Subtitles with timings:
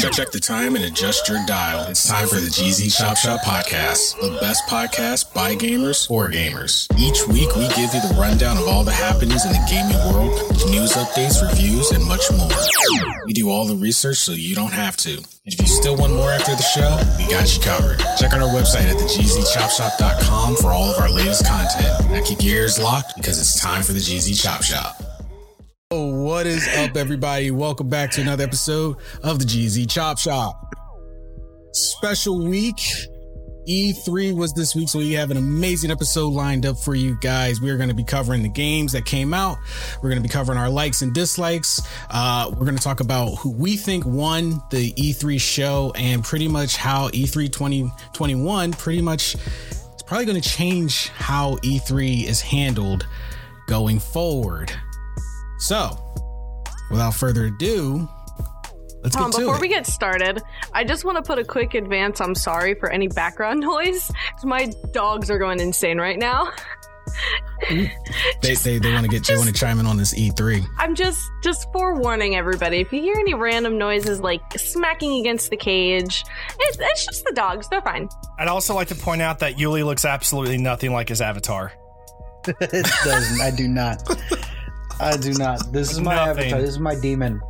[0.00, 1.88] Check, check the time and adjust your dial.
[1.88, 6.86] It's time for the GZ Chop Shop Podcast, the best podcast by gamers for gamers.
[6.98, 10.32] Each week, we give you the rundown of all the happenings in the gaming world,
[10.70, 12.50] news updates, reviews, and much more.
[13.26, 15.22] We do all the research so you don't have to.
[15.46, 18.00] If you still want more after the show, we got you covered.
[18.18, 22.10] Check out our website at thegzchopshop.com for all of our latest content.
[22.10, 25.13] Now keep your ears locked because it's time for the GZ Chop Shop.
[25.96, 27.52] What is up, everybody?
[27.52, 30.74] Welcome back to another episode of the GZ Chop Shop.
[31.70, 32.80] Special week.
[33.68, 37.60] E3 was this week, so we have an amazing episode lined up for you guys.
[37.60, 39.56] We're going to be covering the games that came out.
[40.02, 41.80] We're going to be covering our likes and dislikes.
[42.10, 46.48] Uh, we're going to talk about who we think won the E3 show and pretty
[46.48, 49.36] much how E3 2021 pretty much
[49.92, 53.06] it's probably going to change how E3 is handled
[53.68, 54.72] going forward.
[55.64, 55.96] So,
[56.90, 58.06] without further ado,
[59.02, 59.60] let's Tom, get to before it.
[59.62, 60.42] we get started,
[60.74, 62.20] I just want to put a quick advance.
[62.20, 64.10] I'm sorry for any background noise.
[64.32, 66.52] 'cause My dogs are going insane right now.
[68.42, 70.66] they they, they want to get they want to chime in on this E E3.
[70.78, 72.78] I'm just just forewarning everybody.
[72.80, 76.24] If you hear any random noises like smacking against the cage,
[76.58, 77.68] it's, it's just the dogs.
[77.70, 78.08] They're fine.
[78.38, 81.72] I'd also like to point out that Yuli looks absolutely nothing like his avatar.
[82.48, 83.40] it doesn't.
[83.40, 84.02] I do not.
[85.00, 85.72] I do not.
[85.72, 86.44] This is my Nothing.
[86.44, 86.60] avatar.
[86.60, 87.40] This is my demon,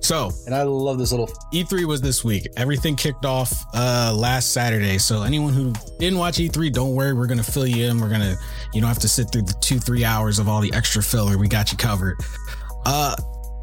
[0.00, 1.26] So and I love this little.
[1.52, 2.46] E3 was this week.
[2.56, 4.98] Everything kicked off uh last Saturday.
[4.98, 7.12] So anyone who didn't watch E3, don't worry.
[7.12, 8.00] We're gonna fill you in.
[8.00, 8.36] We're gonna
[8.72, 11.38] you don't have to sit through the two three hours of all the extra filler.
[11.38, 12.16] We got you covered.
[12.84, 13.16] Uh.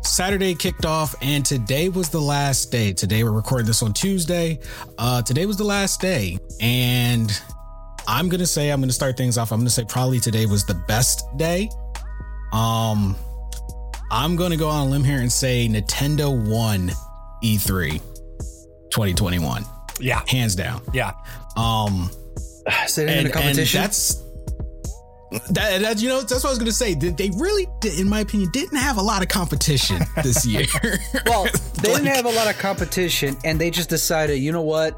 [0.05, 2.91] Saturday kicked off and today was the last day.
[2.91, 4.59] Today we're recording this on Tuesday.
[4.97, 7.31] Uh today was the last day and
[8.07, 9.51] I'm going to say I'm going to start things off.
[9.51, 11.69] I'm going to say probably today was the best day.
[12.51, 13.15] Um
[14.11, 16.91] I'm going to go on a limb here and say Nintendo won
[17.43, 17.99] E3
[18.91, 19.65] 2021
[19.99, 20.81] Yeah, hands down.
[20.93, 21.11] yeah.
[21.57, 22.09] Um
[22.87, 23.79] Sitting in and, a competition.
[23.81, 24.21] and that's
[25.49, 26.93] that, that you know that's what I was going to say.
[26.93, 30.65] They they really did, in my opinion didn't have a lot of competition this year.
[31.25, 31.45] well,
[31.81, 34.95] they didn't have a lot of competition, and they just decided, you know what?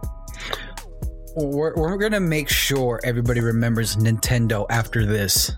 [1.35, 5.51] We're, we're gonna make sure everybody remembers Nintendo after this.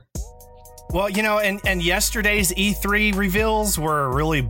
[0.89, 4.49] Well, you know, and and yesterday's E3 reveals were really,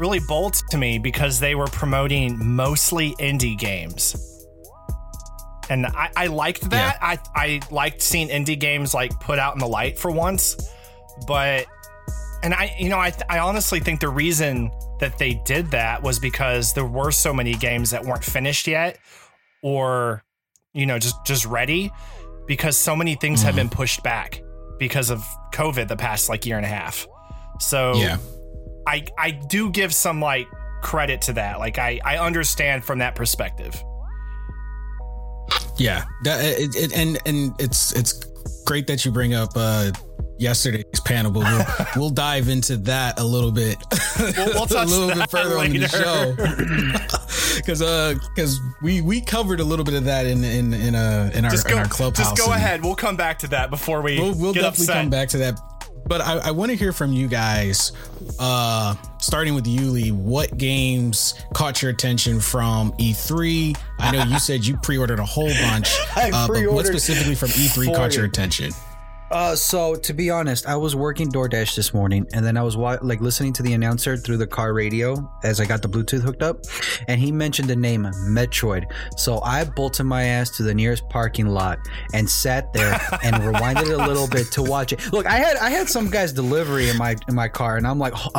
[0.00, 4.16] really bold to me because they were promoting mostly indie games,
[5.70, 6.98] and I, I liked that.
[7.00, 10.56] I I liked seeing indie games like put out in the light for once,
[11.28, 11.66] but
[12.42, 16.18] and I you know I I honestly think the reason that they did that was
[16.18, 18.98] because there were so many games that weren't finished yet
[19.64, 20.22] or
[20.74, 21.90] you know just just ready
[22.46, 23.76] because so many things have been mm-hmm.
[23.76, 24.42] pushed back
[24.78, 27.06] because of covid the past like year and a half.
[27.58, 28.18] So yeah.
[28.86, 30.46] i i do give some like
[30.82, 31.58] credit to that.
[31.58, 33.82] Like i i understand from that perspective.
[35.76, 38.24] Yeah, that, it, it, and and it's it's
[38.64, 39.90] great that you bring up uh
[40.38, 43.76] yesterday's panel, but we'll we'll dive into that a little bit,
[44.18, 46.34] We'll- we'll a little bit further on the show,
[47.56, 51.30] because uh because we we covered a little bit of that in in in uh
[51.34, 52.32] in our just in our clubhouse.
[52.32, 55.10] just go ahead we'll come back to that before we We'll, we'll definitely upset come
[55.10, 55.58] back to that.
[56.06, 57.92] But I, I want to hear from you guys,
[58.38, 60.12] uh, starting with Yuli.
[60.12, 63.76] What games caught your attention from E3?
[63.98, 67.86] I know you said you pre-ordered a whole bunch, uh, but what specifically from E3
[67.94, 68.28] caught your 40.
[68.28, 68.72] attention?
[69.34, 72.76] Uh, so to be honest, I was working DoorDash this morning, and then I was
[72.76, 76.22] wa- like listening to the announcer through the car radio as I got the Bluetooth
[76.22, 76.60] hooked up,
[77.08, 78.84] and he mentioned the name Metroid.
[79.16, 81.80] So I bolted my ass to the nearest parking lot
[82.12, 82.92] and sat there
[83.24, 85.12] and rewinded it a little bit to watch it.
[85.12, 87.98] Look, I had I had some guy's delivery in my in my car, and I'm
[87.98, 88.34] like, hold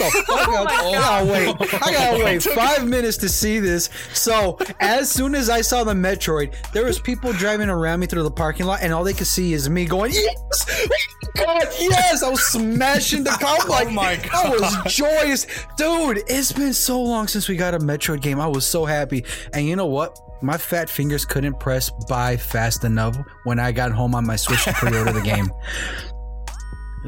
[0.00, 0.68] the fuck up!
[0.68, 3.88] I gotta wait, I gotta wait five minutes to see this.
[4.14, 8.24] So as soon as I saw the Metroid, there was people driving around me through
[8.24, 10.10] the parking lot, and all they could see is me going.
[10.12, 10.39] "Yeah!"
[11.36, 15.46] God, yes, I was smashing the comp like Oh my I was joyous,
[15.76, 16.22] dude.
[16.26, 18.40] It's been so long since we got a Metroid game.
[18.40, 20.18] I was so happy, and you know what?
[20.42, 24.64] My fat fingers couldn't press buy fast enough when I got home on my Switch
[24.64, 25.50] to pre-order the game.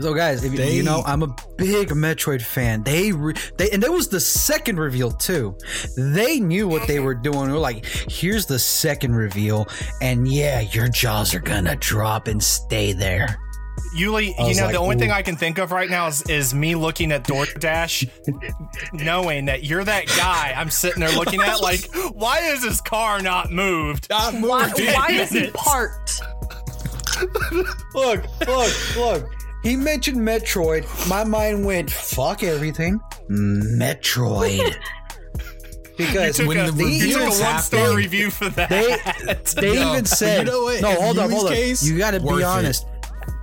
[0.00, 2.82] So, guys, if you- They- you know, I'm a big Metroid fan.
[2.82, 5.54] They, re- they, and that was the second reveal too.
[5.98, 7.46] They knew what they were doing.
[7.48, 9.68] They were like, "Here's the second reveal,
[10.00, 13.36] and yeah, your jaws are gonna drop and stay there."
[13.96, 15.10] Yuli, you know, like, the only thing.
[15.10, 18.08] I can think of right now is, is me looking at DoorDash,
[18.94, 23.20] knowing that you're that guy I'm sitting there looking at, like, why is his car
[23.20, 24.08] not moved?
[24.08, 24.80] Not Why, moved.
[24.80, 25.56] why is he minutes.
[25.62, 26.20] parked?
[27.94, 29.30] Look, look, look.
[29.62, 30.86] He mentioned Metroid.
[31.08, 33.00] My mind went, fuck everything.
[33.30, 34.76] Metroid.
[35.98, 38.70] Because when a, the you took a one star review for that.
[39.54, 40.80] they they No, even said you know what?
[40.80, 42.46] no hold up hold up case, you gotta worth be it.
[42.46, 42.86] honest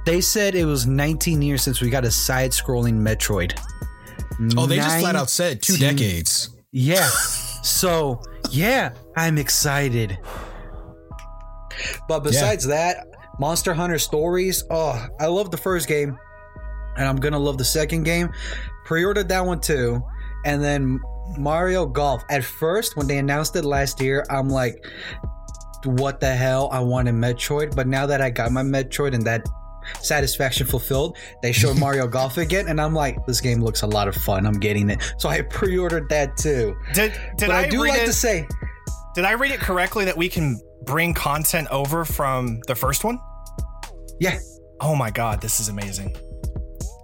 [0.06, 3.57] they said it was 19 years since we got a side-scrolling metroid
[4.57, 6.50] Oh, they just flat out said two decades.
[6.72, 7.07] yeah
[7.62, 8.19] so
[8.50, 10.18] yeah i'm excited
[12.07, 13.06] but besides that
[13.39, 14.63] monster hunter stories.
[14.69, 16.18] Oh i love the first game
[16.97, 18.30] and i'm gonna love the second game.
[18.86, 20.03] Pre-ordered that one too
[20.45, 21.00] and then
[21.38, 22.24] mario golf.
[22.30, 24.86] At first when they announced it last year i'm like
[25.86, 26.69] what the hell?
[26.71, 29.47] I wanted metroid but now that i got my metroid and that
[30.01, 34.07] satisfaction fulfilled they showed mario golf again and i'm like this game looks a lot
[34.07, 34.45] of fun.
[34.45, 35.13] I'm getting it.
[35.18, 36.75] So i pre-ordered that too.
[36.94, 38.47] Did, did I, i, do read like it, to say
[39.15, 43.19] Did I read it correctly that we can bring content over from the first one?
[44.19, 44.38] Yeah
[44.81, 46.16] Oh my god, this is amazing.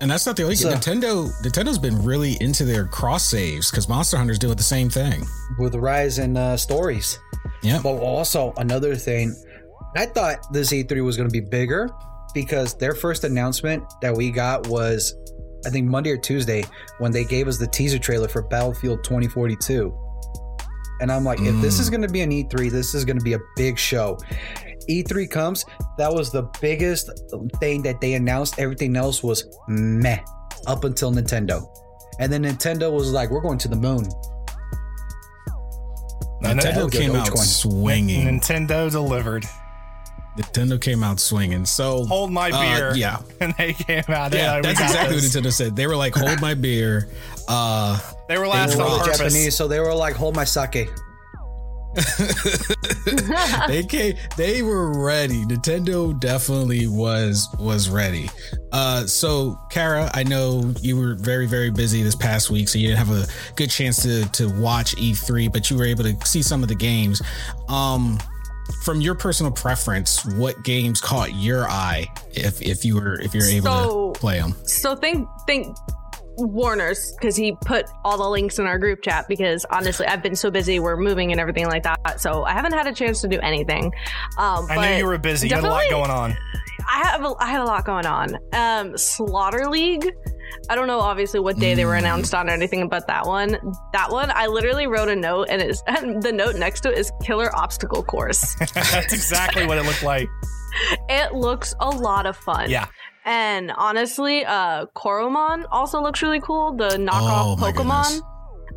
[0.02, 1.30] And that's not the only So- Nintendo.
[1.44, 5.26] Nintendo's been really into their cross saves because Monster Hunter's doing the same thing.
[5.60, 7.20] with the rise in uh, stories
[7.64, 7.80] Yeah.
[7.84, 9.36] But also another thing,
[9.98, 11.90] I thought this E3 was going to be bigger
[12.34, 15.14] because their first announcement that we got was,
[15.66, 16.64] I think Monday or Tuesday
[17.00, 19.94] when they gave us the teaser trailer for Battlefield 2042.
[21.02, 23.24] And I'm like, if this is going to be an E3, this is going to
[23.24, 24.18] be a big show.
[24.88, 25.66] E3 comes,
[25.98, 27.10] that was the biggest
[27.60, 28.60] thing that they announced.
[28.60, 30.20] Everything else was meh
[30.68, 31.66] up until Nintendo.
[32.20, 34.06] And then Nintendo was like, we're going to the moon.
[36.44, 37.38] And Nintendo came out Dogecoin.
[37.62, 38.28] swinging.
[38.28, 39.46] Nintendo delivered.
[40.38, 41.66] Nintendo came out swinging.
[41.66, 42.96] So Hold my uh, beer.
[42.96, 44.34] yeah, And they came out.
[44.34, 45.34] yeah, like, we exactly this.
[45.34, 45.76] what Nintendo said.
[45.78, 47.08] They were like, "Hold my beer."
[47.48, 47.98] Uh,
[48.28, 49.18] They were They last were on purpose.
[49.18, 50.90] Japanese, so they were like, hold my sake.
[53.68, 55.44] they came they were ready.
[55.46, 58.30] Nintendo definitely was was ready.
[58.72, 62.88] Uh so kara i know you were very very busy this past week so you
[62.88, 63.26] didn't have a
[63.56, 66.76] good chance to to watch e3 but you were able to see some of the
[66.76, 67.22] games.
[67.70, 68.20] Um
[68.84, 73.46] from your personal preference what games caught your eye if if you were if you're
[73.46, 75.76] able So- to play them So think think
[76.38, 80.36] Warner's because he put all the links in our group chat because honestly I've been
[80.36, 83.28] so busy we're moving and everything like that so I haven't had a chance to
[83.28, 83.94] do anything.
[84.38, 85.48] Um, I knew you were busy.
[85.48, 86.38] You had a lot going on.
[86.88, 88.38] I have a, I had a lot going on.
[88.54, 90.12] Um, Slaughter League.
[90.70, 93.58] I don't know obviously what day they were announced on or anything about that one.
[93.94, 96.98] That one I literally wrote a note and it's and the note next to it
[96.98, 98.56] is killer obstacle course.
[98.74, 100.28] That's exactly what it looked like.
[101.10, 102.70] it looks a lot of fun.
[102.70, 102.88] Yeah.
[103.26, 106.74] And honestly, uh, Coromon also looks really cool.
[106.74, 108.22] The knockoff Oh Pokemon.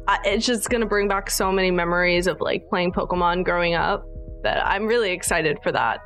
[0.09, 4.07] I, it's just gonna bring back so many memories of like playing Pokemon growing up
[4.43, 6.01] that I'm really excited for that.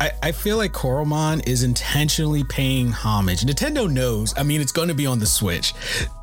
[0.00, 3.42] I, I feel like Coromon is intentionally paying homage.
[3.42, 4.34] Nintendo knows.
[4.36, 5.72] I mean, it's going to be on the Switch,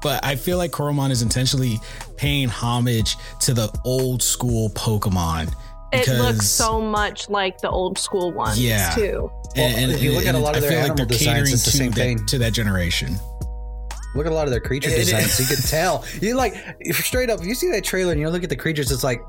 [0.02, 1.80] but I feel like Coromon is intentionally
[2.18, 5.54] paying homage to the old school Pokemon.
[5.94, 8.90] It looks so much like the old school ones Yeah.
[8.96, 9.32] too.
[9.56, 11.72] Well, if you look at a lot of I their feel animal designs, it's the
[11.72, 12.26] to same that, thing.
[12.26, 13.18] to that generation.
[14.16, 15.40] Look at a lot of their creature It- it- designs.
[15.40, 16.04] you can tell.
[16.22, 17.40] You like if straight up.
[17.42, 19.22] If you see that trailer and you look at the creatures, it's like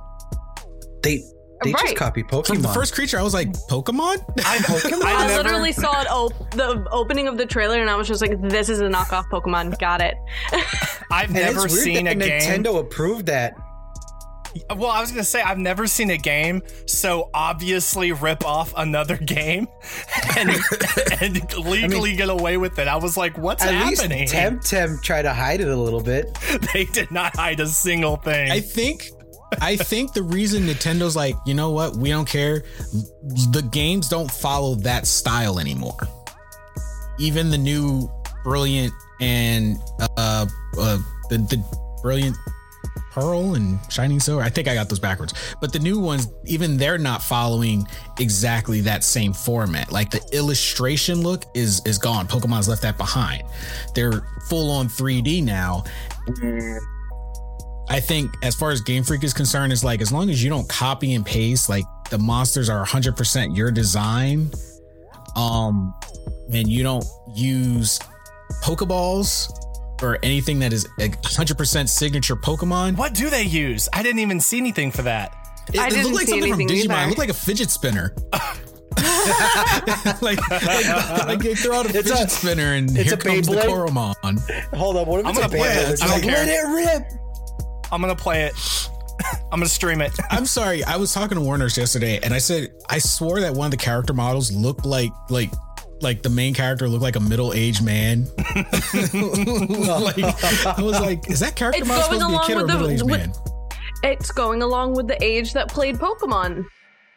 [1.02, 1.22] they
[1.62, 2.46] they just copy Pokemon.
[2.46, 4.22] From the first creature, I was like, Pokemon?
[4.44, 5.02] I, Pokemon?
[5.04, 8.06] I I never, literally saw it op- the opening of the trailer and I was
[8.08, 10.14] just like, "This is a knockoff Pokemon." Got it.
[11.10, 12.40] I've and never it's weird seen a that game.
[12.64, 13.54] Nintendo approved that.
[14.76, 19.16] Well, I was gonna say I've never seen a game so obviously rip off another
[19.16, 19.68] game
[20.36, 20.50] and
[21.20, 22.88] and legally get away with it.
[22.88, 26.36] I was like, "What's At happening?" least Temtem tried to hide it a little bit.
[26.72, 28.50] they did not hide a single thing.
[28.50, 29.10] I think
[29.60, 32.64] I think the reason Nintendo's like, you know what, we don't care.
[33.22, 36.08] The games don't follow that style anymore.
[37.18, 38.10] Even the new
[38.42, 40.46] brilliant and uh,
[40.78, 40.98] uh
[41.30, 41.64] the, the
[42.02, 42.36] brilliant
[43.14, 44.42] Pearl and Shining Silver.
[44.42, 45.34] I think I got those backwards.
[45.60, 47.86] But the new ones, even they're not following
[48.18, 49.92] exactly that same format.
[49.92, 52.26] Like the illustration look is is gone.
[52.26, 53.44] Pokemon's left that behind.
[53.94, 55.84] They're full on 3D now.
[57.88, 60.50] I think as far as Game Freak is concerned, is like as long as you
[60.50, 64.50] don't copy and paste, like the monsters are 100% your design,
[65.36, 65.94] um,
[66.52, 68.00] and you don't use
[68.62, 69.52] Pokeballs
[70.04, 72.96] or anything that is a 100% signature Pokemon.
[72.96, 73.88] What do they use?
[73.92, 75.34] I didn't even see anything for that.
[75.72, 76.90] It, I it didn't looked like see something from Digimon.
[76.90, 77.02] either.
[77.04, 78.14] It looked like a fidget spinner.
[80.22, 83.16] like, like, like they throw out a It's fidget a- spinner and it's here a
[83.16, 83.68] comes the Beyblade?
[83.68, 84.74] Coromon.
[84.76, 86.02] Hold up, what if I'm gonna play it.
[86.02, 87.12] I don't like, let it rip.
[87.92, 88.54] I'm gonna play it.
[89.52, 90.12] I'm gonna stream it.
[90.30, 90.84] I'm sorry.
[90.84, 93.76] I was talking to Warner's yesterday, and I said I swore that one of the
[93.76, 95.50] character models looked like like
[96.00, 98.26] like the main character looked like a middle aged man.
[98.38, 102.60] like I was like, is that character It's model supposed to be a kid or
[102.60, 103.32] a with middle aged with- man?
[104.02, 106.66] It's going along with the age that played Pokemon.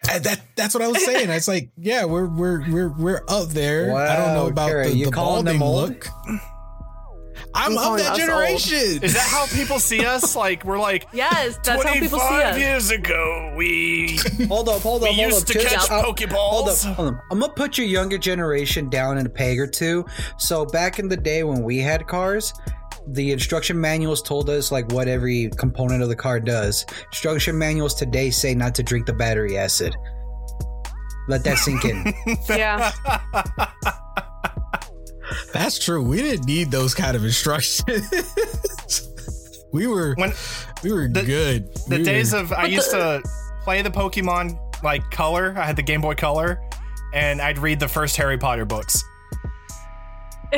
[0.09, 1.29] And that that's what I was saying.
[1.29, 3.93] It's like, yeah, we're we're we're we're up there.
[3.93, 6.07] I don't know about Kara, the, you the balding look.
[7.57, 8.17] I'm You of that us old?
[8.19, 9.03] generation.
[9.03, 10.35] Is that how people see us?
[10.35, 12.57] Like we're like Yes, that's how people see 25 us.
[12.59, 15.47] years ago we Hold up, hold we up, hold used up.
[15.47, 16.29] to Just- catch uh, Pokeballs.
[16.35, 17.19] Hold up, hold up.
[17.31, 20.05] I'm gonna put your younger generation down in a peg or two.
[20.37, 22.53] So back in the day when we had cars,
[23.07, 26.85] the instruction manuals told us like what every component of the car does.
[27.11, 29.95] Instruction manuals today say not to drink the battery acid.
[31.29, 32.13] Let that sink in.
[32.49, 32.91] Yeah.
[35.57, 36.03] That's true.
[36.03, 37.87] We didn't need those kind of instructions.
[39.71, 40.33] we were When-
[40.83, 41.73] we were the- good.
[41.87, 43.29] the We days were- of I used the- to
[43.63, 45.55] play the Pokemon like Color.
[45.57, 46.61] I had the Game Boy Color,
[47.13, 49.03] and I'd read the first Harry Potter books.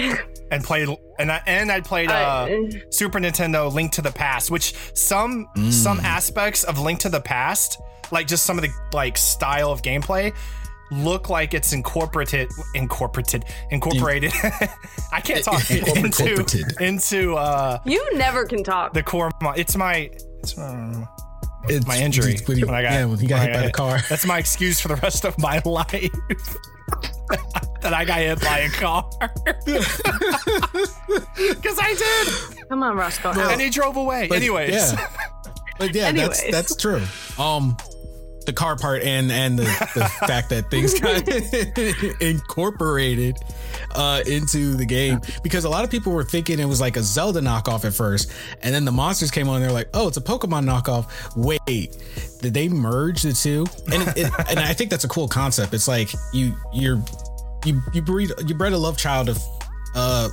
[0.51, 0.88] and played
[1.18, 5.48] and I and I played uh, I- Super Nintendo Link to the Past, which some
[5.56, 5.72] Mm.
[5.72, 7.79] some aspects of Link to the Past,
[8.12, 10.34] like just some of the like style of gameplay,
[10.91, 14.31] look like it's incorporated incorporated incorporated.
[15.12, 18.93] I can't talk into into uh You never can talk.
[18.93, 19.31] the core.
[19.55, 20.10] It's my
[20.41, 21.08] it's my,
[21.67, 23.65] It's my injury When he, when I got yeah, when he got when hit by
[23.65, 24.00] the car.
[24.10, 26.10] That's my excuse for the rest of my life.
[27.81, 29.10] that I got hit by a car.
[31.38, 31.93] Because I
[32.58, 32.67] did.
[32.69, 33.31] Come on, Roscoe.
[33.31, 34.27] and he drove away.
[34.27, 34.72] But, Anyways.
[34.93, 35.10] yeah.
[35.77, 37.01] But yeah, that's that's true.
[37.38, 37.77] Um,
[38.50, 39.63] the car part and and the,
[39.94, 41.22] the fact that things got
[42.22, 43.38] incorporated
[43.94, 47.03] uh into the game because a lot of people were thinking it was like a
[47.03, 48.32] Zelda knockoff at first,
[48.63, 49.58] and then the monsters came on.
[49.58, 51.06] and They're like, oh, it's a Pokemon knockoff.
[51.36, 51.96] Wait,
[52.41, 53.65] did they merge the two?
[53.91, 55.74] And it, it, and I think that's a cool concept.
[55.74, 57.01] It's like you you're
[57.65, 59.38] you you breed you bred a love child of
[59.96, 60.27] uh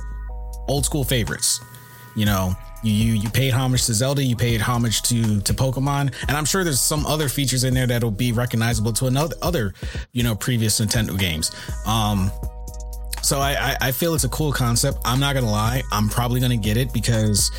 [0.67, 1.59] old school favorites.
[2.15, 6.13] You know, you you you paid homage to Zelda, you paid homage to to Pokemon,
[6.27, 9.73] and I'm sure there's some other features in there that'll be recognizable to another other
[10.13, 11.51] you know previous Nintendo games.
[11.85, 12.31] Um,
[13.21, 14.99] so I, I I feel it's a cool concept.
[15.05, 17.51] I'm not gonna lie, I'm probably gonna get it because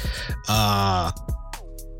[0.48, 1.10] uh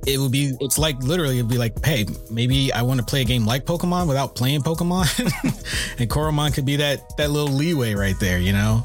[0.07, 3.23] it would be it's like literally it'd be like hey maybe i want to play
[3.23, 5.05] a game like pokemon without playing pokemon
[5.99, 8.83] and coromon could be that that little leeway right there you know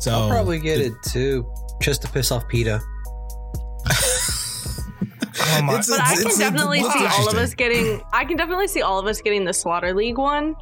[0.00, 1.46] so I'll probably get it too,
[1.82, 2.80] just to piss off PETA.
[5.42, 5.72] Oh my.
[5.74, 8.00] It's- But I can definitely see all of us getting.
[8.12, 10.54] I can definitely see all of us getting the Slaughter League one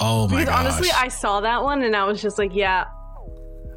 [0.00, 2.86] oh my because gosh honestly, I saw that one and I was just like, yeah,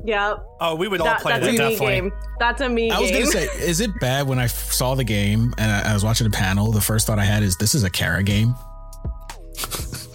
[0.06, 2.12] yeah, oh, we would all play that's that a me game.
[2.40, 3.20] That's a me I was game.
[3.26, 6.04] gonna say, is it bad when I f- saw the game and I, I was
[6.04, 6.72] watching the panel?
[6.72, 8.56] The first thought I had is, this is a Kara game.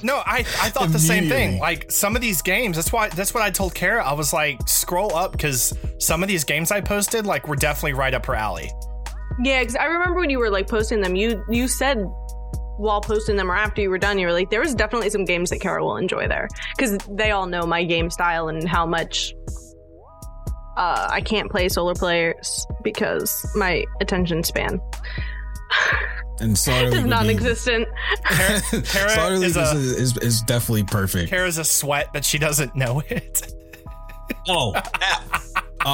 [0.02, 1.58] No, I, I thought the same thing.
[1.58, 4.04] Like some of these games, that's why that's what I told Kara.
[4.04, 7.94] I was like, scroll up because some of these games I posted, like, were definitely
[7.94, 8.70] right up her alley.
[9.42, 11.98] Yeah, because I remember when you were like posting them, you you said
[12.78, 15.24] while posting them or after you were done, you were like, there was definitely some
[15.24, 18.86] games that Kara will enjoy there because they all know my game style and how
[18.86, 19.34] much
[20.76, 24.80] uh, I can't play solar players because my attention span
[26.40, 27.88] And Slaughter League is non-existent.
[28.24, 31.30] Kara, Kara Slaughter League is, is, a, is, is definitely perfect.
[31.30, 33.52] Kara's a sweat, but she doesn't know it.
[34.46, 34.72] Oh,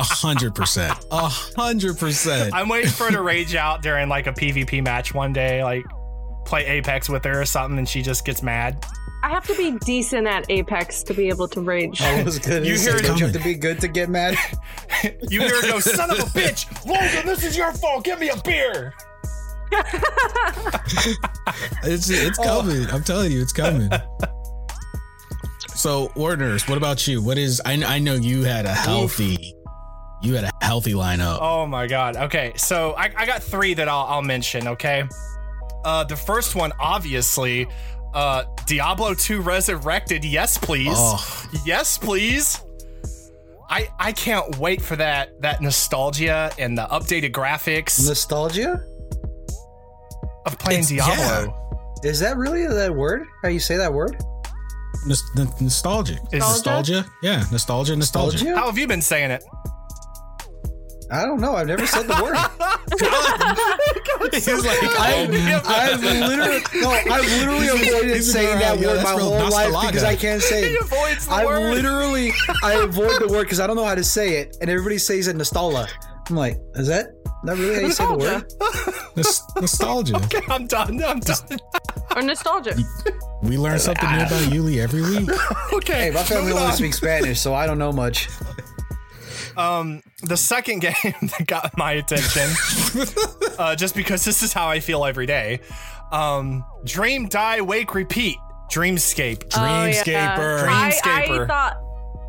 [0.00, 2.52] a hundred percent, a hundred percent.
[2.54, 5.84] I'm waiting for her to rage out during like a PvP match one day, like
[6.46, 8.84] play Apex with her or something, and she just gets mad.
[9.22, 12.02] I have to be decent at Apex to be able to rage.
[12.02, 14.36] I was gonna You say, hear it you have to be good to get mad?
[15.28, 18.04] You hear her go, "Son of a bitch, Logan, this is your fault.
[18.04, 18.94] Give me a beer."
[21.84, 22.42] It's it's Oh.
[22.42, 22.86] coming.
[22.90, 23.90] I'm telling you, it's coming.
[25.76, 27.20] So, Warners, what about you?
[27.20, 27.60] What is?
[27.66, 29.54] I I know you had a healthy
[30.24, 31.38] You had a healthy lineup.
[31.40, 32.16] Oh my god.
[32.16, 34.66] Okay, so I, I got three that I'll, I'll mention.
[34.68, 35.04] Okay,
[35.84, 37.66] uh, the first one, obviously,
[38.14, 40.24] uh, Diablo 2 Resurrected.
[40.24, 40.88] Yes, please.
[40.96, 41.46] Oh.
[41.66, 42.62] Yes, please.
[43.68, 48.82] I I can't wait for that that nostalgia and the updated graphics Nostalgia?
[50.46, 51.60] of playing It's- Diablo.
[52.02, 53.24] Is that really that word?
[53.42, 54.16] How you say that word?
[55.06, 56.18] Nos- n- nostalgic.
[56.32, 57.04] Is- nostalgia?
[57.22, 58.36] Yeah, nostalgia, nostalgia.
[58.36, 58.58] Nostalgia?
[58.58, 59.42] How have you been saying it?
[61.10, 61.54] I don't know.
[61.54, 62.34] I've never said the word.
[64.34, 65.30] He's like, I've,
[65.66, 70.04] I've literally no, I've literally avoided he's saying that word my real whole life because
[70.04, 70.80] I can't say He it.
[70.80, 71.74] avoids the I word.
[71.74, 72.32] literally
[72.62, 75.28] I avoid the word because I don't know how to say it, and everybody says
[75.28, 75.88] it nostalgia.
[76.28, 77.08] I'm like, is that
[77.44, 78.44] not really how you say the word?
[79.16, 80.16] Nos- nostalgia.
[80.48, 81.02] I'm done.
[81.04, 81.58] I'm done.
[82.16, 82.74] Or nostalgia.
[83.42, 85.28] We learn something new about Yuli every week.
[85.74, 86.06] okay.
[86.06, 88.28] Hey, my family only speaks Spanish, so I don't know much.
[89.56, 92.50] Um, the second game that got my attention,
[93.58, 95.60] uh, just because this is how I feel every day.
[96.12, 98.36] Um, Dream, Die, Wake, Repeat.
[98.70, 99.52] Dreamscape.
[99.56, 100.36] Oh, yeah.
[100.36, 100.68] Dreamscaper.
[100.68, 101.76] I, I thought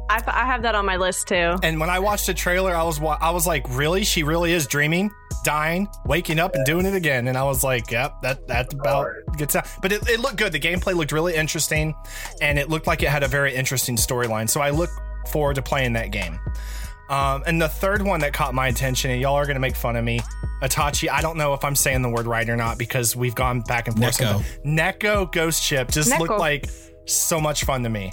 [0.09, 1.55] I, I have that on my list too.
[1.63, 4.03] And when I watched the trailer, I was wa- I was like, really?
[4.03, 5.11] She really is dreaming,
[5.43, 7.27] dying, waking up, and doing it again.
[7.27, 9.67] And I was like, yep, that that's about gets out.
[9.81, 10.51] But it, it looked good.
[10.51, 11.95] The gameplay looked really interesting,
[12.41, 14.49] and it looked like it had a very interesting storyline.
[14.49, 14.89] So I look
[15.29, 16.39] forward to playing that game.
[17.09, 19.95] Um, and the third one that caught my attention, and y'all are gonna make fun
[19.95, 20.19] of me,
[20.63, 21.09] Atachi.
[21.09, 23.87] I don't know if I'm saying the word right or not because we've gone back
[23.87, 24.17] and forth.
[24.17, 24.43] Neko.
[24.65, 26.19] Neko Ghost Ship just Neko.
[26.21, 26.67] looked like
[27.05, 28.09] so much fun to me,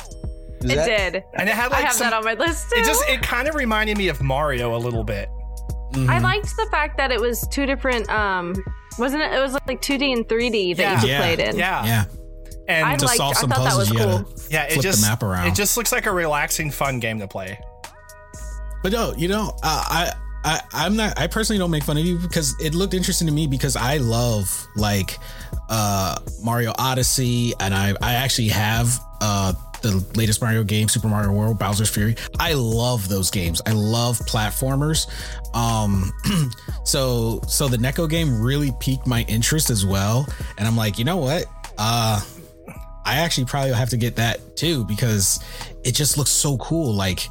[0.62, 1.24] Is It that- did.
[1.34, 2.80] and it had I like have some, that on my list too.
[2.80, 5.28] it just it kind of reminded me of Mario a little bit.
[6.08, 8.08] I liked the fact that it was two different.
[8.10, 8.54] Um,
[8.98, 9.32] wasn't it?
[9.32, 10.94] It was like 2D and 3D that Yeah.
[10.94, 11.18] you could Yeah.
[11.20, 11.56] play it in.
[11.58, 11.84] Yeah.
[11.84, 12.04] Yeah.
[12.68, 13.16] And I To liked.
[13.16, 14.46] solve I some thought that was puzzles, cool.
[14.50, 15.48] yeah, it flip just the map around.
[15.48, 17.58] it just looks like a relaxing, fun game to play.
[18.82, 20.12] But no, you know, uh, I,
[20.44, 21.18] I, I'm not.
[21.18, 23.98] I personally don't make fun of you because it looked interesting to me because I
[23.98, 25.18] love like
[25.68, 31.32] uh Mario Odyssey, and I, I actually have uh the latest Mario game, Super Mario
[31.32, 32.16] World, Bowser's Fury.
[32.38, 33.60] I love those games.
[33.66, 35.06] I love platformers.
[35.54, 36.12] Um,
[36.84, 40.26] so so the Neko game really piqued my interest as well,
[40.58, 41.44] and I'm like, you know what,
[41.78, 42.20] uh.
[43.04, 45.42] I actually probably have to get that too because
[45.82, 46.94] it just looks so cool.
[46.94, 47.26] Like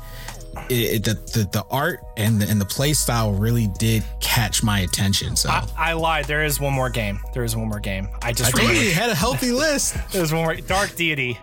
[0.69, 4.63] it, it- the, the the art and the, and the play style really did catch
[4.63, 5.35] my attention.
[5.35, 6.25] So I, I lied.
[6.25, 7.19] There is one more game.
[7.33, 8.07] There is one more game.
[8.21, 8.91] I I just you remembered.
[8.93, 9.95] had a healthy list.
[10.11, 10.55] There's one more.
[10.55, 11.39] Dark Deity.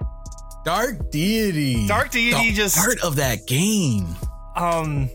[0.65, 1.87] Dark Deity.
[1.87, 4.15] Dark Deity the just- part of that game.
[4.57, 5.09] Um,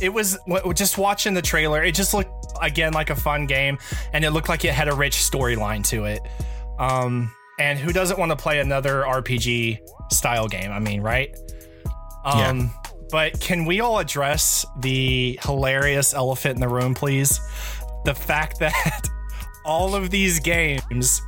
[0.00, 0.38] it was
[0.74, 1.82] just watching the trailer.
[1.82, 3.78] It just looked again like a fun game,
[4.12, 6.20] and it looked like it had a rich storyline to it.
[6.78, 9.78] Um, and who doesn't want to play another RPG
[10.10, 10.72] style game?
[10.72, 11.36] I mean, right?
[12.24, 12.72] Um,
[13.12, 17.38] but can we all address the hilarious elephant in the room, please?
[18.06, 19.08] The fact that
[19.66, 21.20] all of these games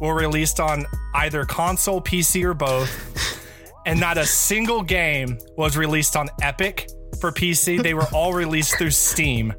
[0.00, 2.90] were released on either console, PC, or both,
[3.86, 6.88] and not a single game was released on Epic
[7.20, 7.82] for PC.
[7.82, 9.52] They were all released through Steam.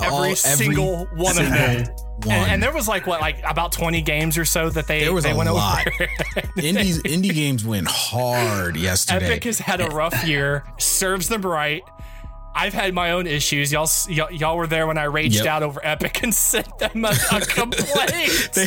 [0.00, 1.86] Every, All- every single one of them.
[2.24, 2.34] One.
[2.36, 5.12] And, and there was like what, like about twenty games or so that they There
[5.12, 5.86] was they a went lot.
[6.00, 6.08] over.
[6.56, 9.26] Indies indie games went hard yesterday.
[9.26, 10.64] Epic has had a rough year.
[10.78, 11.82] Serves them right.
[12.54, 13.70] I've had my own issues.
[13.70, 15.46] Y'all, y'all, y'all were there when I raged Yep.
[15.46, 18.50] out over Epic and sent them a, a complaint.
[18.54, 18.66] They-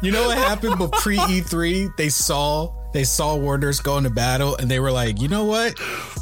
[0.00, 0.78] you know what happened?
[0.78, 5.20] But pre E3, they saw they saw Warner's go into battle, and they were like,
[5.20, 5.74] you know what?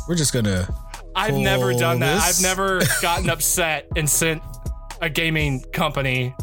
[0.09, 0.69] We're just gonna.
[1.17, 2.23] I've never done that.
[2.23, 4.43] I've never gotten upset and sent
[5.03, 6.35] a gaming company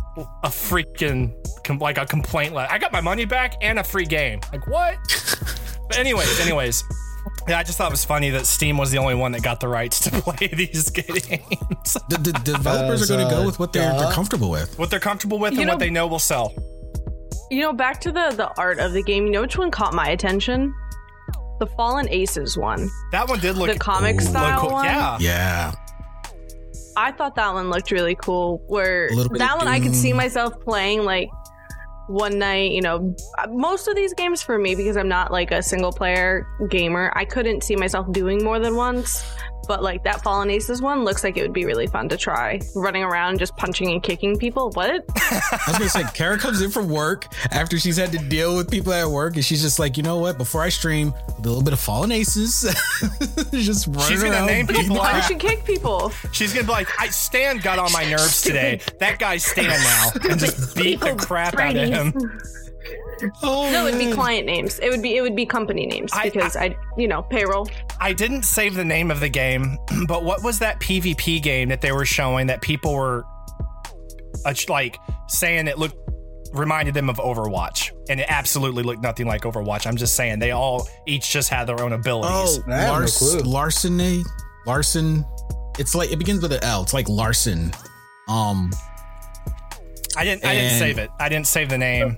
[0.44, 1.32] a freaking
[1.64, 2.72] com- like a complaint letter.
[2.72, 4.40] I got my money back and a free game.
[4.52, 4.98] Like what?
[5.90, 6.84] but anyways, anyways.
[7.48, 9.60] Yeah, I just thought it was funny that Steam was the only one that got
[9.60, 11.94] the rights to play these games.
[12.10, 14.78] The, the developers are going to go with what they're, they're comfortable with.
[14.80, 16.54] what they're comfortable with You and know- what they know will sell.
[17.50, 19.26] You know, back to the the art of the game.
[19.26, 20.74] You know which one caught my attention?
[21.60, 24.26] The Fallen Aces one, That one did look the comic Ooh.
[24.26, 24.72] style look cool.
[24.74, 24.86] one.
[24.86, 25.18] Yeah.
[25.20, 25.72] Yeah.
[26.98, 28.64] I thought that one looked really cool.
[28.66, 31.30] Where A little bit that one I could see myself playing like
[32.08, 32.72] one night.
[32.72, 33.16] You know,
[33.50, 37.14] most of these games for me because I'm not like a single player gamer.
[37.16, 39.24] I couldn't see myself doing more than once.
[39.68, 42.60] But like that Fallen Aces one looks like it would be really fun to try.
[42.76, 44.72] Running around just punching and kicking people.
[44.72, 45.04] What?
[45.18, 48.72] I was gonna say, Kara comes in from work after she's had to deal with
[48.72, 50.38] people at work, and she's just like, you know what?
[50.38, 52.62] Before I stream, a little bit of Fallen Aces,
[53.52, 54.48] just running She's gonna around.
[54.48, 55.12] name beating people the out.
[55.12, 55.32] Punch crap.
[55.32, 56.12] and kick people.
[56.32, 58.80] She's gonna be like, I Stan got on my nerves today.
[59.00, 60.10] That guy's Stan now.
[60.30, 62.14] And just beat the crap out of him.
[63.42, 64.80] Oh, No, it'd be client names.
[64.80, 67.68] It would be it would be company names I- because I, you know payroll.
[68.00, 71.82] I didn't save the name of the game, but what was that PvP game that
[71.82, 73.24] they were showing that people were
[74.46, 74.98] uh, like
[75.28, 75.98] saying it looked
[76.54, 79.86] reminded them of Overwatch, and it absolutely looked nothing like Overwatch.
[79.86, 82.60] I'm just saying they all each just had their own abilities.
[82.68, 84.24] I have no Larceny,
[84.66, 85.26] Larson.
[85.80, 86.84] It's like it begins with an L.
[86.84, 87.72] It's like Larson.
[88.28, 88.72] Um,
[90.16, 90.46] I didn't.
[90.46, 91.10] I didn't save it.
[91.20, 92.18] I didn't save the name.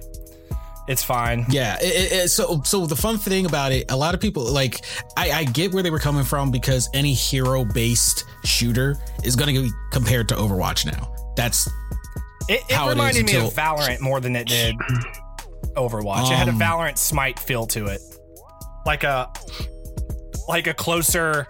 [0.89, 1.45] It's fine.
[1.49, 1.77] Yeah.
[1.79, 4.83] It, it, so so the fun thing about it, a lot of people like
[5.15, 9.53] I, I get where they were coming from because any hero based shooter is going
[9.55, 11.13] to be compared to Overwatch now.
[11.37, 11.67] That's
[12.47, 14.75] It, it How it is reminded me of until- Valorant more than it did
[15.75, 16.31] Overwatch.
[16.31, 18.01] it had a Um, Valorant Smite feel to it,
[18.85, 19.31] like a
[20.47, 21.47] like a closer,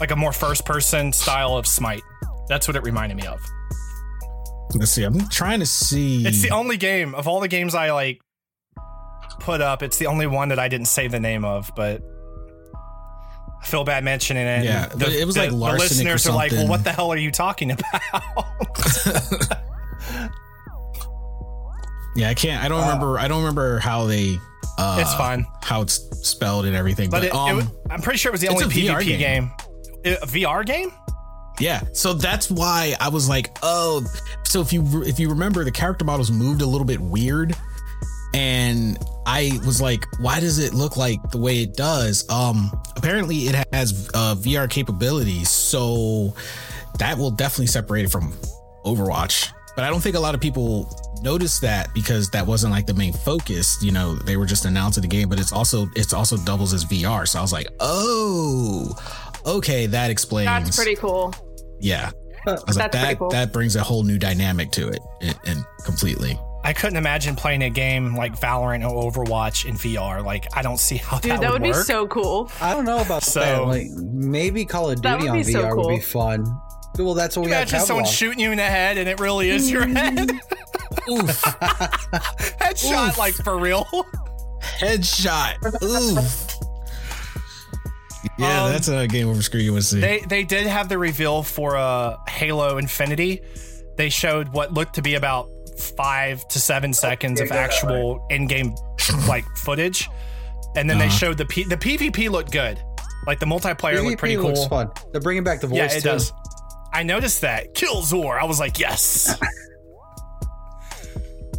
[0.00, 2.02] like a more first person style of Smite.
[2.48, 3.38] That's what it reminded me of.
[4.74, 5.04] let's see.
[5.04, 6.26] I'm trying to see.
[6.26, 8.20] It's the only game of all the games I like
[9.40, 9.82] put up.
[9.82, 12.02] It's the only one that I didn't say the name of, but.
[13.62, 14.64] I feel bad mentioning it.
[14.64, 17.12] Yeah, The- but it was the- like the listeners are like, "Well, what the hell
[17.12, 17.92] are you talking about?"
[22.16, 22.62] yeah, I can't.
[22.64, 23.18] I don't remember.
[23.18, 24.38] I don't remember how they.
[24.78, 25.46] Uh, It's fine.
[25.62, 27.10] how it's spelled and everything.
[27.10, 29.50] But But, it, it um, was, I'm pretty sure it was the only PvP game.
[30.04, 30.14] game.
[30.22, 30.90] A VR game?
[31.58, 34.02] Yeah, so that's why I was like, oh,
[34.44, 37.54] so if you if you remember, the character models moved a little bit weird,
[38.32, 38.96] and
[39.32, 42.28] I was like, why does it look like the way it does?
[42.28, 46.34] Um, apparently it has uh, VR capabilities, so
[46.98, 48.32] that will definitely separate it from
[48.84, 49.52] Overwatch.
[49.76, 52.94] But I don't think a lot of people noticed that because that wasn't like the
[52.94, 53.80] main focus.
[53.80, 56.84] You know, they were just announcing the game, but it's also it's also doubles as
[56.84, 57.26] VR.
[57.28, 58.92] So I was like, oh,
[59.46, 60.46] okay, that explains.
[60.48, 61.32] That's pretty cool.
[61.78, 62.10] Yeah.
[62.48, 63.30] I was like, That's pretty that cool.
[63.30, 65.00] that brings a whole new dynamic to it
[65.46, 66.36] and completely.
[66.62, 70.22] I couldn't imagine playing a game like Valorant or Overwatch in VR.
[70.24, 71.22] Like, I don't see how that would work.
[71.22, 72.50] Dude, that, that, would, would be so cool.
[72.60, 73.62] I don't know about So- that.
[73.66, 76.44] Like maybe Call of Duty on be so VR would be fun.
[76.98, 77.62] Well, that's what we have.
[77.68, 80.30] Imagine someone shooting you in the head and it really is your head.
[81.08, 81.42] Oof.
[82.60, 83.18] Headshot, Oof.
[83.18, 83.86] like for real.
[84.60, 85.54] Headshot.
[85.82, 86.56] Oof.
[88.38, 90.00] Yeah, Um, that's a game over screw you would see.
[90.00, 93.40] They they did have the reveal for uh, Halo Infinity.
[93.96, 95.48] They showed what looked to be about
[95.80, 98.74] five to seven seconds of actual in-game
[99.28, 100.08] like footage,
[100.76, 101.16] and then they Uh-huh.
[101.16, 102.82] showed the P- the PvP looked good.
[103.26, 104.52] Like the multiplayer looked pretty cool.
[104.52, 104.90] looks fun.
[105.12, 106.08] They're bringing back the voice Yeah, it too.
[106.08, 106.32] does.
[106.92, 107.74] I noticed that.
[107.74, 108.38] Kill Zor.
[108.40, 109.38] I was like, yes.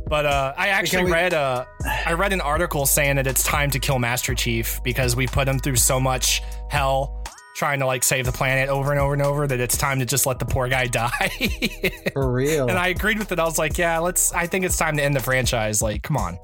[0.07, 1.65] but uh, I actually we- read uh,
[2.05, 5.47] I read an article saying that it's time to kill Master Chief because we put
[5.47, 7.20] him through so much hell
[7.56, 10.06] trying to like save the planet over and over and over that it's time to
[10.06, 11.30] just let the poor guy die.
[12.14, 12.68] For real.
[12.70, 13.40] and I agreed with it.
[13.40, 14.34] I was like, yeah, let's.
[14.34, 15.82] I think it's time to end the franchise.
[15.82, 16.40] Like, come on.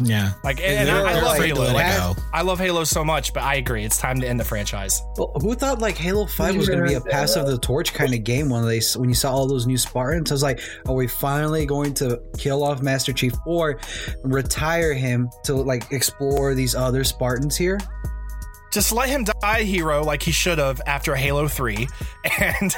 [0.00, 0.32] yeah.
[0.44, 1.72] Like, and, and I, I love afraid Halo.
[1.72, 2.14] Like, go.
[2.32, 3.84] I love Halo so much, but I agree.
[3.84, 5.02] It's time to end the franchise.
[5.16, 7.94] Well, who thought like Halo Five was going to be a pass of the torch
[7.94, 10.30] kind of game when they when you saw all those new Spartans?
[10.30, 13.80] I was like, are we finally going to kill off Master Chief or
[14.22, 17.80] retire him to like explore these other Spartans here?
[18.72, 21.88] Just let him die hero like he should have after Halo 3
[22.40, 22.74] and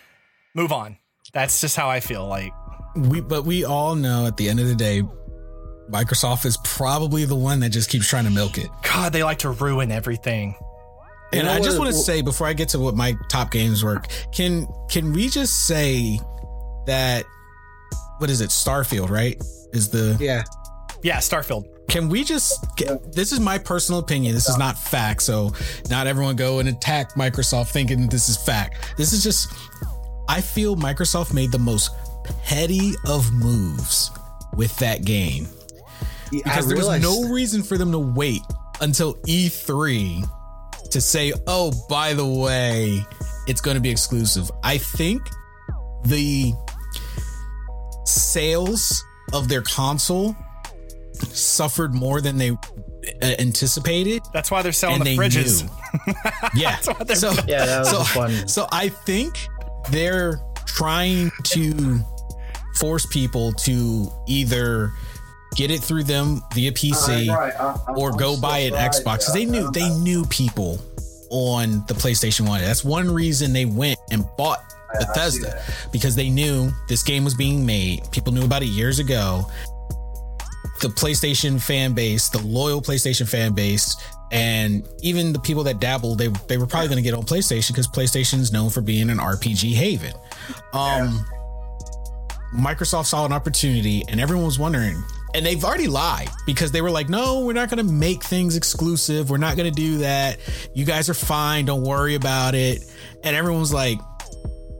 [0.54, 0.96] move on.
[1.32, 2.26] That's just how I feel.
[2.26, 2.52] Like,
[2.96, 5.02] We but we all know at the end of the day,
[5.90, 8.68] Microsoft is probably the one that just keeps trying to milk it.
[8.82, 10.54] God, they like to ruin everything.
[11.32, 13.84] And know I just want to say before I get to what my top games
[13.84, 16.18] work, can can we just say
[16.86, 17.24] that
[18.18, 18.50] what is it?
[18.50, 19.40] Starfield, right?
[19.72, 20.42] Is the Yeah,
[21.02, 21.64] Yeah, Starfield.
[21.90, 24.32] Can we just get, this is my personal opinion.
[24.32, 25.22] This is not fact.
[25.22, 25.52] So
[25.90, 28.96] not everyone go and attack microsoft thinking this is fact.
[28.96, 29.52] This is just
[30.28, 31.90] i feel microsoft made the most
[32.44, 34.12] petty of moves
[34.54, 35.48] with that game.
[36.30, 38.42] Because there was no reason for them to wait
[38.80, 40.28] until E3
[40.90, 43.04] to say, oh, by the way,
[43.48, 44.48] it's going to be exclusive.
[44.62, 45.22] I think
[46.04, 46.52] the
[48.04, 50.36] sales of their console
[51.22, 52.56] suffered more than they uh,
[53.38, 54.22] anticipated.
[54.32, 55.62] That's why they're selling And the they fridges.
[56.06, 56.14] knew.
[56.54, 56.76] Yeah.
[56.84, 58.48] why they're- so, Yeah, that was so, fun.
[58.48, 59.34] So I think
[59.90, 62.00] they're trying to
[62.76, 64.92] force people to either
[65.56, 67.28] get it through them via PC
[67.96, 69.24] or go buy an Xbox.
[69.26, 70.78] 'Cause they knew they knew people
[71.30, 72.60] on the PlayStation One.
[72.60, 74.62] That's one reason they went and bought
[74.98, 78.08] Bethesda because they knew this game was being made.
[78.12, 79.44] People knew about it years ago.
[80.80, 83.96] The PlayStation fan base, the loyal PlayStation fan base,
[84.32, 87.68] and even the people that dabble, they they were probably going to get on PlayStation
[87.68, 90.12] because PlayStation is known for being an RPG haven.
[90.72, 91.24] Um,
[92.54, 95.02] Microsoft saw an opportunity, and everyone was wondering,
[95.34, 98.56] and they've already lied because they were like, no, we're not going to make things
[98.56, 99.30] exclusive.
[99.30, 100.38] We're not going to do that.
[100.74, 101.64] You guys are fine.
[101.66, 102.84] Don't worry about it.
[103.22, 103.98] And everyone was like,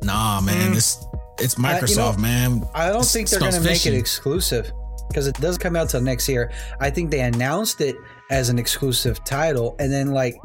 [0.03, 1.05] nah, man, this
[1.39, 2.63] it's Microsoft, know, man.
[2.75, 4.73] I don't think they're going to make it exclusive
[5.11, 6.51] because it doesn't come out till next year.
[6.81, 7.97] I think they announced it
[8.31, 10.37] as an exclusive title, and then like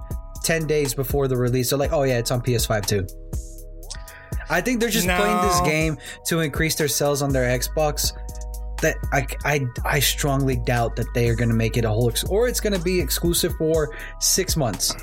[0.43, 3.07] ten days before the release, they're like, "Oh yeah, it's on PS5 too."
[4.49, 8.13] I think they're just playing this game to increase their sales on their Xbox.
[8.81, 12.09] That I, I, I strongly doubt that they are going to make it a whole,
[12.09, 14.93] ex- or it's going to be exclusive for six months.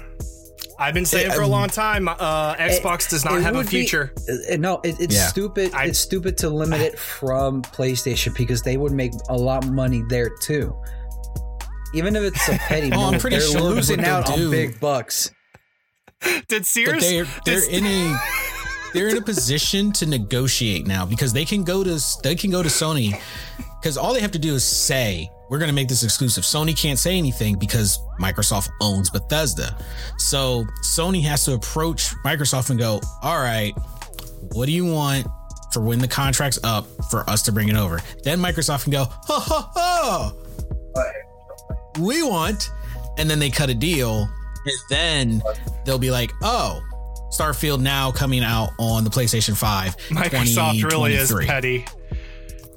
[0.83, 3.59] I've been saying Yeah, for a um, long time, uh, Xbox does not have a
[3.59, 4.13] would be- future.
[4.53, 5.27] uh, no, it, it's Yeah.
[5.29, 5.73] stupid.
[5.75, 9.71] I- it's stupid to limit it from PlayStation because they would make a lot of
[9.71, 10.75] money there too.
[11.95, 15.31] Even if it's a petty, Oh, I'm pretty they're sure losing out on big bucks.
[16.23, 17.03] Did but Sears?
[17.03, 18.21] they're they're did- in a
[18.95, 22.63] they're in a position to negotiate now because they can go to they can go
[22.63, 23.19] to Sony
[23.81, 26.45] because all they have to do is say we're going to make this exclusive.
[26.45, 29.77] Sony can't say anything because Microsoft owns Bethesda.
[30.17, 33.75] So Sony has to approach Microsoft and go, "All right,
[34.53, 35.27] what do you want
[35.71, 39.05] for when the contract's up for us to bring it over?" Then Microsoft can go,
[39.05, 40.33] "Ha ha ha."
[41.99, 42.71] We want
[43.19, 45.43] and then they cut a deal and then
[45.85, 46.81] they'll be like, "Oh,
[47.31, 49.99] Starfield now coming out on the PlayStation 5.
[50.09, 51.85] Microsoft really is petty.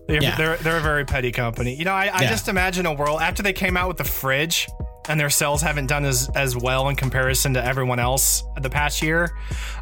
[0.08, 0.36] They're, Yeah.
[0.38, 1.74] they're, they're a very petty company.
[1.76, 2.30] You know, I, I Yeah.
[2.30, 4.68] just imagine a world after they came out with the fridge
[5.08, 9.02] and their sales haven't done as, as well in comparison to everyone else the past
[9.02, 9.38] year.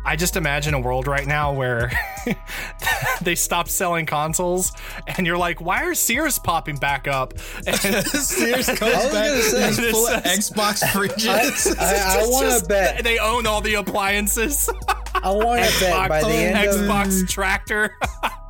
[0.05, 1.91] I just imagine a world right now where
[3.21, 4.73] they stop selling consoles
[5.17, 7.33] and you're like, why are Sears popping back up?
[7.65, 11.75] And Sears comes I was back gonna say, and full of Xbox fridges.
[11.79, 13.03] I, I want to bet.
[13.03, 14.69] they own all the appliances.
[15.15, 17.29] I want to bet by the end of Xbox mm.
[17.29, 17.95] tractor,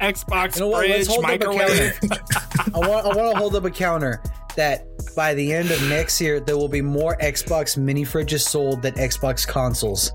[0.01, 0.89] Xbox You know what?
[0.89, 1.99] Let's fridge, hold up a microwave.
[2.01, 2.21] counter.
[2.73, 3.05] I want.
[3.05, 4.21] I want to hold up a counter
[4.55, 4.85] that
[5.15, 8.93] by the end of next year there will be more Xbox mini fridges sold than
[8.95, 10.11] Xbox consoles.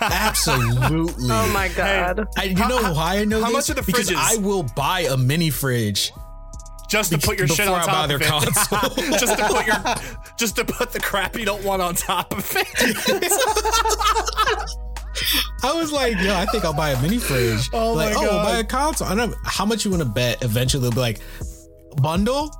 [0.00, 1.28] Absolutely.
[1.30, 2.26] Oh my god.
[2.36, 3.68] I, you know why I know how this?
[3.68, 4.12] much are the because?
[4.16, 6.12] I will buy a mini fridge
[6.88, 8.28] just to put your shit before on I top buy their of it.
[8.54, 9.18] console.
[9.18, 9.76] just to put your,
[10.38, 12.66] just to put the crap you don't want on top of it.
[15.62, 17.68] I was like, yo, I think I'll buy a mini fridge.
[17.72, 19.08] Oh like, my oh, we'll buy a console.
[19.08, 20.42] I don't know how much you want to bet.
[20.42, 21.20] Eventually, they'll be like,
[22.00, 22.50] bundle.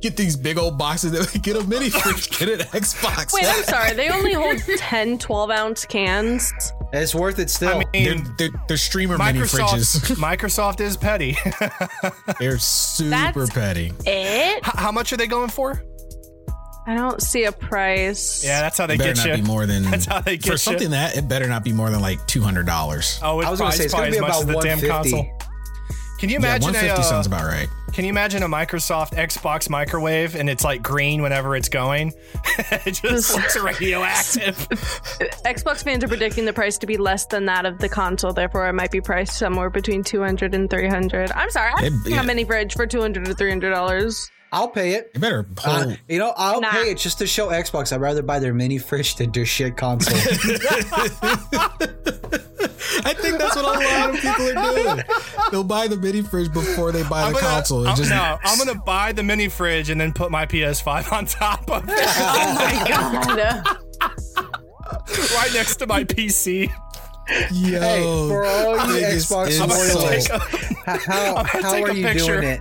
[0.00, 1.12] Get these big old boxes.
[1.12, 2.30] That we get a mini fridge.
[2.38, 3.32] Get an Xbox.
[3.32, 3.92] Wait, I'm sorry.
[3.94, 6.52] They only hold 10 12 ounce cans.
[6.92, 7.78] It's worth it still.
[7.78, 10.16] I They're, mean, they're, they're streamer mini Microsoft, fridges.
[10.16, 11.36] Microsoft is petty.
[12.38, 13.92] they're super That's- petty.
[14.06, 14.56] It?
[14.58, 15.84] H- how much are they going for?
[16.86, 18.42] I don't see a price.
[18.42, 19.42] Yeah, that's how they It better get not you.
[19.44, 20.56] be more than That's how they for you.
[20.56, 23.20] something that it better not be more than like two hundred dollars.
[23.22, 24.78] Oh, it's I was gonna say it's gonna be as much about as the damn
[24.80, 24.88] 150.
[25.12, 25.38] console.
[26.18, 26.78] Can you imagine one a?
[26.80, 27.68] fifty uh, sounds about right.
[27.92, 32.12] Can you imagine a Microsoft Xbox microwave and it's like green whenever it's going?
[32.86, 34.56] it just looks radioactive.
[35.44, 38.68] Xbox fans are predicting the price to be less than that of the console, therefore
[38.68, 41.32] it might be priced somewhere between 200 and 300.
[41.32, 41.72] I'm sorry.
[41.76, 42.22] I It- don't have yeah.
[42.22, 44.30] mini fridge for 200 to 300 dollars.
[44.52, 45.10] I'll pay it.
[45.14, 45.72] You better pull.
[45.72, 46.70] Uh, you know, I'll Nah.
[46.72, 47.92] pay it just to show Xbox.
[47.92, 50.16] I'd rather buy their mini fridge than their shit console.
[53.02, 55.04] I think that's what a lot of people are doing.
[55.50, 57.86] They'll buy the mini fridge before they buy I'm the gonna, console.
[57.88, 61.26] I'm, just- no, I'm gonna buy the mini fridge and then put my PS5 on
[61.26, 63.64] top of it, Oh my god.
[65.34, 66.70] right next to my PC.
[67.52, 70.40] Yo, hey, for all you Xbox I'm loyalists, take
[71.06, 72.40] how, how are you picture.
[72.40, 72.60] doing it?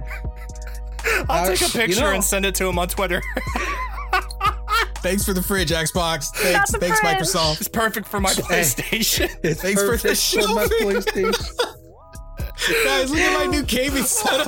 [1.29, 3.21] I'll take a you picture know- and send it to him on Twitter.
[5.01, 6.25] Thanks for the fridge, Xbox.
[6.35, 7.15] Thanks, thanks, fridge.
[7.19, 7.59] Microsoft.
[7.61, 9.29] It's perfect for my PlayStation.
[9.43, 10.65] It's Thanks for the perfect for my.
[10.65, 11.57] PlayStation.
[12.83, 14.45] Guys, look at my new gaming setup.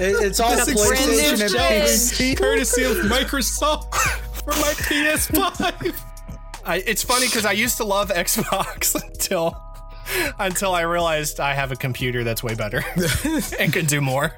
[0.00, 1.84] It- it's all It's a brand new PlayStation and.
[1.84, 2.36] PC.
[2.38, 3.92] Courtesy of Microsoft
[4.42, 6.00] for my PS5.
[6.64, 9.60] I, it's funny because I used to love Xbox until
[10.38, 12.82] until I realized I have a computer that's way better
[13.60, 14.32] and can do more.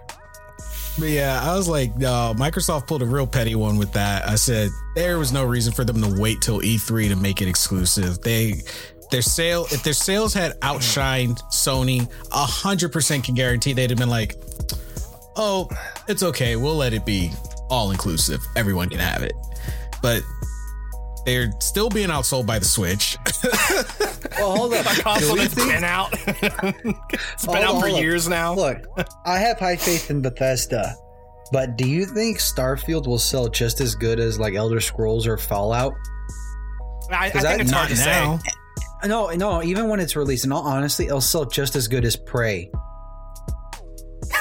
[0.98, 4.28] But yeah, I was like, no, Microsoft pulled a real petty one with that.
[4.28, 7.48] I said there was no reason for them to wait till E3 to make it
[7.48, 8.20] exclusive.
[8.20, 8.62] They
[9.10, 13.98] their sale if their sales had outshined Sony, a hundred percent can guarantee they'd have
[13.98, 14.36] been like,
[15.36, 15.68] oh,
[16.08, 17.32] it's okay, we'll let it be
[17.70, 18.40] all inclusive.
[18.56, 19.32] Everyone can have it.
[20.00, 20.22] But
[21.24, 23.16] they're still being outsold by the Switch.
[24.36, 24.84] Well, hold up.
[24.84, 26.12] Console Do we that's think- been out.
[26.26, 28.02] it's been Hold out on, for hold on.
[28.02, 28.52] years now.
[28.54, 28.84] Look,
[29.24, 30.92] I have high faith in Bethesda,
[31.52, 35.38] but do you think Starfield will sell just as good as like Elder Scrolls or
[35.38, 35.92] Fallout?
[37.12, 38.38] I, I think that it's hard to now.
[38.38, 39.08] say.
[39.08, 39.62] No, no.
[39.62, 42.72] Even when it's released, in all honesty, it'll sell just as good as Prey.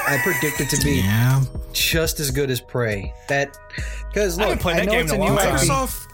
[0.08, 1.44] I predict it to be Yeah.
[1.72, 3.14] just as good as Prey.
[3.30, 3.56] That
[4.08, 5.56] because look, haven't played I know game it's a new long time.
[5.58, 6.08] Microsoft.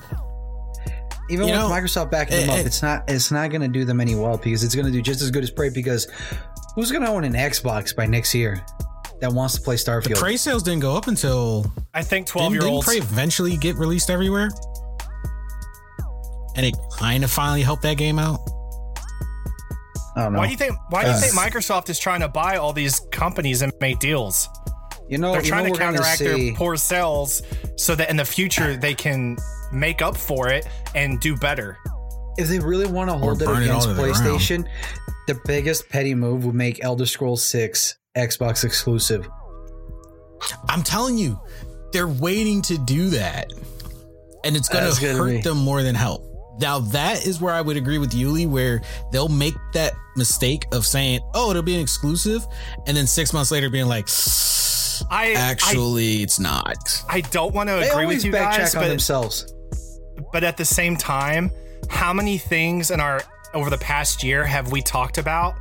[1.30, 3.68] Even You with know, Microsoft backing them up, it- it's not it's not going to
[3.68, 5.70] do them any well because it's going to do just as good as Prey.
[5.70, 6.08] Because
[6.76, 8.66] who's going to own an Xbox by next year
[9.22, 10.16] that wants to play The Starfield?
[10.18, 12.88] Prey sales didn't go up until I think 12 didn't, year didn't olds.
[12.88, 14.50] Prey eventually get released everywhere,
[16.56, 18.40] and it kind of finally helped that game out.
[20.16, 20.40] I don't know.
[20.40, 20.76] Why do you think?
[20.90, 24.00] Why do you Uh, think Microsoft is trying to buy all these companies and make
[24.00, 24.50] deals?
[25.08, 27.42] you know, They're you trying know to counteract their poor sales
[27.78, 29.38] so that in the future they can
[29.72, 31.78] make up for it and do better.
[32.38, 34.02] if they really want to hold it burn it all against the.
[34.02, 34.68] PlayStation,
[35.28, 39.28] the biggest petty move would make Elder Scrolls 6 Xbox exclusive.
[40.70, 41.40] I'm telling you,
[41.92, 43.52] they're waiting to do that.
[44.46, 46.26] And it's going to hurt be- them more than help.
[46.62, 50.86] Now, that is where I would agree with Yuli, where they'll make that mistake of
[50.86, 52.46] saying, oh, it'll be an exclusive.
[52.88, 54.08] And then six months later being like,
[55.10, 56.78] I actually, it's not.
[57.08, 59.54] I, I don't want to They agree always with you backtrack guys, on but themselves.
[60.32, 61.52] But at the same time,
[61.90, 63.22] how many things in our
[63.54, 65.56] over the past year have we talked about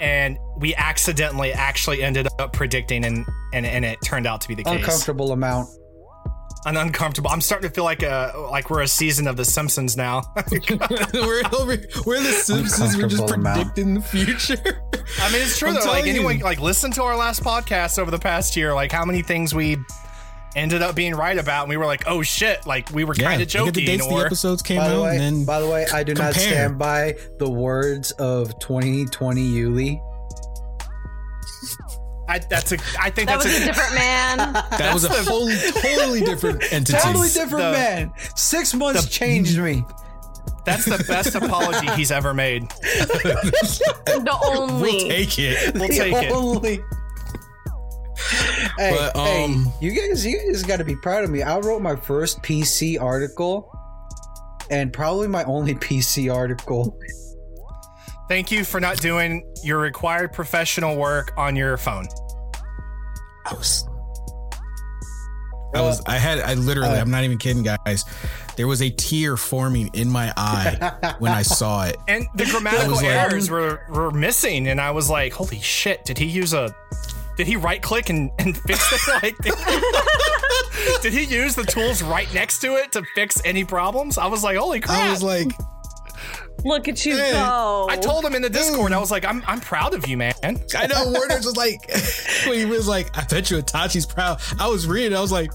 [0.00, 4.54] and we accidentally actually ended up predicting and and, and it turned out to be
[4.54, 4.74] the case.
[4.74, 5.68] Uncomfortable amount.
[6.66, 7.30] An uncomfortable.
[7.30, 10.22] I'm starting to feel like a like we're a season of The Simpsons now.
[10.50, 12.96] we're over, we're the Simpsons.
[12.96, 13.74] We're just Uncomfortable amount.
[13.74, 14.82] predicting the future.
[15.20, 15.86] I mean, it's true I'm though.
[15.86, 16.44] Like anyone, you.
[16.44, 18.74] like listen to our last podcast over the past year.
[18.74, 19.78] Like how many things we
[20.56, 23.24] ended up being right about, and we were like, oh shit, like we were yeah,
[23.30, 23.98] kind of look at the joking.
[23.98, 26.14] dates the episodes came By the out, way, and then by the way, I do
[26.14, 30.00] not stand by the words of 2020 Yuli.
[32.30, 32.78] I, that's a.
[33.00, 34.36] I think That that's was a, a different man.
[34.78, 35.48] that was a whole,
[35.82, 36.98] totally different entity.
[36.98, 38.12] Totally different The- man.
[38.36, 39.82] Six months the- changed me.
[40.66, 42.68] that's the best apology he's ever made.
[42.82, 44.82] the only.
[44.82, 45.74] We'll take it.
[45.74, 45.88] We'll
[46.60, 46.80] take it.
[48.78, 51.42] Only- Hey, But, hey, um, you guys, you guys got to be proud of me.
[51.42, 53.70] I wrote my first PC article,
[54.70, 56.96] and probably my only PC article.
[58.28, 62.06] Thank you for not doing your required professional work on your phone.
[63.46, 63.88] I was,
[65.74, 68.04] I was, I had, I literally, Uh, I'm not even kidding, guys.
[68.56, 71.96] There was a tear forming in my eye when I saw it.
[72.08, 76.04] And the grammatical was like- errors were, were missing, and I was like, "Holy shit!
[76.04, 76.74] Did he use a?
[77.38, 79.00] Did he right click and, and fix it?
[79.22, 79.54] Like, did,
[81.02, 84.18] did he use the tools right next to it to fix any problems?
[84.18, 85.48] I was like, "Holy crap!" I was like,
[86.64, 87.86] Look at you Hey, go.
[87.88, 90.34] I told him in the Discord, I was like, "I'm I'm proud of you, man."
[90.42, 91.78] I know Warner's was like,
[92.46, 94.40] when he was like, I bet you Itachi's proud.
[94.58, 95.50] I was reading, I was like,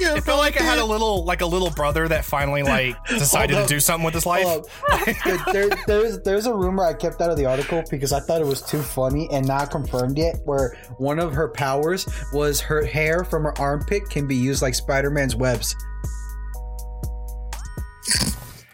[0.00, 2.96] yeah, It felt like I had a little like a little brother that finally like
[3.06, 4.44] decided to do something with his life.
[4.44, 5.06] Hold up.
[5.06, 8.40] There- there- there's there's a rumor I kept out of the article because I thought
[8.40, 10.36] it was too funny and not confirmed yet.
[10.44, 14.74] Where one of her powers was her hair from her armpit can be used like
[14.74, 15.74] Spider-Man's webs.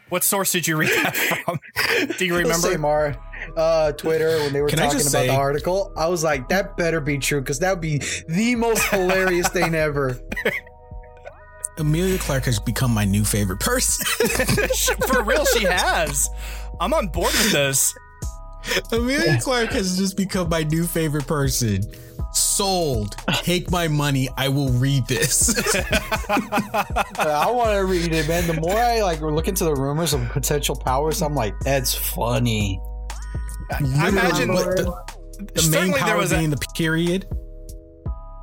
[0.09, 1.59] What source did you read that from?
[2.17, 2.69] Do you remember?
[2.69, 3.17] Same R,
[3.57, 5.93] uh, Twitter when they were Can talking about say- the article.
[5.97, 9.75] I was like, that better be true because that would be the most hilarious thing
[9.75, 10.17] ever.
[11.79, 14.05] Amelia Clark has become my new favorite person.
[15.09, 16.29] For real, she has.
[16.81, 17.95] I'm on board with this.
[18.93, 21.83] Amelia Clark has just become my new favorite person.
[22.33, 23.17] Sold.
[23.43, 24.29] Take my money.
[24.37, 25.55] I will read this.
[26.29, 28.47] I want to read it, man.
[28.47, 32.81] The more I like look into the rumors of potential powers, I'm like, that's funny.
[33.71, 34.85] I imagine What the,
[35.39, 37.27] the main certainly power there was a- the period.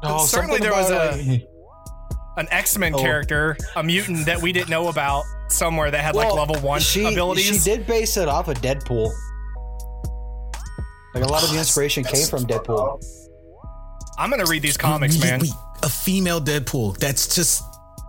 [0.06, 1.48] Oh, Certainly there was a- uh, like-
[2.38, 3.00] an X Men Oh.
[3.00, 7.06] character, a mutant that we didn't know about somewhere that had like level one she,
[7.06, 7.46] abilities.
[7.46, 9.12] She did base it off of Deadpool.
[11.14, 13.04] Like a lot of the ah, inspiration came from Deadpool.
[14.18, 15.42] I'm gonna read these comics, man.
[15.84, 16.98] a female Deadpool.
[16.98, 17.64] That's just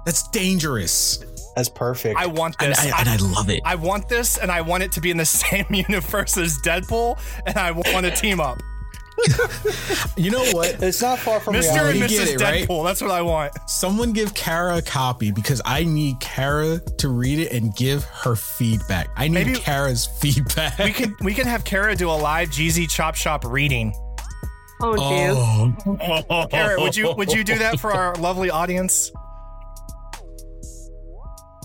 [0.07, 1.23] that's dangerous.
[1.57, 2.19] That's perfect.
[2.19, 2.81] I want And this.
[2.93, 3.61] I, and I love it.
[3.65, 7.19] I want this, and I want it to be in the same universe as Deadpool,
[7.47, 8.59] and I want to team up.
[10.17, 10.83] You know what?
[10.83, 11.69] it's not far from Mr.
[11.69, 11.99] and reality.
[12.01, 12.35] You get Mrs.
[12.35, 12.69] it, right?
[12.69, 12.85] Deadpool.
[12.85, 13.53] That's what I want.
[13.69, 18.37] Someone give Kara a copy because I need Kara to read it and give her
[18.37, 19.09] feedback.
[19.17, 20.79] I need Maybe- Kara's feedback.
[20.79, 23.93] We can we can have Kara do a live Jeezy Chop Shop reading.
[24.83, 26.25] oh, jeez.
[26.31, 26.47] Oh.
[26.51, 29.11] Kara, would you would you do that for our lovely audience?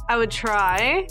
[0.10, 1.08] I would try.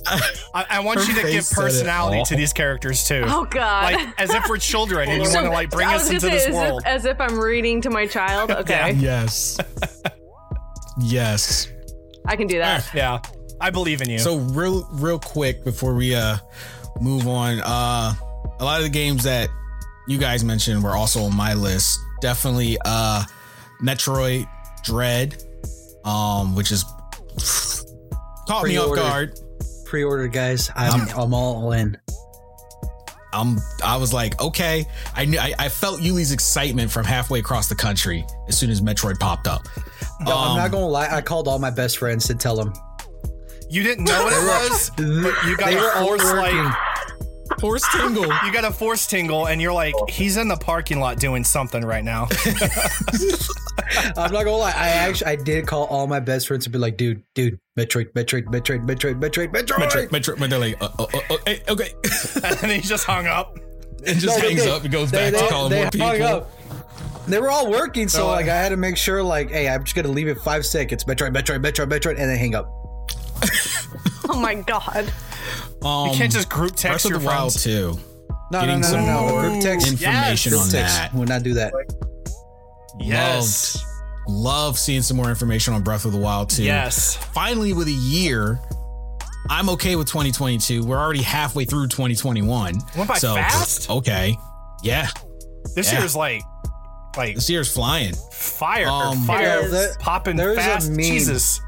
[0.53, 3.23] I, I want Her you to give face said it personality to these characters too.
[3.27, 3.95] Oh God.
[3.95, 6.33] Like as if we're children and you So, want to like bring us into gonna
[6.35, 6.81] this as world.
[6.81, 8.51] If, as if I'm reading to my child.
[8.59, 9.57] Okay, Yes.
[11.01, 11.69] yes.
[12.27, 12.89] I can do that.
[12.93, 13.21] Yeah.
[13.61, 14.19] I believe in you.
[14.19, 16.37] So real real quick before we uh
[17.01, 18.15] move on, uh
[18.61, 19.49] a lot of the games that
[20.09, 22.01] you guys mentioned were also on my list.
[22.21, 23.25] definitely uh
[23.83, 24.49] Metroid
[24.83, 25.41] Dread,
[26.05, 26.85] um, which is
[28.49, 29.01] caught me off Pre-order.
[29.03, 29.41] guard.
[29.85, 30.71] Pre-order, guys.
[30.75, 31.97] I'm I'm all in.
[33.33, 34.87] I'm I was like, okay.
[35.15, 38.81] I knew I, I felt Yuli's excitement from halfway across the country as soon as
[38.81, 39.67] Metroid popped up.
[40.27, 41.09] Yo, I'm Um, not gonna lie.
[41.11, 42.73] I called all my best friends to tell them.
[43.71, 46.75] You didn't know what it was, but you got They were a force like
[47.61, 48.23] Force tingle.
[48.45, 51.85] you got a force tingle, and you're like, he's in the parking lot doing something
[51.85, 52.29] right now.
[54.17, 54.73] I'm not gonna lie.
[54.75, 58.13] I actually I did call all my best friends and be like, dude, dude, Metroid,
[58.13, 59.79] Metroid, Metroid, Metroid, Metroid, Metroid.
[59.79, 61.91] Metroid, Metroid, but they're like, uh, uh, uh, uh, hey, okay,
[62.45, 63.57] and then he just hung up.
[64.07, 65.91] and just No, hangs they- up and goes they- back they- to calling they more
[65.91, 66.27] people.
[66.27, 66.51] up.
[67.29, 69.85] They were all working, so No, like I had to make sure, like, hey, I'm
[69.85, 71.05] just gonna leave it five seconds.
[71.05, 72.73] Metroid, Metroid, Metroid, Metroid, and then hang up.
[74.31, 75.11] Oh my god.
[75.83, 77.65] Um, You can't just group text Breath text of your the Wild friends.
[77.65, 77.99] too.
[78.53, 79.29] No, Getting no, no, some no, no.
[79.33, 79.87] more Group text.
[79.89, 80.97] information Group on text.
[80.97, 81.15] that.
[81.15, 81.73] Would not do that.
[83.01, 83.83] Yes.
[84.27, 86.65] Loved, love seeing some more information on Breath of the Wild too.
[86.65, 87.17] Yes.
[87.17, 88.61] Finally, with a year,
[89.51, 90.85] I'm okay with 2022.
[90.85, 92.75] We're already halfway through 2021.
[92.97, 93.89] Went by so, fast?
[93.89, 94.37] Okay.
[94.83, 95.09] Yeah.
[95.75, 96.01] This Yeah.
[96.01, 96.43] year's like,
[97.17, 98.15] like This year's flying.
[98.33, 99.71] fire, Um, fire, It is.
[99.71, 100.91] There- popping there's a fast.
[100.91, 100.99] meme.
[100.99, 101.61] Jesus.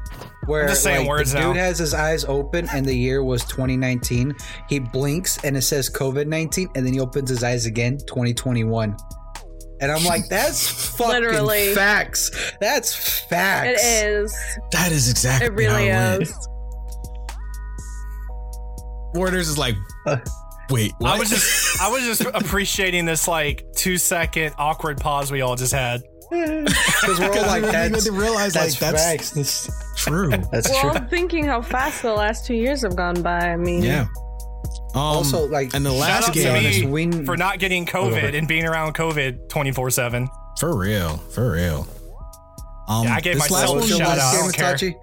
[0.47, 1.47] Where just saying like, words the now.
[1.53, 4.33] dude has his eyes open and the year was 2019.
[4.69, 8.95] He blinks and it says COVID 19, and then he opens his eyes again, 2021.
[9.81, 10.67] And I'm like, that's
[10.97, 11.73] fucking Literally.
[11.75, 12.31] facts.
[12.59, 12.93] That's
[13.29, 13.81] facts.
[13.83, 14.35] It is.
[14.71, 16.29] That is exactly It really how it is.
[16.31, 16.47] went.
[19.13, 19.75] Borders is like,
[20.07, 20.17] Uh,
[20.69, 21.15] wait, what?
[21.15, 25.55] I was just, I was just appreciating this like two second awkward pause we all
[25.55, 26.01] just had.
[26.31, 29.31] Because we're all like, I didn't that's, even realize that's like that's facts.
[29.31, 29.69] That's,
[30.01, 30.29] true.
[30.51, 30.89] that's Well, true.
[30.91, 33.51] I'm thinking how fast the last two years have gone by.
[33.51, 34.07] I mean, Yeah.
[34.93, 37.59] Um, Also, like, and the Shout last out game to honest, me we- for not
[37.59, 40.29] getting COVID and being around COVID 24 seven.
[40.59, 41.87] for real, for real.
[42.87, 44.33] Um, Yeah, I gave this myself last a one shout was- out.
[44.33, 44.93] I don't care.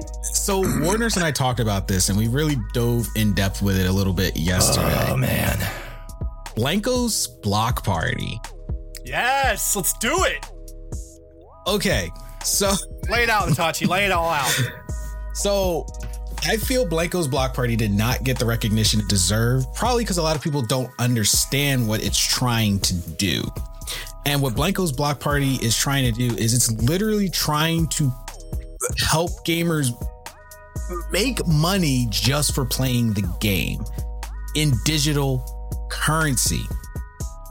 [0.34, 3.86] So Warner's and I talked about this, and we really dove in depth with it
[3.86, 5.06] a little bit yesterday.
[5.08, 5.56] Oh man.
[6.54, 8.40] Blankos block party.
[9.08, 10.44] Yes, let's do it.
[11.66, 12.10] Okay,
[12.44, 12.72] so
[13.10, 13.88] Lay it out, Itachi.
[13.88, 14.52] Lay it all out.
[15.34, 15.86] so
[16.44, 20.22] I feel Blankos block party did not get the recognition it deserved, probably because a
[20.22, 23.42] lot of people don't understand what it's trying to do.
[24.26, 28.12] And what Blankos block party is trying to do is it's literally trying to
[29.06, 29.90] help gamers
[31.10, 33.82] make money just for playing the game
[34.54, 35.44] in digital
[35.90, 36.62] currency.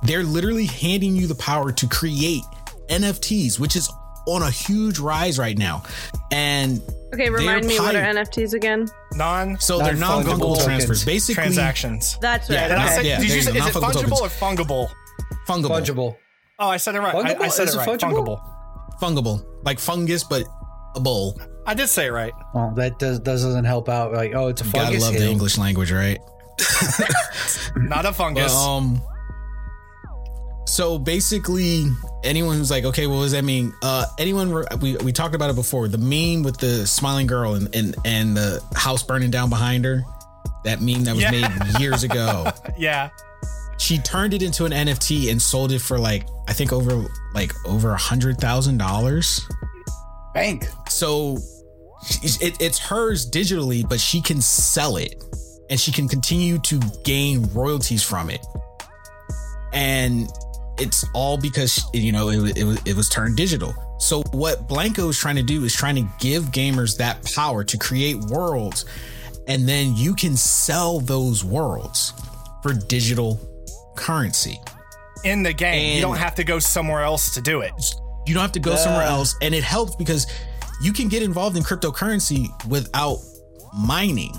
[0.03, 2.43] They're literally handing you the power to create
[2.89, 3.91] NFTs, which is
[4.27, 5.83] on a huge rise right now.
[6.31, 6.81] And
[7.13, 8.87] Okay, remind They're me what are pi- NFTs again?
[9.13, 11.05] Non so they're Non-fungible non-fungible transfers.
[11.05, 12.17] Basically, transactions.
[12.21, 12.67] That's right.
[12.67, 14.21] Did I non- say, yeah, did you you say, is it non-fungible tokens.
[14.21, 14.87] or fungible?
[15.47, 15.69] fungible.
[15.69, 16.15] Fungible.
[16.59, 17.15] Oh, I said it right.
[17.15, 17.99] I, I said Is it it right.
[17.99, 18.39] fungible?
[18.41, 18.99] Fungible.
[19.01, 19.45] Fungible.
[19.63, 20.43] Like fungus, but
[20.95, 21.39] a bowl.
[21.65, 22.33] I did say it right.
[22.53, 24.11] Well, that does doesn't help out.
[24.13, 25.25] Like, oh, it's a Gotta fungus love the.
[25.29, 26.17] English language, right?
[27.75, 28.53] Not a But, fungus.
[28.55, 29.01] um
[30.67, 31.85] so basically
[32.25, 35.49] anyone who's like okay what does that mean uh anyone re- we, we talked about
[35.49, 39.49] it before the meme with the smiling girl and and, and the house burning down
[39.49, 40.03] behind her
[40.65, 41.31] that meme that was Yeah.
[41.31, 43.09] made years ago yeah.
[43.77, 47.53] she turned it into an nft and sold it for like i think over like
[47.65, 49.41] over a hundred thousand dollars
[50.33, 50.67] Bank.
[50.89, 51.37] so
[52.21, 55.15] it, it's hers digitally but she can sell it
[55.69, 58.45] and she can continue to gain royalties from it
[59.73, 60.27] and
[60.79, 63.73] it's all because you know it, it, was- it was turned digital.
[63.99, 67.77] So what blanco is trying to do is trying to give gamers that power to
[67.77, 68.85] create worlds
[69.47, 72.13] and then you can sell those worlds
[72.61, 73.39] for digital
[73.95, 74.59] currency.
[75.23, 77.71] In the game, you don't have to go somewhere else to do it.
[78.27, 80.27] you don't have to go somewhere else and it helps because
[80.83, 83.17] you can get involved in cryptocurrency without
[83.73, 84.33] mining.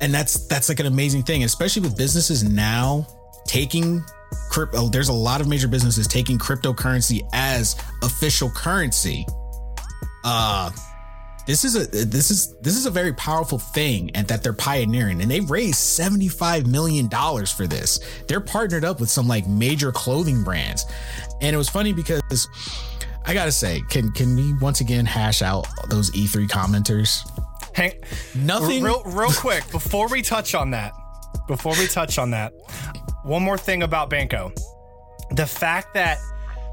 [0.00, 3.06] And that's that's like an amazing thing especially with businesses now
[3.46, 4.04] taking
[4.50, 9.26] crypto there's a lot of major businesses taking cryptocurrency as official currency.
[10.24, 10.70] Uh
[11.46, 15.22] this is a this is this is a very powerful thing and that they're pioneering.
[15.22, 18.00] And they raised 75 million dollars for this.
[18.26, 20.86] They're partnered up with some like major clothing brands.
[21.40, 22.48] And it was funny because
[23.24, 27.20] i gotta say can can we once again hash out those e3 commenters?
[27.74, 27.92] Hang,
[28.34, 30.92] nothing real, real quick before we touch on that.
[31.46, 32.52] Before we touch on that,
[33.24, 34.52] one more thing about Banco.
[35.30, 36.18] The fact that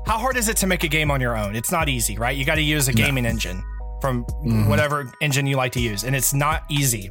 [0.06, 1.56] how hard is it to make a game on your own?
[1.56, 2.36] It's not easy, right?
[2.36, 3.64] You got to use a gaming engine
[4.02, 4.68] from Mm-hmm.
[4.68, 7.10] whatever engine you like to use, and it's not easy.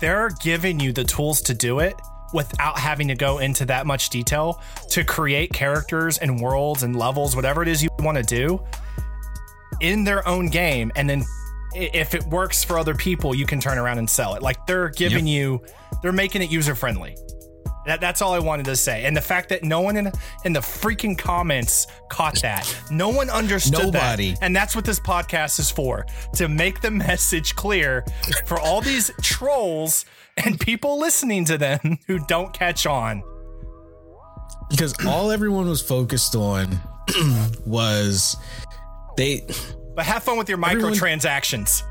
[0.00, 1.94] They're giving you the tools to do it
[2.32, 7.36] without having to go into that much detail to create characters and worlds and levels,
[7.36, 8.62] whatever it is you want to do
[9.80, 10.90] in their own game.
[10.96, 11.24] And then
[11.74, 14.42] if it works for other people, you can turn around and sell it.
[14.42, 15.62] Like they're giving you,
[16.02, 17.16] they're making it user friendly.
[17.86, 19.04] That, that's all I wanted to say.
[19.06, 20.12] And the fact that no one in
[20.44, 22.70] in the freaking comments caught that.
[22.90, 24.32] No one understood Nobody.
[24.32, 24.42] that.
[24.42, 26.04] And that's what this podcast is for.
[26.34, 28.04] To make the message clear
[28.44, 30.04] for all these trolls
[30.36, 33.22] and people listening to them who don't catch on.
[34.70, 36.78] because all everyone was focused on
[37.66, 38.36] was
[39.16, 39.46] they
[39.98, 41.82] But have fun with your Everyone- microtransactions.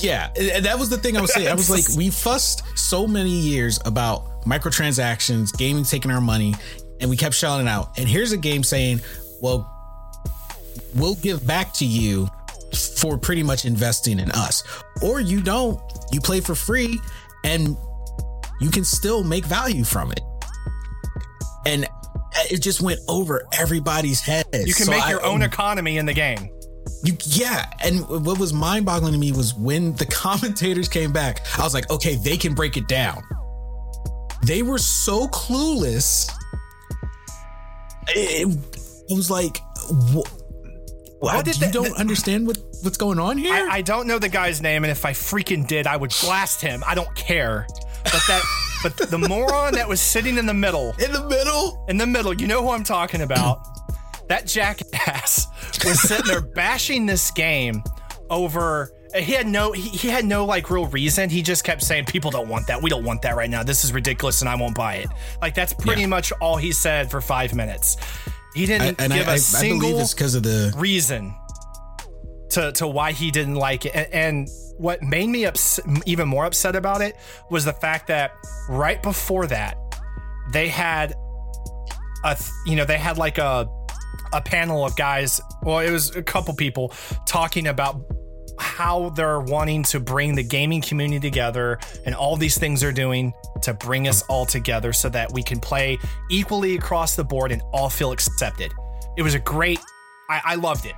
[0.00, 3.06] yeah and that was the thing i was saying i was like we fussed so
[3.06, 6.54] many years about microtransactions gaming taking our money
[6.98, 9.02] and we kept shouting it out and here's a game saying
[9.42, 9.68] well
[10.94, 12.26] we'll give back to you
[13.02, 14.62] for pretty much investing in us
[15.02, 15.78] or you don't
[16.10, 16.98] you play for free
[17.44, 17.76] and
[18.62, 20.20] you can still make value from it
[21.66, 21.86] and
[22.50, 24.46] it just went over everybody's head.
[24.54, 26.48] You can So make I- your own economy in the game.
[27.04, 31.40] You yeah, and what was mind-boggling to me was when the commentators came back.
[31.58, 33.22] I was like, okay, they can break it down.
[34.44, 36.30] They were so clueless.
[38.08, 38.48] It,
[39.08, 39.58] it was like,
[40.12, 40.26] wh-
[41.22, 43.54] What did you the- don't the- understand what what's going on here?
[43.54, 46.60] I, I don't know the guy's name, and if I freaking did, I would blast
[46.60, 46.82] him.
[46.86, 47.66] I don't care.
[48.04, 48.42] But that,
[48.82, 52.34] but the moron that was sitting in the middle, In the middle, in the middle,
[52.34, 53.60] you know who I'm talking about.
[54.28, 55.46] That jackass
[55.84, 57.82] was sitting there bashing this game
[58.30, 58.90] over.
[59.14, 61.28] He had no, he, he had no like real reason.
[61.28, 62.80] He just kept saying, "People don't want that.
[62.82, 63.62] We don't want that right now.
[63.62, 65.08] This is ridiculous, and I won't buy it."
[65.42, 66.06] Like that's pretty Yeah.
[66.06, 67.98] much all he said for five minutes.
[68.54, 71.34] He didn't and give a I, I single believe it's because of the reason
[72.50, 73.94] to to why he didn't like it.
[73.94, 74.48] And, and
[74.78, 77.14] what made me ups- even more upset about it
[77.50, 78.32] was the fact that
[78.68, 79.76] right before that,
[80.52, 81.14] they had
[82.24, 83.68] a you know they had like a
[84.32, 85.40] a panel of guys.
[85.62, 86.92] Well, it was a couple people
[87.26, 88.00] talking about
[88.58, 93.32] how they're wanting to bring the gaming community together and all these things they're doing
[93.62, 95.98] to bring us all together so that we can play
[96.30, 98.72] equally across the board and all feel accepted.
[99.16, 99.80] It was a great,
[100.30, 100.94] I, I loved it.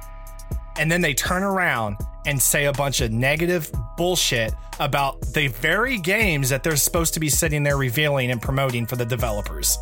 [0.78, 1.96] And then they turn around
[2.26, 7.20] and say a bunch of negative bullshit about the very games that they're supposed to
[7.20, 9.78] be sitting there revealing and promoting for the developers.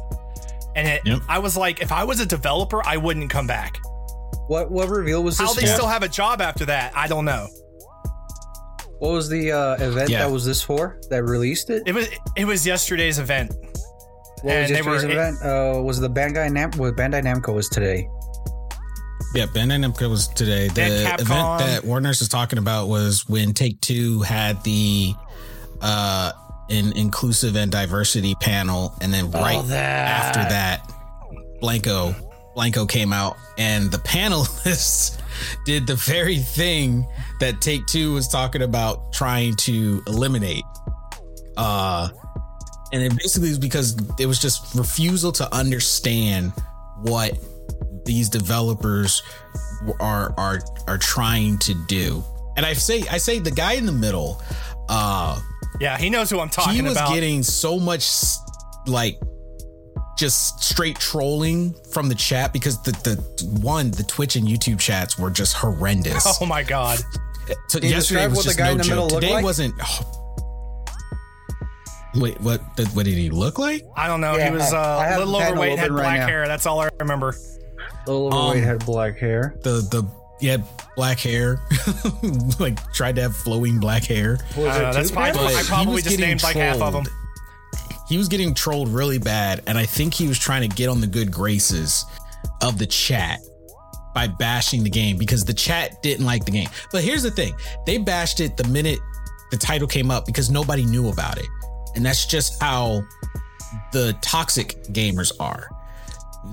[0.74, 1.20] And it, Yep.
[1.28, 3.78] I was like, if I was a developer, I wouldn't come back.
[4.48, 5.46] What what reveal was this?
[5.46, 5.66] How they for?
[5.68, 7.46] still have a job after that, I don't know.
[8.98, 10.20] what was the uh, event Yeah.
[10.20, 10.98] that was this for?
[11.10, 11.82] That released it?
[11.86, 13.52] It was it was yesterday's event.
[14.42, 15.36] What was and they were- yesterday's event?
[15.42, 16.70] Uh, was the Bandai Nam?
[16.76, 18.08] Well, Bandai Namco was today.
[19.34, 20.68] Yeah, Bandai Namco was today.
[20.68, 20.82] The
[21.14, 25.14] event that Warner's was talking about was when Take Two had the
[25.80, 26.32] uh
[26.70, 30.08] an inclusive and diversity panel, and then right that.
[30.08, 30.90] after that,
[31.60, 32.14] Blanco
[32.54, 35.18] Blanco came out, and the panelists
[35.64, 37.06] did the very thing
[37.40, 40.64] that Take Two was talking about trying to eliminate.
[41.56, 42.08] Uh
[42.92, 46.52] and it basically is because it was just refusal to understand
[46.98, 47.38] what
[48.04, 49.22] these developers
[49.98, 52.22] are are are trying to do.
[52.56, 54.42] And I say I say the guy in the middle,
[54.88, 55.40] uh
[55.80, 56.76] Yeah, he knows who I'm talking about.
[56.76, 57.14] he was about.
[57.14, 58.08] getting so much
[58.86, 59.18] like
[60.18, 65.18] just straight trolling from the chat because the the one the Twitch and YouTube chats
[65.18, 66.40] were just horrendous.
[66.40, 67.00] oh my god.
[67.68, 69.12] so Can yesterday was what the just guy no in the middle joke.
[69.12, 69.44] looked Today like?
[69.44, 69.74] wasn't.
[69.82, 70.18] Oh.
[72.14, 72.60] Wait, what?
[72.92, 73.84] What did he look like?
[73.96, 74.36] I don't know.
[74.36, 76.20] Yeah, he was I- I uh, a little the panel overweight, had open right black
[76.20, 76.26] now.
[76.26, 76.46] hair.
[76.46, 77.34] That's all I remember.
[78.06, 79.56] Little overweight Um, had black hair.
[79.62, 80.02] The the
[80.42, 80.64] he had
[80.96, 81.60] black hair,
[82.58, 84.38] like tried to have flowing black hair.
[84.56, 86.16] Was uh, I don't it know, that's two probably- But I he probably was just
[86.16, 87.04] getting named like half of them.
[88.08, 91.00] He was getting trolled really bad, and I think he was trying to get on
[91.00, 92.04] the good graces
[92.60, 93.38] of the chat
[94.14, 96.68] by bashing the game because the chat didn't like the game.
[96.90, 97.54] But here's the thing:
[97.86, 98.98] they bashed it the minute
[99.52, 101.46] the title came up because nobody knew about it,
[101.94, 103.02] and that's just how
[103.92, 105.70] the toxic gamers are.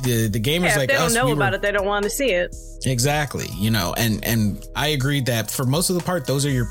[0.04, 1.86] The the gamers Yeah, like they don't us, know we about were- it, they don't
[1.86, 2.56] want to see it.
[2.86, 3.48] Exactly.
[3.58, 6.68] You know, and and I agreed that for most of the part, those are your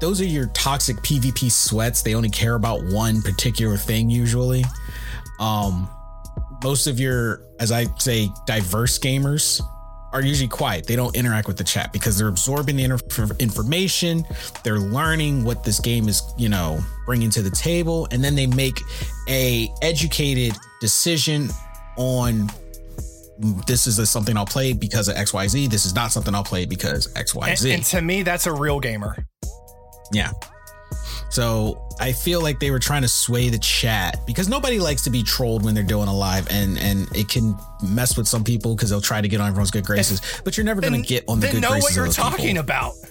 [0.00, 2.02] those are your toxic PvP sweats.
[2.02, 4.64] They only care about one particular thing usually.
[5.40, 5.88] Um
[6.64, 9.60] most of your, as I say, diverse gamers
[10.12, 10.86] are usually quiet.
[10.88, 14.24] They don't interact with the chat because they're absorbing the inter- information.
[14.64, 18.46] They're learning what this game is, you know, bringing to the table, and then they
[18.48, 18.80] make
[19.28, 21.50] a educated decision
[21.98, 22.50] on
[23.66, 25.66] this is a, something I'll play because of X Y Z.
[25.68, 27.64] This is not something I'll play because XYZ.
[27.64, 29.16] And, and to me, that's a real gamer.
[30.12, 30.32] Yeah.
[31.30, 35.10] So I feel like they were trying to sway the chat because nobody likes to
[35.10, 38.74] be trolled when they're doing a live, and and it can mess with some people
[38.74, 40.22] because they'll try to get on everyone's good graces.
[40.42, 42.60] But you're never going to get on the good know graces what you're talking people.
[42.60, 42.94] about.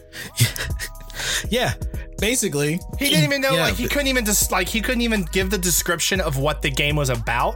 [1.49, 1.73] Yeah,
[2.19, 5.27] basically, He didn't even know, Yeah, like, he couldn't even just, like, he couldn't even
[5.31, 7.55] give the description of what the game was about.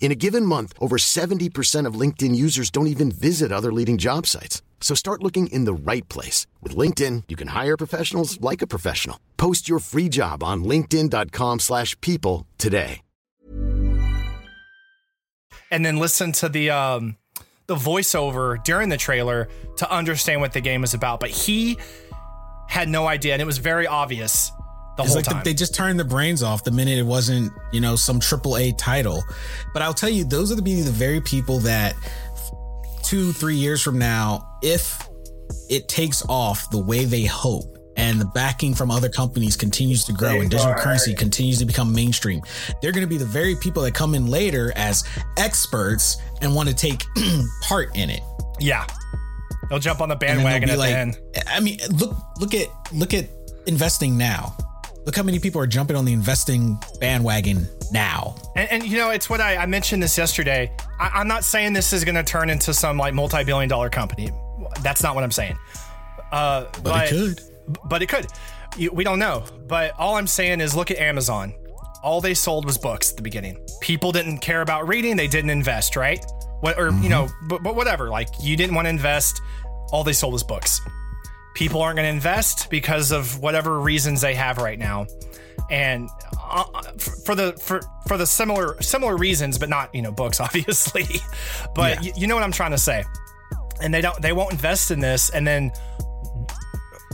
[0.00, 4.26] In a given month, over 70% of LinkedIn users don't even visit other leading job
[4.26, 4.62] sites.
[4.80, 6.46] So start looking in the right place.
[6.62, 9.18] With LinkedIn, you can hire professionals like a professional.
[9.36, 13.00] Post your free job on linkedin.com/people slash people today.
[15.70, 17.16] and then listen to the um
[17.66, 21.18] the voiceover during the trailer to understand what the game is about.
[21.18, 21.78] But he
[22.68, 24.52] had no idea, and it was very obvious
[24.96, 27.52] the It's whole like the- they just turned the brains off the minute it wasn't,
[27.72, 29.22] you know, some triple A title.
[29.72, 31.94] But I'll tell you, those are the be the very people that
[33.02, 35.06] two, three years from now, if
[35.70, 40.12] it takes off the way they hope and the backing from other companies continues to
[40.12, 42.40] grow and digital currency continues to become mainstream,
[42.82, 45.04] they're going to be the very people that come in later as
[45.38, 47.04] experts and want to take
[47.62, 48.20] part in it.
[48.60, 48.86] yeah,
[49.70, 51.18] they'll jump on the And then they'll bandwagon at like, the end.
[51.48, 53.26] I mean, look, look at, look at
[53.66, 54.56] investing now.
[55.06, 58.34] Look how many people are jumping on the investing bandwagon now.
[58.56, 60.72] And, and you know, it's what I, I mentioned this yesterday.
[60.98, 64.32] I, I'm not saying this is going to turn into some like multi-billion dollar company.
[64.82, 65.56] That's not what I'm saying.
[66.32, 67.40] Uh, But it could.
[67.84, 68.26] But it could.
[68.76, 69.44] You, we don't know.
[69.68, 71.54] But all I'm saying is look at Amazon.
[72.02, 73.64] All they sold was books at the beginning.
[73.80, 75.16] People didn't care about reading.
[75.16, 76.24] They didn't invest, right?
[76.60, 78.10] What, or, you know, but, but whatever.
[78.10, 79.40] Like, you didn't want to invest.
[79.92, 80.80] All they sold was books.
[81.56, 85.06] People aren't going to invest because of whatever reasons they have right now.
[85.70, 86.08] And
[86.40, 86.64] uh,
[87.24, 91.06] for the for for the similar similar reasons, but not you know books, obviously.
[91.74, 92.10] But Yeah.
[92.10, 93.04] y- you know what I'm trying to say.
[93.82, 95.72] And they don't they won't invest in this, and then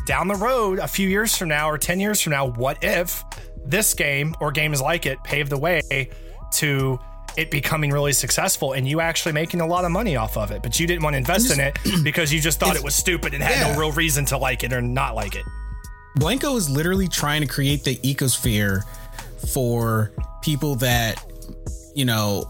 [0.07, 3.23] down the road, a few years from now or 10 years from now, what if
[3.65, 6.09] this game or games like it paved the way
[6.55, 6.99] to
[7.37, 10.63] it becoming really successful and you actually making a lot of money off of it,
[10.63, 13.35] but you didn't want to invest in it because you just thought it was stupid
[13.35, 13.73] and had Yeah.
[13.73, 15.45] no real reason to like it or not like it.
[16.17, 18.83] Blanco is literally trying to create the ecosphere
[19.53, 20.13] for
[20.43, 21.25] people that,
[21.95, 22.45] you know,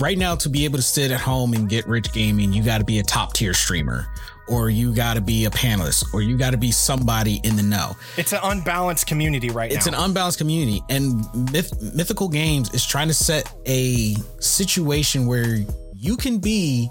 [0.00, 2.78] right now to be able to sit at home and get rich gaming, you got
[2.78, 4.06] to be a top tier streamer
[4.48, 7.62] or you got to be a panelist or you got to be somebody in the
[7.62, 7.96] know.
[8.16, 9.90] It's an unbalanced community right It's now.
[9.92, 15.64] It's an unbalanced community, and Myth- Mythical Games is trying to set a situation where
[15.94, 16.90] you can be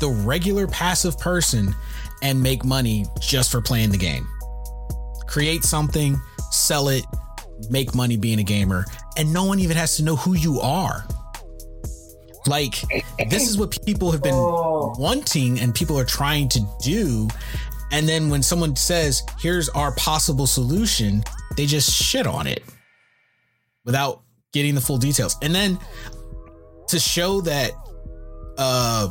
[0.00, 1.74] the regular passive person
[2.22, 4.26] and make money just for playing the game.
[5.26, 6.20] Create something,
[6.50, 7.04] sell it,
[7.70, 8.84] make money being a gamer,
[9.16, 11.04] and no one even has to know who you are.
[12.46, 12.82] Like,
[13.28, 17.28] this is what people have been wanting and people are trying to do.
[17.92, 21.22] And then when someone says, here's our possible solution,
[21.56, 22.62] they just shit on it
[23.84, 24.22] without
[24.52, 25.36] getting the full details.
[25.42, 25.78] And then
[26.88, 27.72] to show that
[28.58, 29.10] uh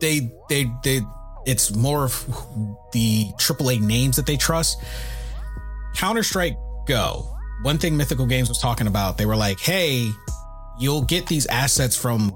[0.00, 1.00] they they they
[1.46, 2.26] it's more of
[2.92, 4.82] the AAA names that they trust.
[5.94, 7.30] Counter-Strike Go.
[7.62, 10.10] One thing Mythical Games was talking about, they were like, "Hey,
[10.78, 12.32] you'll get these assets from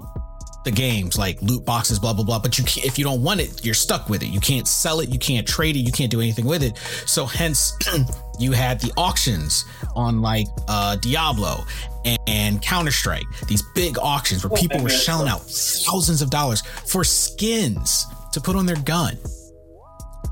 [0.65, 2.39] the games like loot boxes blah blah blah.
[2.39, 4.27] But you can't, if you don't want it you're stuck with it.
[4.27, 5.09] You can't sell it.
[5.09, 5.79] You can't trade it.
[5.79, 6.77] You can't do anything with it.
[7.05, 7.73] So hence
[8.39, 9.65] you had the auctions
[9.95, 11.65] on like uh diablo
[12.05, 17.03] and, and counter-strike these big auctions where people were shelling out thousands of dollars for
[17.03, 19.17] skins to put on their gun.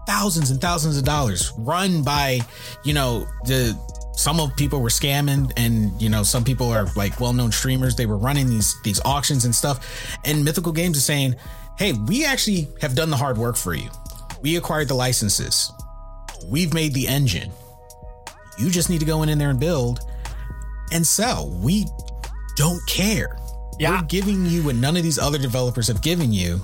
[0.05, 2.39] Thousands and thousands of dollars run by
[2.84, 3.78] you know the
[4.18, 7.95] some of people were scamming and you know some people are like well-known streamers.
[7.95, 10.18] They were running these these auctions and stuff.
[10.26, 11.36] And mythical games is saying
[11.78, 13.89] hey we actually have done the hard work for you.
[14.41, 15.72] We acquired the licenses.
[16.47, 17.51] We've made the engine.
[18.57, 19.99] You just need to go in, in there and build.
[20.91, 21.86] And sell we
[22.55, 23.38] don't care.
[23.80, 24.01] Yeah.
[24.01, 26.59] we're giving you what none of these other developers have given you.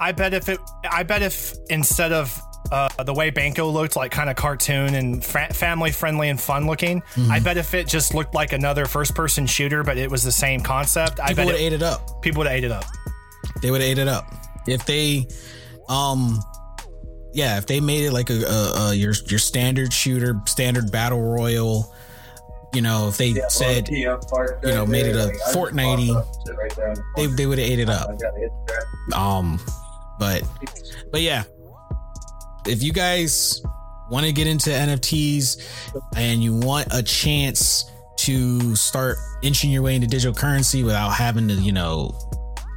[0.00, 0.58] I bet if it,
[0.90, 2.36] I bet if instead of
[2.70, 6.66] uh, the way Banco looked like kind of cartoon and fa- family friendly and fun
[6.66, 7.30] looking, Mm-hmm.
[7.30, 10.32] I bet if it just looked like another first person shooter, but it was the
[10.32, 12.22] same concept, I bet would it, have ate it up.
[12.22, 12.84] people would have ate it up.
[13.62, 14.32] They would have ate it up
[14.66, 15.26] if they,
[15.88, 16.40] um,
[17.32, 21.20] yeah, if they made it like a, a, a your your standard shooter, standard battle
[21.22, 21.94] royal.
[22.72, 26.24] You know, if they said, you know, made it a Fortnite,
[27.16, 28.10] they they would have ate it up.
[29.12, 29.58] Um,
[30.20, 30.42] but
[31.10, 31.42] but yeah,
[32.66, 33.60] if you guys
[34.10, 35.62] want to get into NFTs
[36.16, 37.84] and you want a chance
[38.18, 42.12] to start inching your way into digital currency without having to, you know,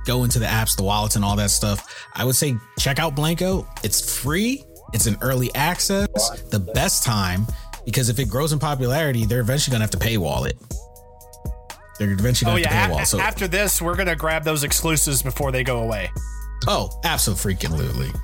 [0.06, 3.16] go into the apps, the wallets, and all that stuff, I would say check out
[3.16, 3.68] Blanco.
[3.84, 4.64] It's free.
[4.94, 6.08] It's an early access.
[6.52, 7.48] The best time
[7.84, 10.58] because if it grows in popularity, they're eventually gonna have to paywall it.
[12.00, 13.06] They're eventually Oh yeah, have to a- paywall.
[13.08, 16.10] So after this, we're gonna grab those exclusives before they go away.
[16.68, 17.54] Oh, absolutely,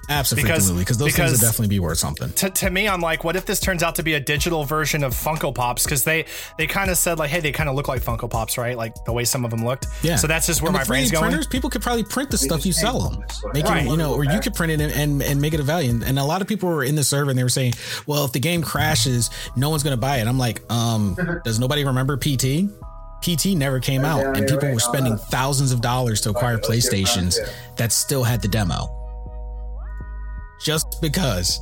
[0.10, 2.32] absolutely, Because- because those things would definitely be worth something.
[2.34, 5.04] to, to me, I'm like, what if this turns out to be a digital version
[5.04, 5.84] of Funko Pops?
[5.84, 6.26] Because they
[6.58, 8.78] they kind of said like, hey, they kind of look like Funko Pops, right?
[8.78, 9.88] Like the way some of them looked.
[10.04, 10.16] Yeah.
[10.16, 11.24] So that's just where And my brain's 3D going.
[11.30, 13.24] Printers, people could probably print the stuff you sell them,
[13.54, 13.86] make Right.
[13.86, 15.90] it, you know, or you could print it and, and, and make it a value.
[15.92, 17.74] And, and a lot of people were in the server and they were saying,
[18.08, 20.28] well, if the game crashes, no one's going to buy it.
[20.28, 22.70] I'm like, um, does nobody remember PT?
[23.22, 27.38] PT never came out, and people were spending thousands of dollars to acquire PlayStations
[27.76, 28.88] that still had the demo.
[30.62, 31.60] Just because.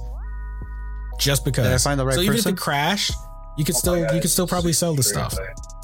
[1.20, 1.66] Just because.
[1.66, 3.12] Did I find the right so even if it crashed,
[3.58, 5.36] you could still you could still probably sell the stuff.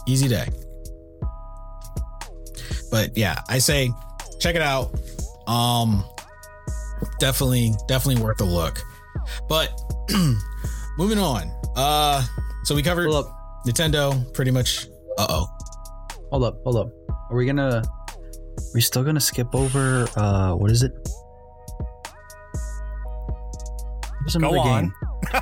[0.07, 0.47] Easy day.
[2.91, 3.89] But yeah, I say
[4.39, 4.93] check it out.
[5.47, 6.05] Um
[7.19, 8.79] definitely definitely worth a look.
[9.49, 9.71] But
[10.97, 11.51] moving on.
[11.75, 12.23] Uh
[12.63, 15.47] so we covered Hold up, Nintendo pretty much uh-oh.
[16.33, 16.89] Hold up, hold up.
[17.29, 17.83] Are we gonna?
[17.85, 20.07] Are we still gonna skip over?
[20.15, 20.91] Uh, what is it?
[24.21, 24.83] There's another Go on.
[24.83, 24.93] game.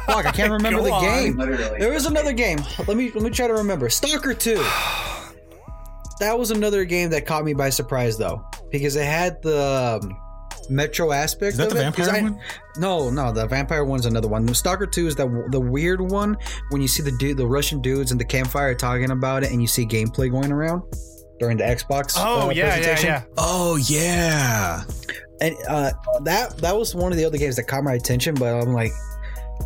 [0.06, 1.04] Fuck, I can't remember Go the on.
[1.04, 1.38] game.
[1.80, 2.60] There was another game.
[2.88, 3.89] Let me let me try to remember.
[3.89, 4.64] Stalker 2.
[6.20, 10.16] That was another game that caught me by surprise though, because it had the um,
[10.72, 11.53] Metro aspect.
[11.53, 12.39] Is that of the it, 'cause vampire I- one?
[12.78, 14.45] No, no, the vampire one's another one.
[14.45, 16.38] The Stalker 2 is the the weird one
[16.69, 19.61] when you see the dude, the Russian dudes in the campfire talking about it, and
[19.61, 20.84] you see gameplay going around
[21.39, 22.13] during the Xbox.
[22.17, 23.22] Oh uh, yeah, yeah, yeah.
[23.38, 24.84] Oh yeah.
[25.41, 25.91] And uh,
[26.24, 28.93] that that was one of the other games that caught my attention, but I'm like,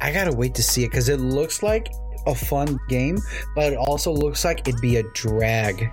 [0.01, 1.87] I gotta wait to see it because it looks like
[2.27, 3.19] a fun game,
[3.55, 5.87] but it also looks like it'd be a drag.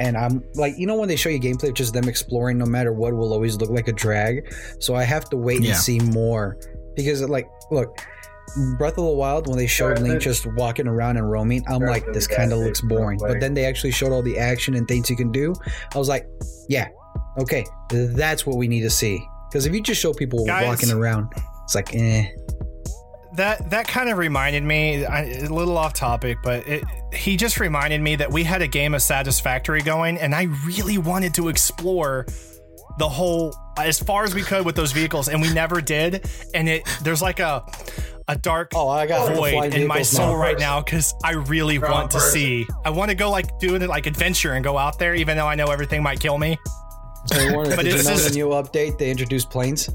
[0.00, 2.66] And I'm like, you know, when they show you gameplay of just them exploring, no
[2.66, 4.52] matter what, will always look like a drag.
[4.78, 5.70] So I have to wait Yeah.
[5.70, 6.58] and see more
[6.94, 7.98] because, like, look,
[8.78, 12.04] Breath of the Wild when they showed Link just walking around and roaming, I'm like,
[12.12, 13.18] this kind of looks boring.
[13.18, 15.52] But then they actually showed all the action and things you can do.
[15.94, 16.28] I was like,
[16.68, 16.88] yeah,
[17.38, 19.20] okay, that's what we need to see.
[19.50, 20.66] Because if you just show people Guys.
[20.66, 21.32] walking around,
[21.64, 22.26] it's like, eh.
[23.36, 27.60] That that kind of reminded me I, a little off topic, but it, he just
[27.60, 31.48] reminded me that we had a game of Satisfactory going, and I really wanted to
[31.48, 32.26] explore
[32.98, 36.28] the whole as far as we could with those vehicles, and we never did.
[36.54, 37.62] And it there's like a
[38.28, 40.36] a dark Oh, I got void in my soul now.
[40.36, 42.66] right now because I really want to see.
[42.84, 45.46] I want to go like do it like adventure and go out there, even though
[45.46, 46.56] I know everything might kill me.
[47.26, 48.98] So you wanted, But did it's just- the new update?
[48.98, 49.90] They introduced planes.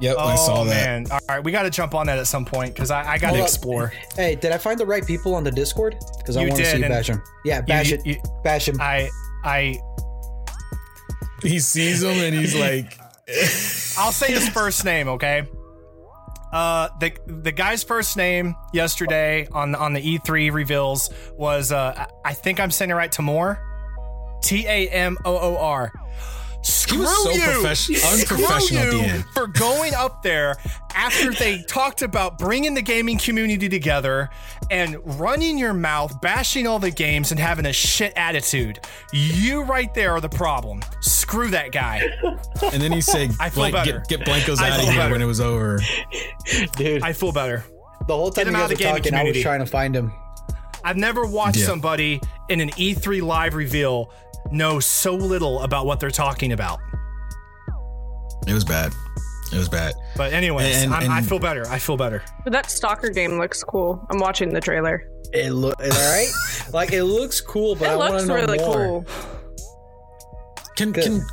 [0.00, 0.70] Yep, Oh I saw that.
[0.70, 1.06] man!
[1.10, 3.32] All right, we got to jump on that at some point because I, I got
[3.32, 3.92] to explore.
[4.16, 5.96] Hey, did I find the right people on the Discord?
[6.18, 7.22] Because I want to see you bash them.
[7.44, 8.06] Yeah, bash you- it.
[8.06, 8.78] you- bash him.
[8.80, 9.10] I
[9.44, 9.78] I
[11.42, 12.98] He sees him and he's like
[13.98, 15.46] I'll say his first name, okay?
[16.52, 22.30] Uh, the the guy's first name yesterday on on the E3 reveals was uh, I
[22.30, 23.10] I think I'm saying it right.
[23.12, 23.58] Tamor,
[24.42, 25.92] T A M O O R.
[26.62, 28.10] Screw was so you, profession- Screw
[28.44, 29.24] unprofessional at the you end.
[29.32, 30.56] for going up there
[30.94, 34.28] after they talked about bringing the gaming community together
[34.70, 38.78] and running your mouth, bashing all the games, and having a shit attitude.
[39.12, 40.80] You right there are the problem.
[41.00, 42.02] Screw that guy.
[42.72, 44.04] and then he said I feel better.
[44.06, 45.12] get, get Blankos out of here better.
[45.12, 45.78] when it was over.
[46.76, 47.64] Dude, I feel better.
[48.06, 49.60] the whole time Get you out guys of the were gaming talking, I was trying
[49.60, 50.12] to find him.
[50.84, 51.66] I've never watched Yeah.
[51.66, 54.12] somebody in an E3 live reveal
[54.52, 56.80] know so little about what they're talking about.
[58.46, 58.92] It was bad.
[59.52, 59.94] It was bad.
[60.16, 61.66] But anyways, And- I'm, I feel better.
[61.68, 62.22] I feel better.
[62.44, 64.04] But that stalker game looks cool.
[64.10, 65.08] I'm watching the trailer.
[65.32, 66.30] It looks all right.
[66.72, 68.74] like it looks cool, but it I want looks to know really more.
[68.74, 69.04] cool.
[70.76, 71.04] Can Good.
[71.04, 71.26] can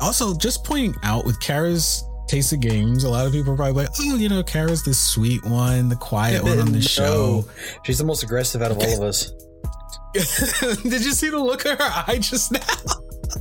[0.00, 3.84] also just pointing out with Kara's taste of games, a lot of people are probably
[3.84, 6.80] like, oh, you know, Kara's the sweet one, the quiet one on the No.
[6.80, 7.44] show.
[7.84, 9.32] She's the most aggressive out of all of us.
[10.82, 12.60] Did you see the look of her eye just now?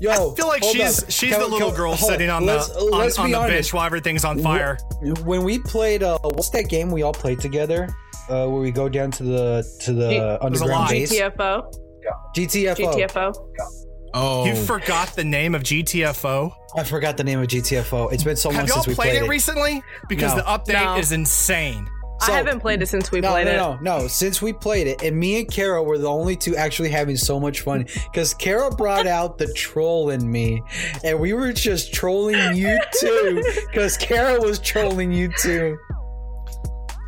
[0.01, 1.09] Yo, I feel like she's up.
[1.11, 3.31] she's Can- the little can- girl hold- sitting on let's- the on, let's on be
[3.31, 3.53] the honest.
[3.53, 4.77] bench while everything's on fire.
[5.23, 7.87] When we played, uh, what's that game we all played together?
[8.27, 11.13] Uh, where we go down to the to the G- underground base.
[11.13, 11.71] GTFO.
[12.35, 12.75] GTFO.
[12.75, 13.33] GTFO.
[14.17, 16.51] Oh, You forgot the name of GTFO.
[16.77, 18.11] I forgot the name of GTFO.
[18.13, 19.29] It's been so long Have y'all since we played, played it it.
[19.29, 19.83] recently?
[20.07, 20.37] Because No.
[20.37, 20.97] the update No.
[20.97, 21.87] is insane.
[22.21, 23.57] So- I haven't played it since we no, played no, it.
[23.57, 23.99] no, no.
[23.99, 24.07] No.
[24.07, 27.39] Since we played it, and me and Kara were the only two actually having so
[27.39, 30.61] much fun because Kara brought out the troll in me,
[31.03, 35.77] and we were just trolling you too because Kara was trolling you too.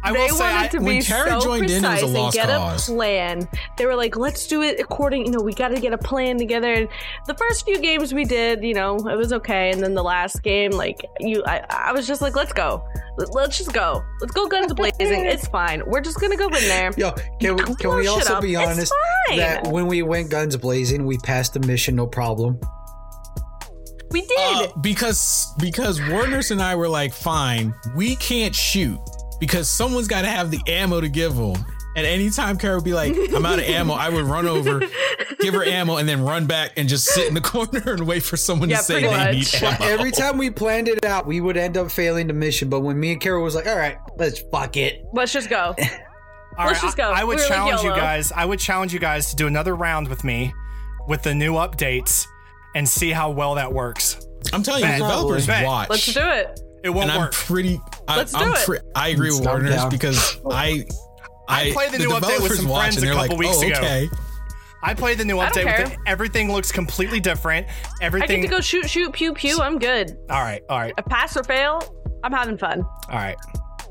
[0.10, 2.02] I they will say, wanted I, to when be so joined in, it was precise
[2.04, 2.90] a and get cause.
[2.90, 3.48] a plan.
[3.78, 6.38] They were like, "Let's do it according." You know, we got to get a plan
[6.38, 6.72] together.
[6.74, 6.88] And
[7.28, 9.72] the first few games we did, you know, it was okay.
[9.72, 12.84] And then the last game, like you, I, I was just like, "Let's go,
[13.18, 15.26] Let- let's just go, let's go, guns blazing.
[15.26, 15.82] It's fine.
[15.88, 18.42] We're just gonna go in there." Yo, can, we- can we also up.
[18.42, 18.94] be honest
[19.30, 22.60] that when we went guns blazing, we passed the mission no problem?
[24.10, 24.40] We did.
[24.40, 29.00] Uh, because because Warners and I were like, fine, we can't shoot
[29.40, 31.66] because someone's got to have the ammo to give them.
[31.96, 34.82] And anytime Kara would be like, I'm out of ammo, I would run over,
[35.40, 38.22] give her ammo, and then run back and just sit in the corner and wait
[38.22, 39.86] for someone Yeah, to say pretty they need ammo.
[39.86, 42.70] Every time we planned it out, we would end up failing the mission.
[42.70, 45.74] But when me and Kara was like, "All right, let's fuck it," Let's just go.
[46.60, 47.12] All Let's right, just I- go.
[47.12, 48.32] I, would We were like challenge you guys.
[48.32, 50.54] I would challenge you guys to do another round with me
[51.08, 52.26] with the new updates
[52.76, 54.20] and see how well that works.
[54.54, 55.00] I'm telling you, Bet.
[55.00, 55.66] developers Bet.
[55.66, 55.90] watch.
[55.90, 56.60] Let's do it.
[56.88, 57.82] It won't and I'm pretty.
[58.08, 58.66] I, Let's do I'm it.
[58.66, 59.90] pre- I agree with I'm Warners down.
[59.90, 60.86] because I.
[61.50, 63.68] I played the new update with some friends and a they're couple like, weeks oh,
[63.68, 63.76] ago.
[63.78, 64.10] Okay.
[64.84, 65.66] I played the new I don't update.
[65.66, 66.00] With care.
[66.00, 66.00] it.
[66.06, 67.68] Everything looks completely different.
[67.68, 68.42] I Everything.
[68.42, 69.60] get to go shoot, shoot, pew, pew.
[69.60, 70.18] I'm good.
[70.30, 70.62] all right.
[70.70, 70.94] All right.
[70.98, 71.82] A pass or fail,
[72.24, 72.82] I'm having fun.
[72.84, 73.36] All right.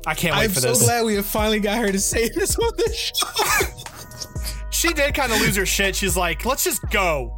[0.07, 0.65] I can't wait I'm for this.
[0.65, 3.27] I'm so glad we have finally got her to say this on this show.
[4.71, 5.95] She did kind of lose her shit.
[5.95, 7.35] She's like, let's just go.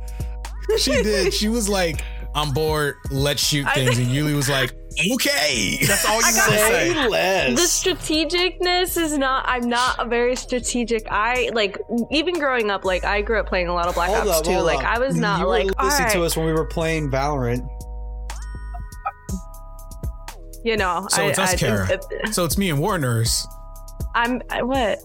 [0.78, 1.34] she did.
[1.34, 2.04] She was like,
[2.36, 2.96] "I'm bored.
[3.12, 4.74] Let's shoot things." And Yuli was like,
[5.14, 7.54] "Okay." That's all you want to gotta say.
[7.54, 9.46] The strategicness is not.
[9.48, 11.08] I'm not a very strategic.
[11.12, 11.78] I like
[12.12, 12.86] even growing up.
[12.86, 14.60] Like I grew up playing a lot of Black Hold Ops up, 2.
[14.60, 14.86] Like up.
[14.86, 17.68] I was not you were like listening all to us when we were playing Valorant.
[20.64, 21.08] you know.
[21.10, 21.88] So I, it's us, I, Kara.
[21.90, 23.48] it- So it's me and Warner's.
[24.16, 25.00] I'm I, what?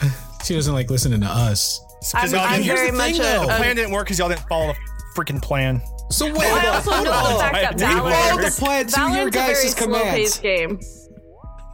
[0.44, 1.80] She doesn't like listening to us.
[2.14, 3.46] I'm, I'm very the much thing, a, though.
[3.46, 4.78] The a- plan didn't work because y'all didn't follow the
[5.20, 5.80] freaking plan.
[6.10, 7.32] So wait, I also hold know on.
[7.34, 9.78] the fact that We Valorant, followed the plan to your Valorant's a very guys' slow-paced
[9.78, 10.38] commands.
[10.38, 10.80] game.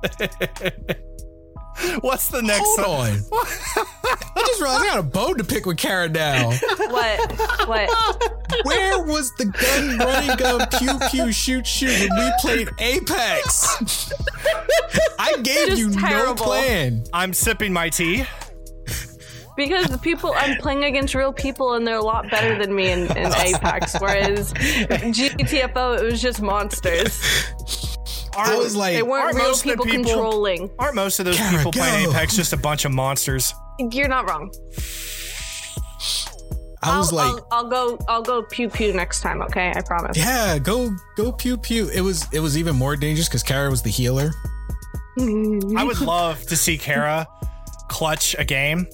[2.01, 2.61] What's the next?
[2.61, 3.01] Hold song?
[3.01, 3.19] on.
[4.37, 6.51] I just realized I got a bone to pick with Kara now.
[6.51, 7.33] What?
[7.67, 8.35] What?
[8.65, 14.13] Where was the gun running gun pew pew shoot shoot when we played Apex?
[15.19, 17.05] I gave Just you no plan.
[17.13, 18.25] I'm sipping my tea.
[19.57, 22.91] Because the people I'm playing against real people and they're a lot better than me
[22.91, 23.95] in, in Apex.
[24.01, 27.21] Whereas GTFO, it was just monsters.
[28.35, 30.71] I was like, They weren't aren't real most of the people, people- controlling.
[30.79, 32.09] Aren't most of those Kara, people playing.
[32.11, 33.53] Apex just a bunch of monsters?
[33.79, 34.51] You're not wrong.
[36.85, 37.99] I was I'll, like, I'll, I'll go.
[38.09, 39.41] I'll go pew pew next time.
[39.43, 40.17] Okay, I promise.
[40.17, 41.89] yeah, go go pew pew.
[41.91, 44.33] It was it was even more dangerous because Kara was the healer.
[45.19, 45.79] Mm.
[45.79, 47.27] I would love to see Kara
[47.89, 48.87] clutch a game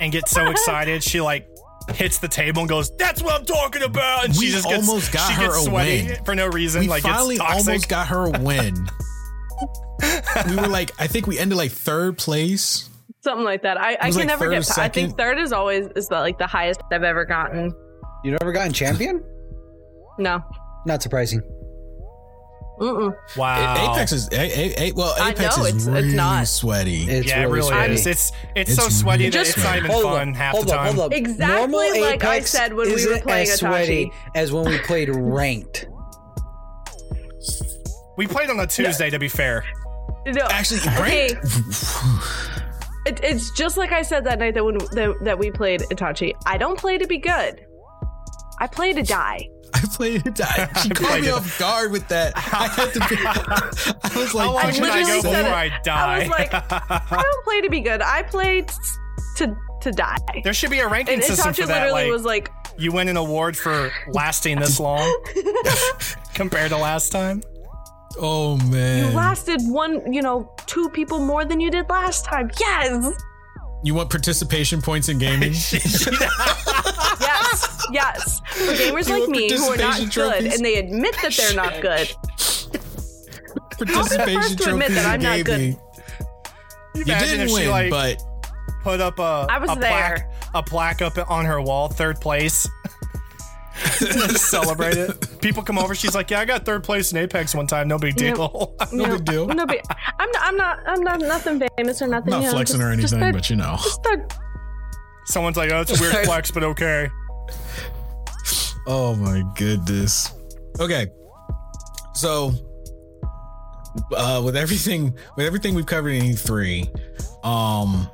[0.00, 1.48] and get so excited she like
[1.94, 4.88] hits the table and goes, "That's what I'm talking about!" And she We just gets,
[4.88, 6.24] almost got she her gets a sweaty win.
[6.24, 6.80] for no reason.
[6.82, 7.68] We like finally it's toxic.
[7.68, 8.74] almost got her a win.
[10.48, 12.88] we were like, I think we ended like third place.
[13.22, 13.78] Something like that.
[13.80, 14.66] I, I can like never get.
[14.66, 17.72] pa- I think third is always is the, like the highest I've ever gotten.
[18.24, 19.22] You never gotten champion?
[20.18, 20.40] No.
[20.86, 21.40] Not surprising.
[22.80, 23.16] Mm-mm.
[23.36, 23.92] wow.
[23.94, 26.48] Apex is a, a, a, well, Apex know, is it's- it's really not.
[26.48, 27.04] sweaty.
[27.04, 27.94] It's yeah, it really sweaty.
[27.94, 28.06] is.
[28.06, 30.78] It's it's, It's so sweaty that it's not even fun up, half hold the up,
[30.78, 30.94] time.
[30.96, 31.16] hold up.
[31.16, 33.68] Exactly Normal like I Apex said when we were isn't playing as Itachi.
[33.68, 35.86] sweaty as when we played ranked.
[38.16, 39.64] We played on a Tuesday, to be fair.
[40.26, 40.46] No.
[40.50, 41.34] Actually, okay.
[41.34, 41.44] ranked-
[43.06, 46.32] It, it's just like I said that night that when that, that we played Itachi.
[46.46, 47.64] I don't play to be good.
[48.60, 49.48] I play to die.
[49.74, 50.40] I played it.
[50.42, 51.34] I, she caught me it.
[51.34, 52.32] off guard with that.
[52.36, 53.00] I had to.
[53.00, 55.52] Be, I was like, How long I can I go said before it.
[55.52, 56.14] I die?
[56.14, 58.00] I was like, I don't play to be good.
[58.00, 58.74] I play t-
[59.38, 60.16] to to die.
[60.44, 61.82] there should be a ranking And system Itachi for that.
[61.82, 65.22] literally Like, was like, you win an award for lasting this long
[66.34, 67.42] compared to last time.
[68.18, 72.50] oh man, "You lasted one, you know, two people more than you did last time."
[72.58, 73.12] Yes,
[73.84, 75.52] You want participation points in gaming?
[77.92, 78.66] Yes, yes.
[78.66, 80.10] For gamers like me who are not participation
[80.42, 82.08] good and they admit that they're not good.
[83.78, 85.76] participation first to admit that I'm not good.
[86.94, 88.22] You didn't win, like but
[88.82, 90.30] put up a I was a plaque, there.
[90.54, 92.68] a plaque up on her wall, third place.
[94.36, 95.40] Celebrate it.
[95.40, 95.94] People come over.
[95.96, 97.88] She's like, "Yeah, I got third place in Apex one time.
[97.88, 98.74] No big deal.
[98.92, 99.46] You No know, big deal.
[99.48, 99.80] No big.
[100.18, 100.42] I'm not.
[100.44, 100.78] I'm not.
[100.86, 102.30] I'm not nothing famous or nothing.
[102.30, 103.76] Not you know, flexing just- or just anything, a- but you know.
[103.82, 104.00] just
[105.26, 107.08] Someone's like, "Oh, it's a weird flex, but okay."
[108.86, 110.32] Oh my goodness.
[110.78, 111.06] Okay.
[112.14, 112.52] So
[114.16, 118.08] uh with everything with everything we've covered in E3, um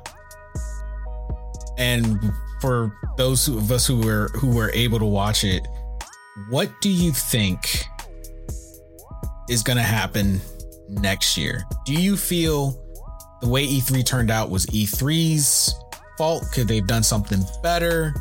[1.77, 2.19] and
[2.61, 5.67] for those of us who were who were able to watch it,
[6.49, 7.85] what do you think
[9.49, 10.39] is going to happen
[10.87, 11.63] next year?
[11.85, 12.79] Do you feel
[13.41, 15.73] the way E3 turned out was E3's
[16.17, 16.45] fault?
[16.53, 18.13] Could they've done something better?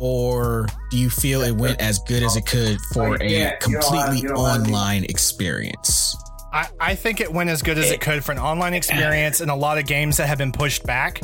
[0.00, 5.04] Or do you feel it went as good as it could for a completely online
[5.04, 6.16] experience?
[6.52, 9.50] I, I think it went as good as it could for an online experience and
[9.50, 11.20] a lot of games that have been pushed back.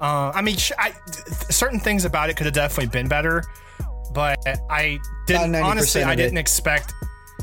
[0.00, 0.92] Uh, I mean, sh- I,
[1.50, 3.44] certain things about it could have definitely been better,
[4.12, 4.38] but
[4.70, 5.54] I didn't.
[5.54, 6.92] Honestly, I didn't expect.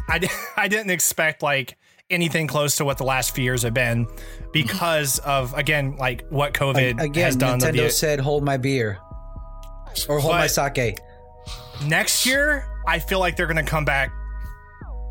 [0.09, 0.27] I,
[0.57, 1.77] I didn't expect like
[2.09, 4.07] anything close to what the last few years have been
[4.51, 7.59] because of again like what COVID Again, has done.
[7.59, 8.99] Nintendo the- said, "Hold my beer,"
[10.07, 10.99] or "Hold my sake."
[11.85, 14.11] next year, I feel like they're going to come back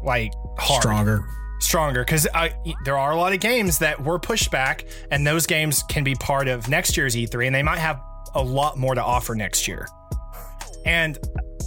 [0.03, 0.83] like hard.
[0.83, 1.25] Stronger.
[1.61, 2.27] stronger because
[2.85, 6.15] there are a lot of games that were pushed back, and those games can be
[6.15, 8.01] part of next year's E3, and they might have
[8.35, 9.87] a lot more to offer next year.
[10.87, 11.19] And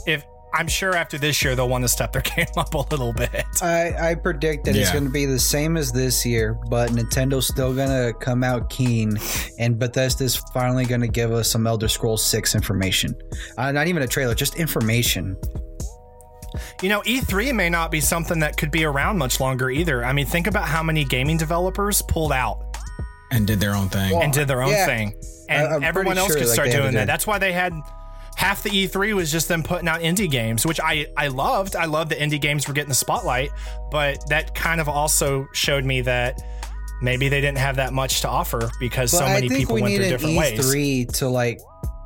[0.07, 0.23] if
[0.53, 3.43] I'm sure after this year they'll want to step their game up a little bit.
[3.61, 7.47] I, I predict that it's going to be the same as this year, but Nintendo's
[7.47, 9.17] still going to come out keen,
[9.57, 13.15] and Bethesda's finally going to give us some Elder Scrolls 6 information.
[13.57, 15.35] Uh, not even a trailer, just information.
[16.83, 20.05] You know, E3 may not be something that could be around much longer either.
[20.05, 22.77] I mean, think about how many gaming developers pulled out
[23.31, 24.21] And did their own thing.
[24.21, 24.85] and did their own yeah.
[24.85, 25.15] thing,
[25.49, 27.01] and I'm everyone else sure, could like, start they doing that.
[27.01, 27.09] did.
[27.09, 27.73] That's why they had
[28.35, 31.75] half the E3 was just them putting out indie games, which I I loved.
[31.75, 33.49] I loved that indie games were getting the spotlight,
[33.91, 36.41] but that kind of also showed me that
[37.01, 39.95] maybe they didn't have that much to offer because But so many people we went
[39.95, 40.59] through different ways.
[40.59, 41.59] E3 to like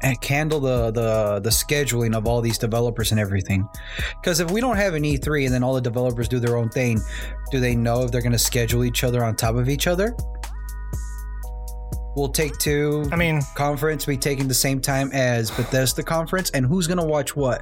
[0.04, 3.68] eh, handle the the the scheduling of all these developers and everything.
[4.22, 6.70] Because if we don't have an E3 and then all the developers do their own
[6.70, 7.00] thing,
[7.52, 10.16] do they know if they're going to schedule each other on top of each other?
[12.18, 16.66] Will Take Two I mean, conference be taking the same time as Bethesda conference, and
[16.66, 17.62] who's going to watch what?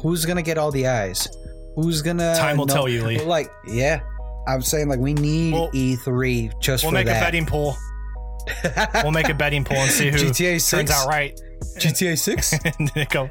[0.00, 1.26] Who's going to get all the eyes?
[1.74, 2.36] Who's gonna?
[2.36, 3.24] Time will know- tell you, Lee.
[3.24, 4.00] Like, yeah,
[4.46, 7.20] I'm saying like we need We'll- E3 just we'll for make that.
[7.20, 7.76] a betting pool.
[9.02, 11.38] we'll make a betting pool and see who GTA turns out right.
[11.78, 12.52] GTA Six.
[12.78, 13.30] and then.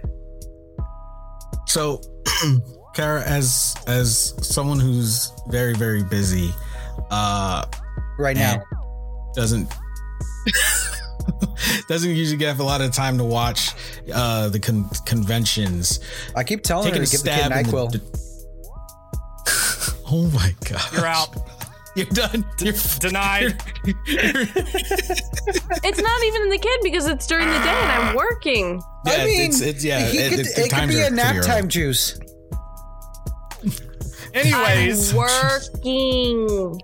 [1.68, 2.02] So,
[2.96, 6.50] Kara, as as someone who's very very busy,
[7.10, 7.64] uh,
[8.20, 8.54] right now.
[8.54, 8.64] and
[9.36, 9.72] doesn't
[11.88, 13.72] doesn't usually get a lot of time to watch
[14.14, 16.00] uh the con- conventions.
[16.36, 17.92] I keep telling her to a give the kid stab in the- Nyquil.
[17.92, 18.02] the-
[20.12, 20.94] oh my god!
[20.94, 21.36] You're out.
[21.96, 22.46] You're done.
[22.60, 23.62] You're Denied.
[25.84, 28.82] It's not even in the kid because it's during the day and I'm working.
[29.06, 30.00] Yeah, I mean, it's, it's yeah.
[30.08, 32.18] he it, could, it- it could be a nap time juice.
[34.34, 36.80] Anyways, I'm working.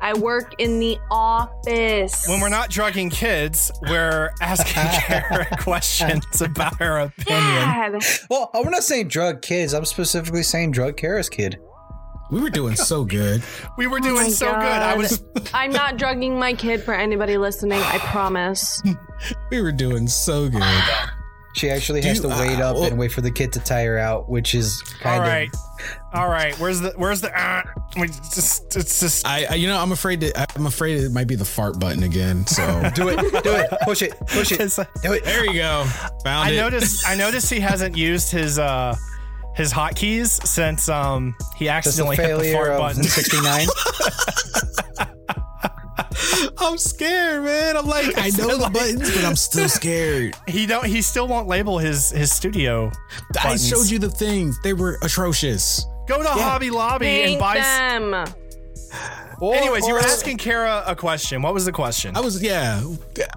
[0.00, 2.26] I work in the office.
[2.28, 7.44] when we're not drugging kids, we're asking Kara questions about her opinion.
[7.44, 7.98] Dad.
[8.30, 9.74] Well, uh, I'm not saying drug kids.
[9.74, 11.58] I'm specifically saying drug Kara's kid.
[12.30, 13.42] We were doing so good.
[13.78, 14.62] We were Oh doing my so good.
[14.62, 15.24] I was
[15.54, 17.80] I'm not drugging my kid for anybody listening.
[17.80, 18.82] I promise.
[19.50, 20.62] We were doing so good.
[21.54, 23.60] She actually has you- to wait uh, up well- and wait for the kid to
[23.60, 25.48] tire out, which is kind all of right.
[26.12, 26.54] All right.
[26.58, 27.62] Where's the where's the uh,
[27.98, 31.26] we just it's just I, I, you know, I'm afraid that I'm afraid it might
[31.26, 32.46] be the fart button again.
[32.46, 35.24] So do it, do it, push it, push it, 'Cause do it.
[35.24, 35.84] there you go.
[36.24, 36.56] Found I it.
[36.56, 38.94] noticed I noticed he hasn't used his uh
[39.54, 43.02] his hotkeys since um he Just a accidentally hit the fart button.
[43.02, 43.66] '69.
[46.58, 47.76] I'm scared, man.
[47.76, 50.34] I'm like, I know the buttons, but I'm still scared.
[50.48, 52.90] he don't he still won't label his his studio.
[52.90, 53.68] I buttons.
[53.68, 55.84] showed you the things; they were atrocious.
[56.06, 57.54] Go to Hobby Lobby and Paint buy.
[57.58, 58.14] them.
[59.40, 61.42] Or- Anyways, you were or- asking Kara a question.
[61.42, 62.16] What was the question?
[62.16, 62.82] I was, yeah,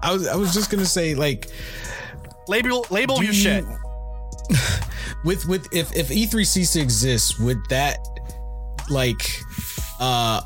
[0.02, 1.48] I was, I was just gonna say, like,
[2.48, 3.64] label label Do your you- shit.
[5.24, 7.98] with with if if E3 ceased to exist, would that
[8.90, 9.22] like
[10.00, 10.40] uh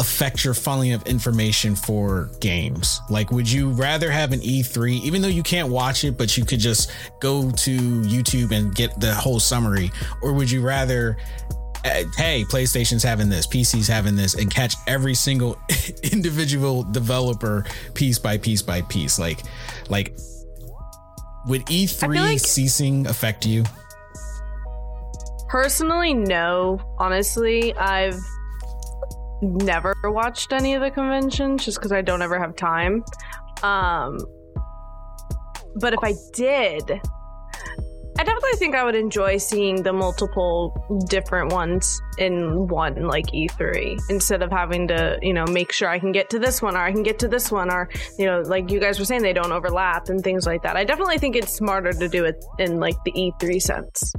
[0.00, 3.00] affect your funneling of information for games?
[3.08, 6.44] Like, would you rather have an E3, even though you can't watch it, but you
[6.44, 6.90] could just
[7.20, 9.90] go to YouTube and get the whole summary,
[10.22, 11.16] or would you rather?
[11.84, 15.56] uh, Hey, PlayStation's having this, PC's having this, and catch every single
[16.02, 19.18] individual developer piece by piece by piece.
[19.18, 19.40] Like,
[19.88, 20.16] like,
[21.46, 23.64] would E3 like- ceasing affect you?
[25.48, 26.78] Personally, no.
[26.98, 28.20] Honestly, I've
[29.42, 33.04] never watched any of the conventions just because I don't ever have time.
[33.62, 34.18] Um,
[35.76, 37.00] but if I did,
[38.18, 40.74] I definitely think I would enjoy seeing the multiple
[41.08, 45.98] different ones in one, like E3, instead of having to, you know, make sure I
[45.98, 47.88] can get to this one or I can get to this one, or,
[48.18, 50.76] you know, like you guys were saying, they don't overlap and things like that.
[50.76, 54.12] I definitely think it's smarter to do it in like the E3 sense.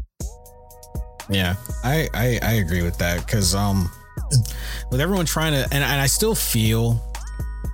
[1.30, 3.89] Yeah, I I, I agree with that because um,
[4.91, 7.01] with everyone trying to, and, and I still feel,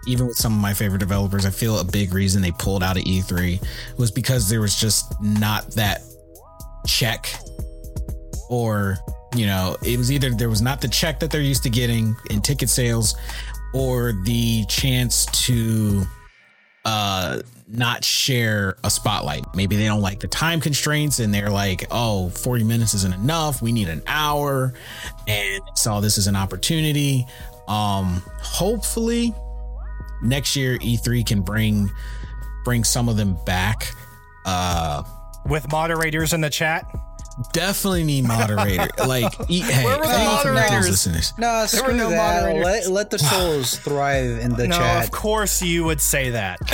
[0.08, 2.97] even with some of my favorite developers, I feel a big reason they pulled out
[2.97, 3.66] of E3
[3.97, 6.01] was because there was just not that
[6.86, 7.30] check,
[8.49, 8.97] or
[9.36, 12.16] you know, it was either there was not the check that they're used to getting
[12.30, 13.16] in ticket sales,
[13.74, 16.03] or the chance to
[16.86, 19.43] uh not share a spotlight.
[19.55, 23.61] Maybe they don't like the time constraints and they're like, oh, 40 minutes isn't enough.
[23.61, 24.74] We need an hour.
[25.28, 27.26] And saw this as an opportunity.
[27.68, 29.34] Um, hopefully
[30.22, 31.91] next year E3 can bring
[32.63, 33.91] bring some of them back.
[34.45, 35.03] Uh
[35.47, 36.86] with moderators in the chat.
[37.54, 38.88] Definitely need moderator.
[39.08, 40.90] like, e- hey, Where were the moderators?
[40.90, 41.34] listeners.
[41.38, 42.44] No, There were screw no that.
[42.44, 42.90] moderators.
[42.90, 45.04] Let, let the souls thrive in the no, chat.
[45.06, 46.58] of course you would say that.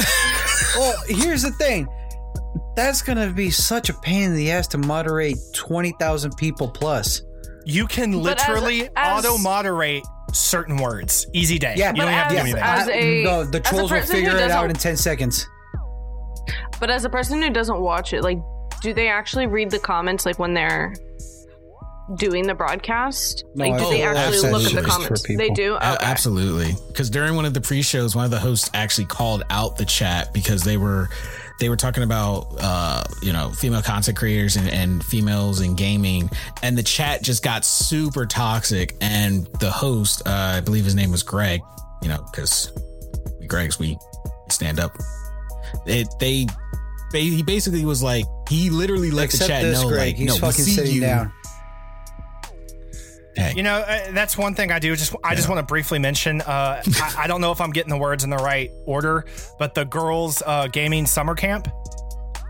[0.76, 1.88] Well, here's the thing.
[2.76, 7.22] That's gonna be such a pain in the ass to moderate twenty thousand people plus.
[7.66, 10.02] You can But as- literally as- auto moderate
[10.32, 11.28] certain words.
[11.34, 11.76] Easy day.
[11.78, 12.64] Yeah, you don't But have to do as- anything.
[12.64, 15.48] as- I- a- no, the as trolls will figure it out in ten seconds.
[16.80, 18.40] But as a person who doesn't watch it, like,
[18.84, 20.94] do they actually read the comments like when they're
[22.18, 23.46] doing the broadcast?
[23.56, 24.92] No, like, do they actually look at the absolutely.
[24.92, 25.28] comments?
[25.38, 25.74] They do.
[25.76, 26.06] A- Okay.
[26.06, 26.76] absolutely.
[26.88, 30.34] Because during one of the pre-shows, one of the hosts actually called out the chat
[30.34, 31.10] because they were
[31.60, 36.30] they were talking about uh, you know female content creators and, and females in gaming,
[36.62, 38.96] and the chat just got super toxic.
[39.00, 41.62] And the host, uh, I believe his name was Greg,
[42.02, 42.72] you know, because
[43.40, 43.98] we Gregs we
[44.50, 44.92] stand up.
[45.86, 46.48] It they.
[47.14, 50.00] They- He basically was like he literally let Except the chat this, know Greg.
[50.00, 51.32] like He's no we fucking see sitting you down.
[53.36, 53.54] Hey.
[53.56, 54.96] You know, uh, that's one thing I do.
[54.96, 56.42] Just I just want to briefly mention.
[56.42, 59.26] Uh, I, I don't know if I'm getting the words in the right order,
[59.58, 61.68] but the girls' uh, gaming summer camp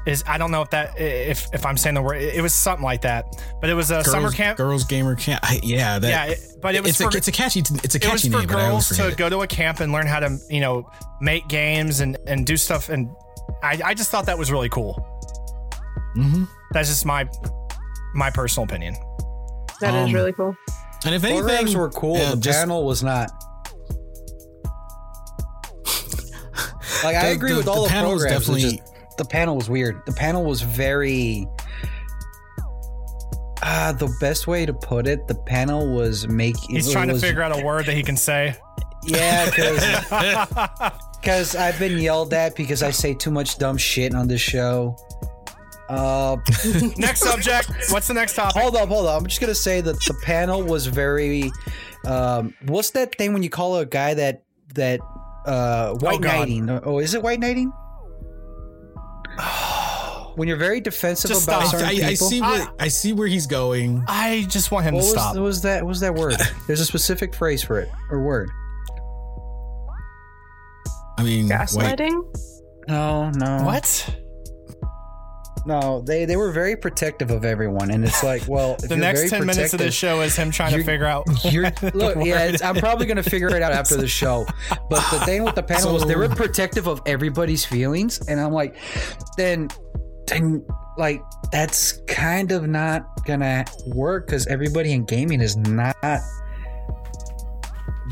[0.05, 0.26] is.
[0.28, 2.22] I don't know if that if if I'm saying the word.
[2.22, 3.24] It was something like that,
[3.61, 4.57] but it was a girls, summer camp.
[4.57, 7.30] girls gamer camp I, yeah that, yeah, it, but it was it's for a it's
[7.30, 9.18] a catchy it's a it was catchy for name but I always girls to it.
[9.18, 10.91] go to a camp and learn how to you know
[11.22, 13.07] make games and and do stuff and
[13.64, 14.93] I, I just thought that was really cool
[16.18, 16.47] Mhm.
[16.72, 17.28] that's just my
[18.14, 18.95] my personal opinion
[19.82, 20.55] That is Um, really cool.
[21.05, 22.18] And if Programs anything, were cool.
[22.18, 23.30] yeah, the just- panel was not.
[27.03, 28.41] Like I The- agree the- with all the the, panel was programs.
[28.43, 30.01] it's definitely- just- the panel was weird.
[30.05, 31.45] The panel was very.
[33.61, 36.76] Ah, the best way to put it, the panel was making.
[36.76, 38.55] he's it trying to figure out a word that he can say
[39.03, 39.84] Yeah, because
[41.28, 44.95] I've been yelled at because I say too much dumb shit on this show.
[45.89, 46.38] Uh,
[46.97, 49.19] next subject what's the next topic hold up, hold up.
[49.19, 51.51] I'm just gonna say that the panel was very.
[52.05, 54.43] Um, what's that thing when you call a guy that
[54.76, 55.01] that
[55.45, 56.39] uh, white God.
[56.39, 56.69] knighting?
[56.84, 57.71] Oh, is it white knighting?
[60.36, 61.80] when you're very defensive Just about stop.
[61.82, 62.30] certain I, I people.
[62.30, 64.03] see where I see where he's going.
[64.07, 65.84] I just want him what to was, stop what was that?
[65.84, 66.36] What was that word?
[66.67, 68.49] There's a specific phrase for it or word.
[71.24, 72.24] I mean, white, Gaslighting?
[72.88, 73.63] No, no.
[73.63, 74.15] what
[75.65, 79.21] No, they they were very protective of everyone, and it's like, well, if the next
[79.21, 81.63] very 10 minutes of this show is him trying to You're- figure out You're,
[81.93, 84.45] look, yeah, it's, I'm probably gonna figure it out after the show.
[84.89, 88.52] But the thing with the panel was they were protective of everybody's feelings, and I'm
[88.52, 88.76] like,
[89.38, 89.69] then,
[90.27, 90.65] then,
[90.97, 91.22] like
[91.52, 95.95] that's kind of not gonna work because everybody in gaming is not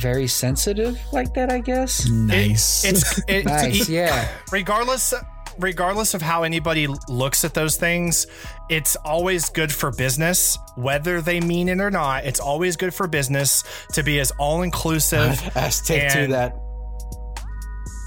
[0.02, 1.52] very sensitive like that.
[1.52, 2.08] I guess.
[2.10, 2.84] nice.
[2.84, 4.28] it's it, Nice, it- yeah.
[4.52, 5.14] regardless
[5.60, 8.26] regardless of how anybody looks at those things
[8.70, 13.06] it's always good for business whether they mean it or not it's always good for
[13.06, 16.56] business to be as all inclusive As take two that.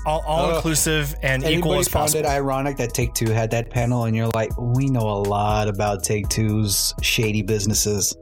[0.06, 3.30] all, all Uh, inclusive and equal Anybody as found possible it ironic that Take Two
[3.30, 8.14] had that panel, and you're like, we know a lot about Take Two's shady businesses.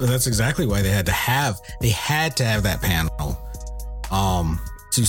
[0.00, 3.38] That's exactly why they had to have they had to have that panel
[4.10, 4.58] um
[4.92, 5.02] to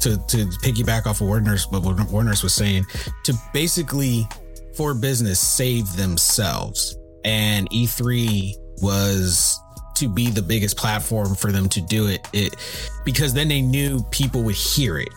[0.00, 2.86] to to piggyback off of Warner's what Warner's was saying
[3.24, 4.26] to basically
[4.74, 6.96] for business save themselves.
[7.24, 9.58] And E3 was
[9.96, 12.26] to be the biggest platform for them to do it.
[12.32, 12.56] It
[13.04, 15.10] because then they knew people would hear it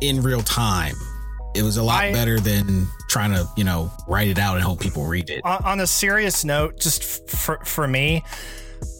[0.00, 0.94] in real time
[1.54, 4.64] it was a lot I- better than trying to you know write it out and
[4.64, 5.40] hope people read it.
[5.44, 8.22] on, on a serious note, just for for me,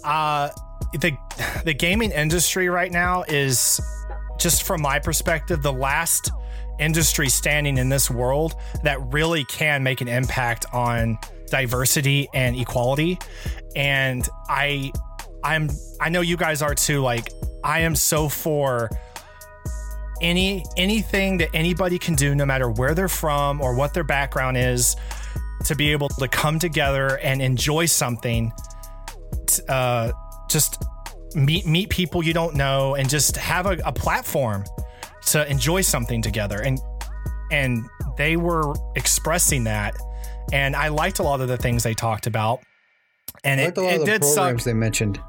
[0.05, 0.49] uh,
[0.99, 1.13] the
[1.65, 3.81] the gaming industry right now is
[4.39, 6.31] just from my perspective the last
[6.79, 11.19] industry standing in this world that really can make an impact on
[11.49, 13.19] diversity and equality.
[13.77, 14.91] And I
[15.45, 15.69] I'm
[16.01, 17.03] I know you guys are too.
[17.03, 17.33] Like
[17.63, 18.91] I am so for
[20.21, 24.57] any anything that anybody can do, no matter where they're from or what their background
[24.57, 24.97] is,
[25.65, 28.53] to be able to come together and enjoy something.
[29.47, 30.13] t- Uh,
[30.49, 30.83] just
[31.35, 34.65] meet meet people you don't know and just have a, a platform
[35.27, 36.61] to enjoy something together.
[36.61, 36.79] And
[37.53, 37.85] and
[38.17, 39.95] they were expressing that,
[40.53, 42.61] and I liked a lot of the things they talked about.
[43.45, 44.35] And it, it of the did suck.
[44.37, 45.21] programs they mentioned.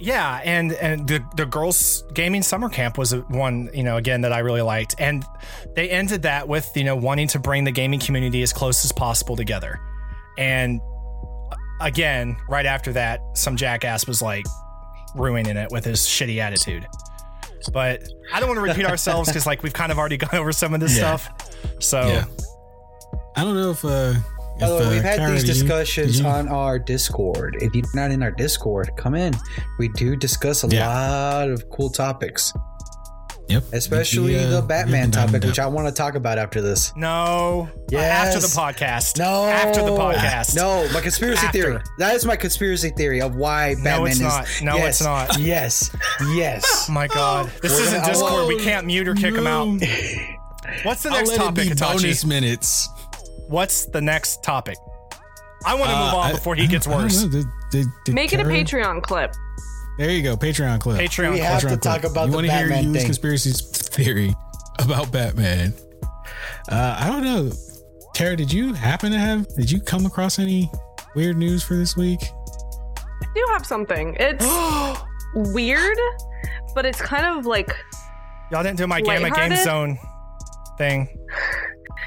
[0.00, 4.32] Yeah, and and the the girls gaming summer camp was one you know again that
[4.32, 5.24] I really liked, and
[5.76, 8.92] they ended that with you know wanting to bring the gaming community as close as
[8.92, 9.78] possible together,
[10.36, 10.80] and
[11.52, 14.44] uh, again right after that, some jackass was like
[15.14, 16.86] ruining it with his shitty attitude.
[17.72, 18.02] But
[18.32, 20.74] I don't want to repeat ourselves because like we've kind of already gone over some
[20.74, 21.16] of this Yeah.
[21.16, 21.50] stuff.
[21.80, 22.24] So Yeah.
[23.36, 24.14] I don't know if uh
[24.60, 27.56] By the way, uh, we've had these did you- discussions you- on our Discord.
[27.60, 29.34] If you're not in our Discord, come in.
[29.78, 30.88] We do discuss a Yeah.
[30.88, 32.52] lot of cool topics,
[33.48, 33.64] Yep.
[33.72, 36.92] especially If you, uh, the Batman topic, which I want to talk about after this.
[36.96, 38.28] no, Yes.
[38.36, 41.52] after the podcast, No, after the podcast, No, my conspiracy After.
[41.60, 41.78] theory.
[41.98, 44.20] That is my conspiracy theory of why Batman it's is.
[44.22, 44.46] not.
[44.62, 45.38] No, yes, it's not.
[45.40, 45.90] Yes,
[46.34, 46.86] yes.
[46.88, 48.46] Oh my god, this We're isn't gonna- Discord.
[48.48, 49.66] we can't mute or kick him out.
[50.82, 52.88] What's the I'll next let it topic, be bonus minutes.
[53.48, 54.76] What's the next topic?
[55.66, 57.22] I want to Uh, move on I- before I he gets don't- I don't worse.
[57.24, 59.34] Did- did- did Make it a Patreon clip.
[59.98, 60.98] There you go, Patreon clip.
[61.00, 61.32] Patreon.
[61.32, 61.48] We clip.
[61.50, 62.12] have to Patreon talk clip.
[62.12, 63.04] about you the wanna hear Batman Yu's thing.
[63.06, 64.34] conspiracy theory
[64.80, 65.72] about Batman.
[66.68, 67.52] Uh, I don't know.
[68.14, 69.46] Kara, did you happen to have?
[69.56, 70.70] Did you come across any
[71.14, 72.20] weird news for this week?
[72.22, 74.16] I do have something.
[74.20, 74.44] It's
[75.34, 75.96] weird,
[76.74, 77.68] but it's kind of like
[78.52, 79.58] Y'all didn't do my Gamma Game Lighthearted?
[79.58, 79.98] Zone
[80.78, 81.08] thing.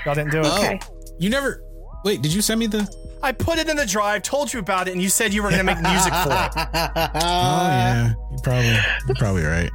[0.05, 0.45] Y'all didn't do it.
[0.45, 0.79] okay.
[1.19, 1.63] You never.
[2.03, 2.87] Wait, did you send me the?
[3.23, 5.49] I put it in the drive, told you about it, and you said you were
[5.49, 6.51] going to make music for it.
[7.15, 8.69] oh yeah, you probably.
[9.07, 9.71] You're probably right.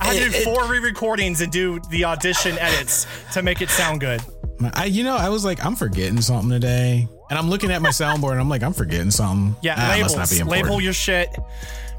[0.00, 4.00] I had to do four re-recordings and do the audition edits to make it sound
[4.00, 4.20] good.
[4.74, 7.88] I, you know, I was like, I'm forgetting something today, and I'm looking at my
[7.90, 9.56] soundboard, and I'm like, I'm forgetting something.
[9.62, 10.38] Yeah, Ah, it must labels.
[10.38, 10.50] not be.
[10.50, 11.28] Label your shit.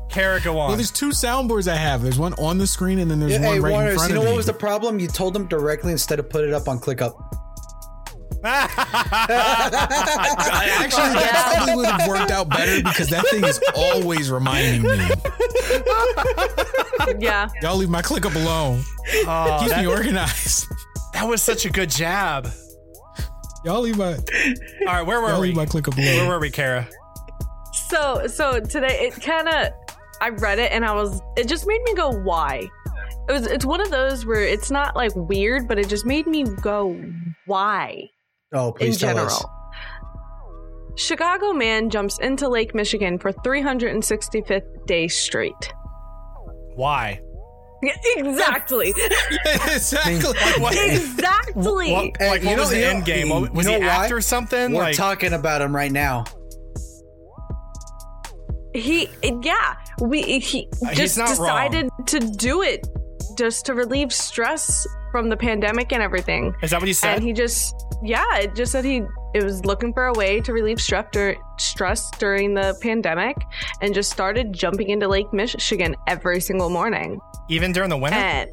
[0.10, 0.68] Kara, go on.
[0.69, 2.02] Well, there's two soundboards I have.
[2.02, 4.10] There's one on the screen, and then there's Yeah, one hey, right in Warners, front
[4.10, 4.31] you know of me.
[4.31, 4.99] what was the problem?
[4.99, 7.14] You told them directly instead of put it up on ClickUp.
[8.43, 8.68] I-
[10.80, 15.09] Actually, that probably would have worked out better because that thing is always reminding me.
[17.19, 17.47] Yeah.
[17.61, 18.84] Y'all leave my ClickUp alone.
[19.27, 20.65] Oh, Keeps that, me organized.
[21.14, 22.49] that was such a good jab.
[23.65, 24.19] Y'all leave my All
[24.88, 25.47] right, where were y'all we?
[25.47, 26.27] leave my ClickUp Where alone.
[26.30, 26.88] were we, Kara?
[27.89, 29.72] So so today it kind of
[30.22, 32.68] I read it and I was it just made me go why.
[33.30, 36.27] It was it's one of those where it's not like weird, but it just made
[36.27, 37.01] me go
[37.45, 38.09] why
[38.58, 39.28] Oh, in please tell general.
[39.28, 39.46] us.
[40.96, 45.74] Chicago man jumps into Lake Michigan for 365th day straight.
[46.76, 47.22] Why?
[47.84, 48.94] Yeah, exactly.
[49.46, 50.34] exactly.
[50.62, 50.76] What?
[50.76, 51.92] exactly.
[51.92, 53.30] What, Hey, like, you what know- was the end game?
[53.30, 53.86] What- Was know he why?
[54.06, 54.74] after something?
[54.74, 56.24] We're like, talking about him right now.
[58.74, 59.10] He
[59.42, 62.86] yeah, we he Uh, just not decided to do it
[63.38, 66.53] just to relieve stress from the pandemic and everything.
[66.61, 67.15] is that what he said?
[67.18, 67.73] and he just
[68.03, 69.01] yeah it just said he
[69.34, 73.35] it was looking for a way to relieve stress, dur- stress during the pandemic
[73.81, 77.19] and just started jumping into lake michigan every single morning
[77.49, 78.18] Even during the winter?
[78.18, 78.49] and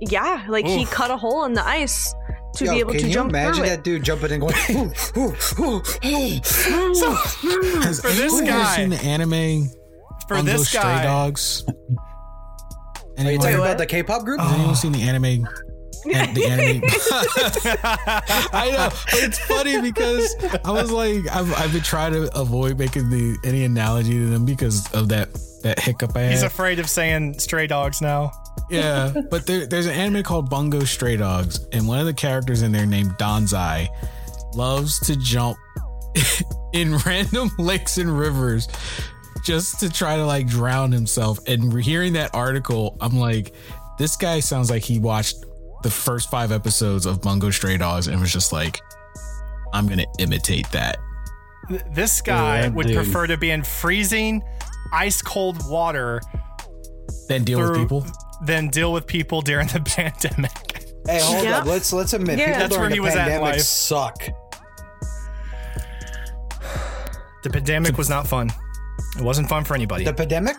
[0.00, 2.14] yeah like he cut a hole in the ice
[2.56, 4.54] to Yo, be able can to you jump imagine through that dude jumping and going?
[4.70, 6.40] "Ooh, ooh, ooh, ooh."
[7.82, 9.68] Has For this anyone guy- seen the anime
[10.26, 11.02] For Bungo this Stray guy,
[13.16, 13.26] Dogs?
[13.28, 13.66] Are you Anyone, talking what?
[13.66, 14.40] about the K-pop group?
[14.40, 15.46] has anyone seen the anime?
[16.04, 16.82] the anime.
[18.52, 22.78] I know, but it's funny because I was like, I've, I've been trying to avoid
[22.78, 25.28] making the any analogy to them because of that
[25.62, 26.30] that hiccup I had.
[26.32, 28.30] he's afraid of saying stray dogs now.
[28.70, 32.62] Yeah, but there, there's an anime called Bungo Stray Dogs, and one of the characters
[32.62, 33.88] in there named Donzai
[34.54, 35.56] loves to jump
[36.72, 38.68] in random lakes and rivers
[39.46, 41.38] just to try to like drown himself.
[41.46, 43.54] And hearing that article, I'm like,
[43.98, 45.36] this guy sounds like he watched
[45.82, 48.80] the first five episodes of Bungo Stray Dogs and was just like,
[49.72, 50.98] I'm gonna imitate that.
[51.94, 52.96] This guy Yeah, would dude.
[52.96, 54.42] prefer to be in freezing,
[54.92, 56.20] ice cold water
[57.28, 58.06] Then deal with people.
[58.44, 60.52] than deal with people during the pandemic.
[61.06, 61.58] Hey, hold Yeah.
[61.58, 61.66] up.
[61.66, 62.46] Let's let's admit Yeah.
[62.46, 63.62] people That's during where the he was at in pandemic life.
[63.62, 64.22] suck.
[67.42, 68.50] The pandemic was not fun.
[69.18, 70.04] It wasn't fun for anybody.
[70.04, 70.56] The pandemic?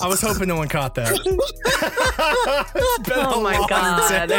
[0.00, 1.12] I was hoping no one caught that.
[3.10, 4.32] Oh my god.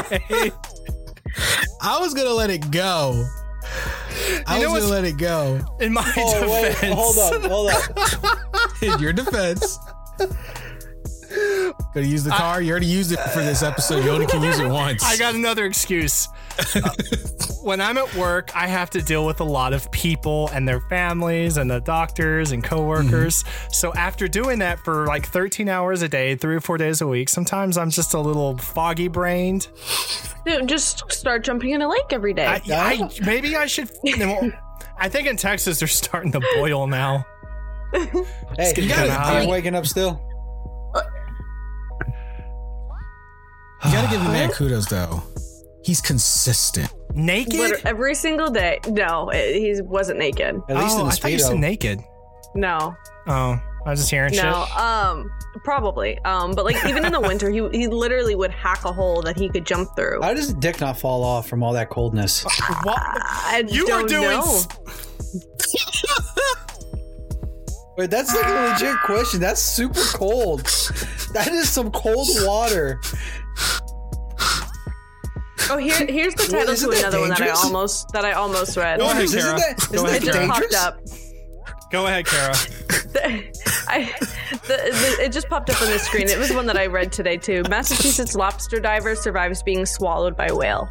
[1.82, 3.26] I was gonna let it go.
[4.48, 5.60] I You know was what's- gonna let it go.
[5.80, 7.80] In my Oh, wait, defense, hold on, hold on.
[8.94, 9.78] In your defense.
[11.94, 12.62] Gonna use the car.
[12.62, 14.04] You already used it for this episode.
[14.04, 15.04] You only can use it once.
[15.04, 16.28] I got another excuse.
[16.76, 16.90] Uh,
[17.62, 20.82] when I'm at work, I have to deal with a lot of people and their
[20.82, 23.44] families and the doctors and coworkers.
[23.72, 27.08] So after doing that for like 13 hours a day, three or four days a
[27.08, 29.68] week, sometimes I'm just a little foggy brained.
[30.46, 32.46] Dude, just start jumping in a lake every day.
[32.46, 33.92] I, I, maybe I should.
[34.98, 37.26] I think in Texas they're starting to boil now.
[37.92, 40.22] Hey, getting you kinda are you waking up still?
[43.86, 45.24] You gotta give the man kudos though.
[45.84, 46.92] He's consistent.
[47.16, 47.54] Naked?
[47.56, 48.80] Liter- every single day.
[48.88, 50.62] No, it, he wasn't naked.
[50.70, 51.60] At least oh, in the I thought you said speedo.
[51.60, 52.00] naked.
[52.56, 52.96] No,
[53.28, 54.66] Oh, I was just hearing no.
[54.68, 54.78] shit.
[54.78, 55.30] Um,
[55.64, 56.18] probably.
[56.26, 59.38] Um, but like even in the winter, he he literally would hack a hole that
[59.38, 60.22] he could jump through.
[60.22, 62.44] How does his dick not fall off from all that coldness?
[62.84, 62.98] What?
[63.00, 64.42] I You were don't doing know.
[64.42, 64.68] s-
[67.98, 69.40] Wait, that's like a legit question.
[69.42, 70.62] That's super cold.
[71.34, 73.00] That is some cold water.
[75.72, 78.31] Oh, here here's the title isn't to that another one that I almost that I
[78.34, 78.99] almost read.
[78.99, 79.57] Go ahead, Isn't Kara.
[79.57, 80.99] that- Go isn't ahead, It just popped up.
[81.91, 82.53] Go ahead, Kara.
[83.88, 84.14] I,
[84.52, 86.27] the, the, it just popped up on the screen.
[86.30, 87.64] It was one that I read today too.
[87.69, 90.88] Massachusetts lobster diver survives being swallowed by whale.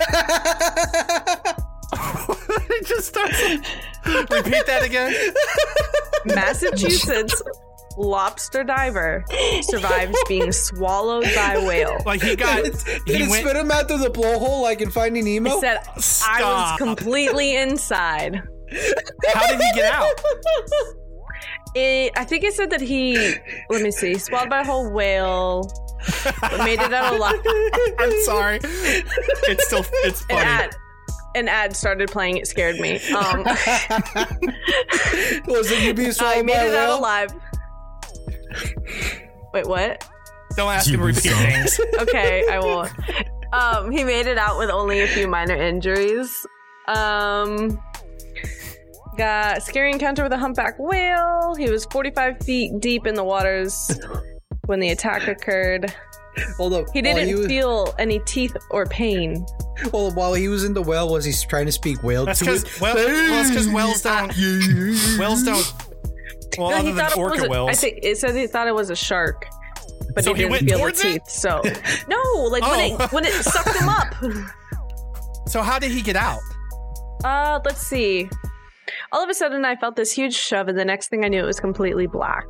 [0.00, 0.06] it
[2.86, 3.38] just starts.
[4.06, 5.12] Repeat that again.
[6.24, 7.42] Massachusetts
[7.98, 9.24] lobster diver
[9.62, 11.96] survives being swallowed by a whale.
[12.06, 12.62] Like he got.
[12.64, 13.44] Did he it went.
[13.46, 15.56] spit him out through the blowhole like in Finding Nemo?
[15.56, 15.78] It said
[16.28, 18.42] I was completely inside.
[19.34, 20.08] How did he get out?
[21.74, 23.34] It, I think it said that he.
[23.70, 24.14] Let me see.
[24.18, 25.70] Swallowed by a whole whale.
[26.40, 27.34] But made it out alive.
[27.98, 28.60] I'm sorry.
[28.62, 29.84] It's still.
[30.04, 30.42] It's An funny.
[30.42, 30.76] ad.
[31.34, 32.38] An ad started playing.
[32.38, 32.96] It scared me.
[33.10, 33.42] Um,
[35.46, 37.34] Was it you being I swallowed made by a it out alive.
[39.52, 40.06] Wait, what?
[40.56, 41.46] Don't ask You him to repeat son.
[41.46, 41.80] things.
[42.00, 42.90] Okay, I won't.
[43.52, 46.46] Um, he made it out with only a few minor injuries.
[46.88, 47.80] Um,
[49.16, 51.54] got scary encounter with a humpback whale.
[51.56, 53.98] He was 45 feet deep in the waters
[54.66, 55.92] when the attack occurred.
[56.58, 56.86] Hold up.
[56.92, 59.44] He didn't was, feel any teeth or pain.
[59.92, 62.44] Well, while he was in the well, was he trying to speak whale That's to
[62.44, 62.80] because it?
[62.80, 64.32] well, well, it's because whales don't.
[65.18, 65.72] Whales don't.
[66.58, 67.30] Well, No, other he than thought it was.
[67.32, 67.80] orca A, I whales.
[67.80, 69.46] think it said he thought it was a shark,
[70.14, 71.12] but So he didn't went feel the towards it?
[71.24, 71.28] teeth.
[71.28, 71.62] So
[72.08, 72.18] no,
[72.50, 73.04] like when Oh.
[73.04, 74.14] it when it sucked him up.
[75.48, 76.40] So how did he get out?
[77.22, 78.28] Uh, let's see.
[79.12, 81.38] All of a sudden, I felt this huge shove, and the next thing I knew,
[81.40, 82.44] it was completely black.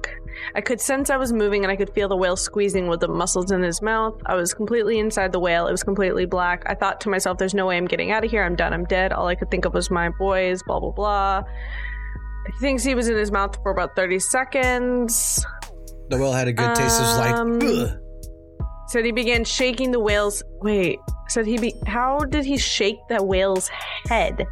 [0.55, 3.09] I could sense I was moving, and I could feel the whale squeezing with the
[3.09, 4.19] muscles in his mouth.
[4.25, 5.67] I was completely inside the whale.
[5.67, 6.63] It was completely black.
[6.67, 8.43] I thought to myself, there's no way I'm getting out of here.
[8.43, 8.73] I'm done.
[8.73, 9.13] I'm dead.
[9.13, 11.43] All I could think of was my boys, blah, blah, blah.
[12.47, 15.45] He thinks he was in his mouth for about 30 seconds.
[16.09, 16.99] The whale had a good taste.
[16.99, 17.99] It was Um, like, Ugh.
[18.89, 20.43] Said he began shaking the whale's.
[20.63, 20.99] Wait.
[21.29, 21.75] Said he be.
[21.87, 23.69] How did he shake the whale's
[24.09, 24.45] head?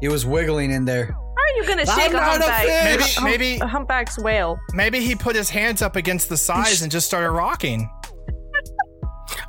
[0.00, 1.06] he was wiggling in there.
[1.06, 2.98] How are you gonna I'm shake a not a humpback?
[3.00, 3.14] fish!
[3.16, 4.58] hum- Maybe- a humpback's whale.
[4.74, 7.88] Maybe he put his hands up against the sides and just started rocking.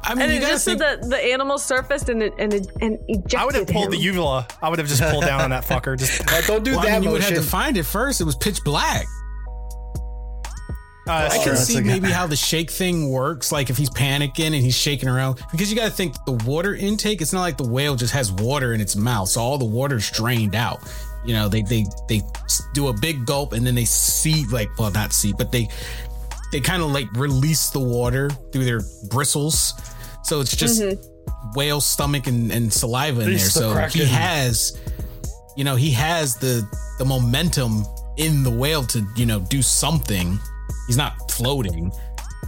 [0.04, 0.80] I mean, And you it gotta just think.
[0.82, 3.92] so the the animal surfaced and it, and it, and ejected I would have pulled
[3.92, 4.48] the uvula.
[4.62, 5.98] I would have just pulled down on that fucker.
[5.98, 8.20] Just But don't do well, I that mean, you would have to find it first.
[8.22, 9.06] It was pitch black.
[11.06, 13.52] uh, I can see maybe how the shake thing works.
[13.52, 16.76] Like if he's panicking and he's shaking around, because you got to think the water
[16.76, 17.22] intake.
[17.22, 20.10] It's not like the whale just has water in its mouth, so all the water's
[20.12, 20.80] drained out.
[21.26, 22.22] You know, they they they
[22.74, 25.68] do a big gulp and then they see like well not see, but they
[26.54, 29.74] they kind of like release the water through their bristles.
[30.24, 30.82] So it's just
[31.56, 33.34] whale stomach and, and saliva in there.
[33.36, 34.06] The So he kraken.
[34.08, 34.80] has,
[35.58, 36.66] you know, he has the
[37.00, 37.84] the momentum
[38.18, 40.40] in the whale to you know do something.
[40.88, 41.92] He's not floating.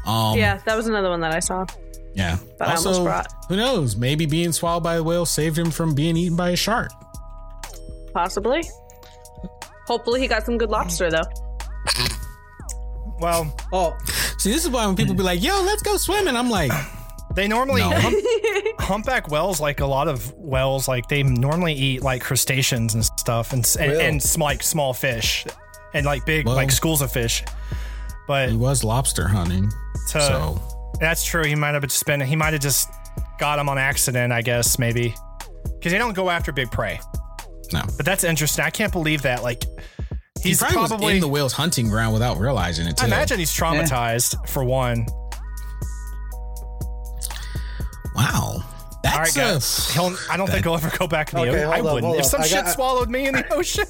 [0.06, 1.66] Um, Yeah, that was another one that I saw.
[2.14, 2.38] yeah.
[2.60, 3.28] That I almost also, brought.
[3.50, 3.96] who knows?
[3.96, 6.92] Maybe being swallowed by a whale saved him from being eaten by a shark.
[8.14, 8.64] Possibly.
[9.88, 11.26] Hopefully, he got some good lobster though.
[13.20, 13.96] Well, oh,
[14.38, 16.72] See, this is why when people be like, "Yo, let's go swimming," I'm like,
[17.34, 17.92] they normally No.
[17.96, 18.16] hump,
[18.80, 23.54] humpback whales, like a lot of whales, like they normally eat like crustaceans and stuff,
[23.54, 24.04] and s- and, Really?
[24.06, 25.46] and sm- like small fish,
[25.94, 27.44] and like big Well- like schools of fish.
[28.28, 29.70] But he was lobster hunting,
[30.12, 30.62] to, so
[31.00, 31.44] That's true.
[31.46, 32.22] He might have just been.
[32.22, 32.90] He might have just
[33.40, 34.32] got him on accident.
[34.34, 35.14] I guess maybe
[35.64, 37.00] because they don't go after big prey.
[37.74, 37.82] No.
[37.98, 38.64] But that's interesting.
[38.66, 39.42] I can't believe that.
[39.44, 39.64] Like,
[40.46, 41.06] He he's probably, probably.
[41.08, 42.98] was in the whale's hunting ground without realizing it.
[42.98, 43.04] Too.
[43.04, 43.64] I imagine he's eh.
[43.66, 45.06] traumatized for one.
[48.16, 48.64] Wow.
[49.04, 49.94] That's All right, guys.
[49.94, 51.74] He'll, I don't think he'll ever go back in the Okay, ocean.
[51.86, 52.16] I up, wouldn't.
[52.20, 53.86] If some I shit swallowed me in the ocean.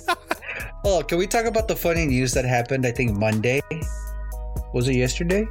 [0.83, 2.85] Oh, can we talk about the funny news that happened?
[2.85, 3.61] I think Monday.
[4.73, 5.47] Was it yesterday?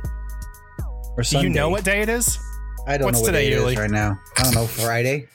[1.16, 1.48] Or Do Sunday?
[1.48, 2.39] you know what day it is?
[2.86, 3.72] I don't What's know what today, day it Yuli?
[3.72, 4.18] is right now.
[4.36, 4.66] I don't know.
[4.66, 5.28] Friday.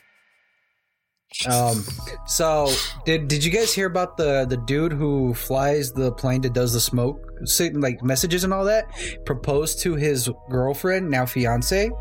[1.48, 1.86] Um.
[2.26, 2.72] So
[3.06, 6.74] did did you guys hear about the the dude who flies the plane that does
[6.74, 7.22] the smoke,
[7.74, 8.86] like messages and all that?
[9.26, 11.92] Proposed to his girlfriend, now fiance.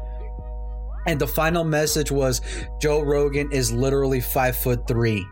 [1.06, 2.40] And the final message was,
[2.80, 5.24] Joe Rogan is literally five foot three.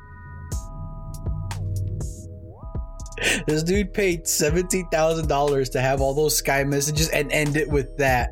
[3.47, 7.69] This dude paid seventeen thousand dollars to have all those sky messages and end it
[7.69, 8.31] with that.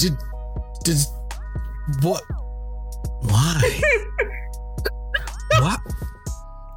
[0.00, 0.14] Did,
[0.84, 0.98] did
[2.02, 2.22] what?
[3.34, 3.80] Why?
[5.58, 5.80] what?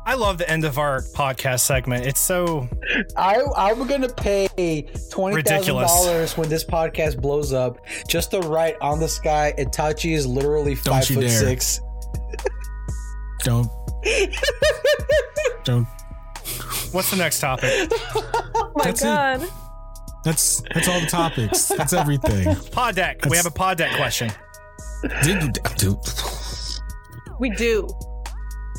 [0.08, 2.08] I love the end of our podcast segment.
[2.08, 2.68] It's so
[3.16, 7.78] I I'm gonna pay twenty thousand dollars when this podcast blows up
[8.08, 9.54] just to write on the sky.
[9.60, 11.40] Itachi is literally Don't five you foot dare.
[11.40, 11.80] six.
[13.44, 13.70] Don't.
[15.64, 15.86] Don't.
[16.92, 17.92] What's the next topic?
[18.60, 19.52] Oh my That's it.
[20.24, 21.68] That's that's all the topics.
[21.68, 22.56] That's everything.
[22.72, 23.24] Pod deck.
[23.30, 24.32] We have a pod deck question.
[25.24, 26.00] Did, do,
[27.40, 27.88] We do.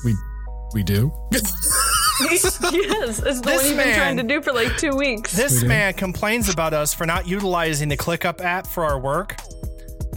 [0.04, 0.14] we
[0.74, 1.12] we do?
[1.32, 1.54] yes,
[2.20, 5.32] it's the This one you've been man- trying to do for like two weeks.
[5.32, 5.68] This We do.
[5.68, 9.36] man complains about us for not utilizing the ClickUp app for our work.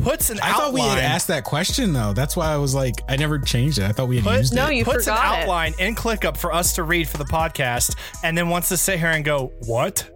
[0.02, 0.62] Puts an I outline.
[0.62, 2.14] thought we had asked that question though.
[2.14, 3.84] That's why I was like, I never changed it.
[3.84, 4.76] I thought we had Put, used No, it.
[4.78, 5.42] you puts an forgot it.
[5.44, 8.98] outline in ClickUp for us to read for the podcast, and then wants to sit
[8.98, 10.10] here and go, "What?"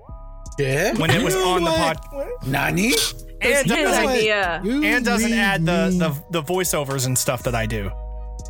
[0.57, 0.93] Yeah.
[0.95, 1.99] When it was on the pod,
[2.47, 2.93] Nani?
[3.41, 4.61] And his doesn't, idea.
[4.65, 5.93] And doesn't add the,
[6.31, 7.91] the the voiceovers and stuff that I do.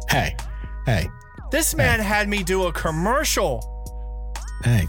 [0.10, 0.36] Hey,
[0.86, 1.07] hey,
[1.52, 3.60] This man had me do a commercial,
[4.64, 4.88] hey.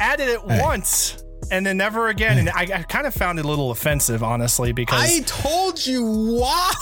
[0.00, 0.60] added it Hey.
[0.62, 2.38] once, and then never again.
[2.38, 6.04] And I, I kind of found it a little offensive, honestly, because I told you
[6.04, 6.72] why.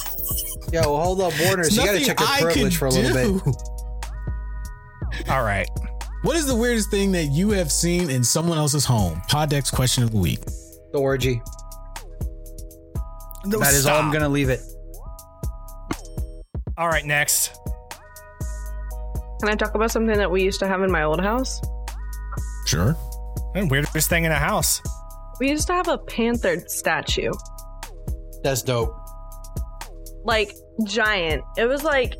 [0.72, 1.70] Yo, hold up, Warners.
[1.76, 3.42] You gotta Nothing check your I privilege could for a little do.
[3.44, 5.28] bit.
[5.30, 5.66] all right,
[6.22, 9.20] What is the weirdest thing that you have seen in someone else's home?
[9.28, 10.40] Poddex question of the week.
[10.92, 11.42] The orgy.
[13.44, 14.60] No, That is all I'm gonna leave it.
[16.78, 17.58] All right, next.
[19.42, 21.60] Can I talk about something that we used to have in my old house?
[22.66, 22.96] Sure.
[23.56, 24.80] And weirdest thing in a house.
[25.40, 27.32] We used to have a panther statue,
[28.44, 28.94] That's dope.
[30.24, 30.54] like
[30.84, 31.42] giant.
[31.58, 32.14] It was like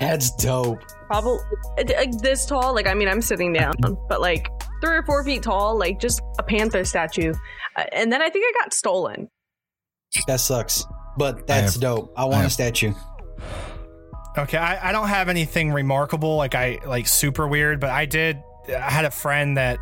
[0.00, 0.80] That's dope.
[1.06, 1.38] probably
[1.78, 2.74] like this tall.
[2.74, 3.72] Like I mean, I'm sitting down,
[4.10, 4.46] but like
[4.84, 7.32] three or four feet tall, like just a panther statue.
[7.74, 9.28] Uh, and then I think it got stolen.
[10.26, 10.84] That sucks.
[11.16, 12.12] But that's have- dope.
[12.18, 12.92] I I want a statue.
[14.38, 18.40] Okay, I, I don't have anything remarkable, like I like super weird, but I did.
[18.68, 19.78] I had a friend that,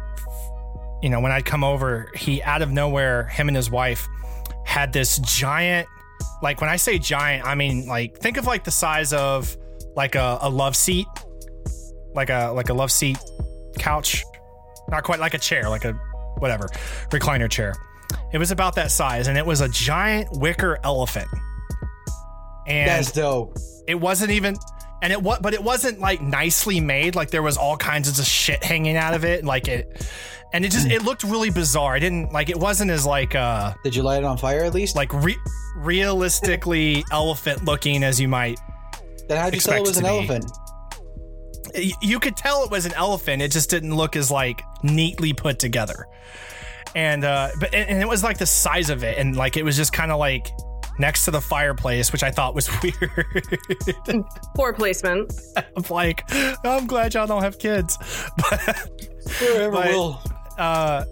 [1.02, 4.08] you know, when I'd come over, he out of nowhere, him and his wife
[4.64, 5.86] had this giant,
[6.42, 9.54] like when I say giant, I mean like think of like the size of
[9.94, 11.06] like a, a love seat,
[12.14, 13.18] like a like a love seat
[13.78, 14.24] couch,
[14.88, 15.92] not quite like a chair, like a
[16.38, 16.68] whatever
[17.10, 17.74] recliner chair.
[18.32, 21.28] It was about that size, and it was a giant wicker elephant.
[22.66, 23.56] And That's dope.
[23.86, 24.56] it wasn't even
[25.02, 28.14] and it what but it wasn't like nicely made like there was all kinds of
[28.14, 30.08] just shit hanging out of it like it
[30.54, 33.74] and it just it looked really bizarre i didn't like it wasn't as like uh
[33.84, 34.96] Did you light it on fire at least?
[34.96, 35.36] like re-
[35.76, 38.58] realistically elephant looking as you might
[39.28, 40.08] then how'd you tell it was an be.
[40.08, 40.50] elephant?
[42.00, 45.58] you could tell it was an elephant it just didn't look as like neatly put
[45.58, 46.06] together
[46.94, 49.64] and uh but and and it was like the size of it and like it
[49.64, 50.50] was just kind of like
[50.98, 53.44] next to the fireplace which i thought was weird
[54.54, 55.32] Poor placement.
[55.76, 56.22] I'm like,
[56.64, 57.98] I'm glad y'all don't have kids.
[58.36, 58.60] But
[59.30, 60.22] Forever But- will.
[60.58, 61.04] uh,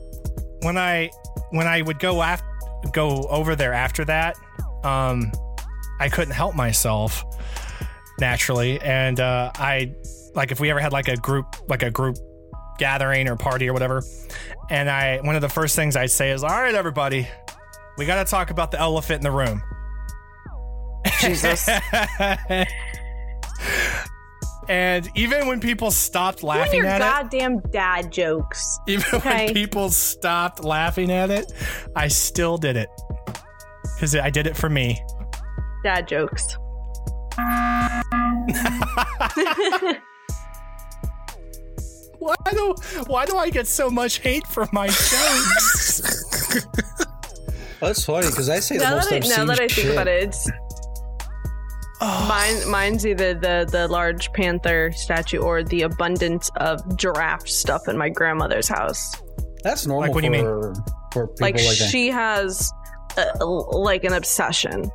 [0.62, 1.10] when I
[1.50, 2.46] when I would go after
[2.92, 4.36] go over there after that,
[4.84, 5.30] um,
[6.00, 7.24] I couldn't help myself
[8.18, 9.92] naturally, and uh, I
[10.34, 12.16] like if we ever had like a group like a group
[12.78, 14.02] gathering or party or whatever,
[14.70, 17.28] and I one of the first things I'd say is, "All right, everybody,
[17.98, 19.62] we got to talk about the elephant in the room."
[21.20, 21.68] Jesus.
[24.68, 28.78] and even when people stopped laughing your at it, goddamn dad jokes.
[28.86, 29.46] even Okay.
[29.46, 31.50] when people stopped laughing at it,
[31.96, 32.88] I still did it
[33.94, 35.02] because I did it for me.
[35.82, 36.56] Dad jokes.
[42.18, 42.74] Why do
[43.06, 46.54] Why do I get so much hate for my jokes?
[47.80, 49.92] That's funny because I say the most that I, obscene now that I think shit.
[49.92, 50.50] about it, it's
[52.00, 57.96] Mine, mine's either the the large panther statue or the abundance of giraffe stuff in
[57.96, 59.14] my grandmother's house.
[59.62, 60.74] That's normal Like, what do you mean?
[61.12, 61.88] for people Like, like, that.
[61.90, 62.70] she has
[63.16, 64.90] uh like an obsession.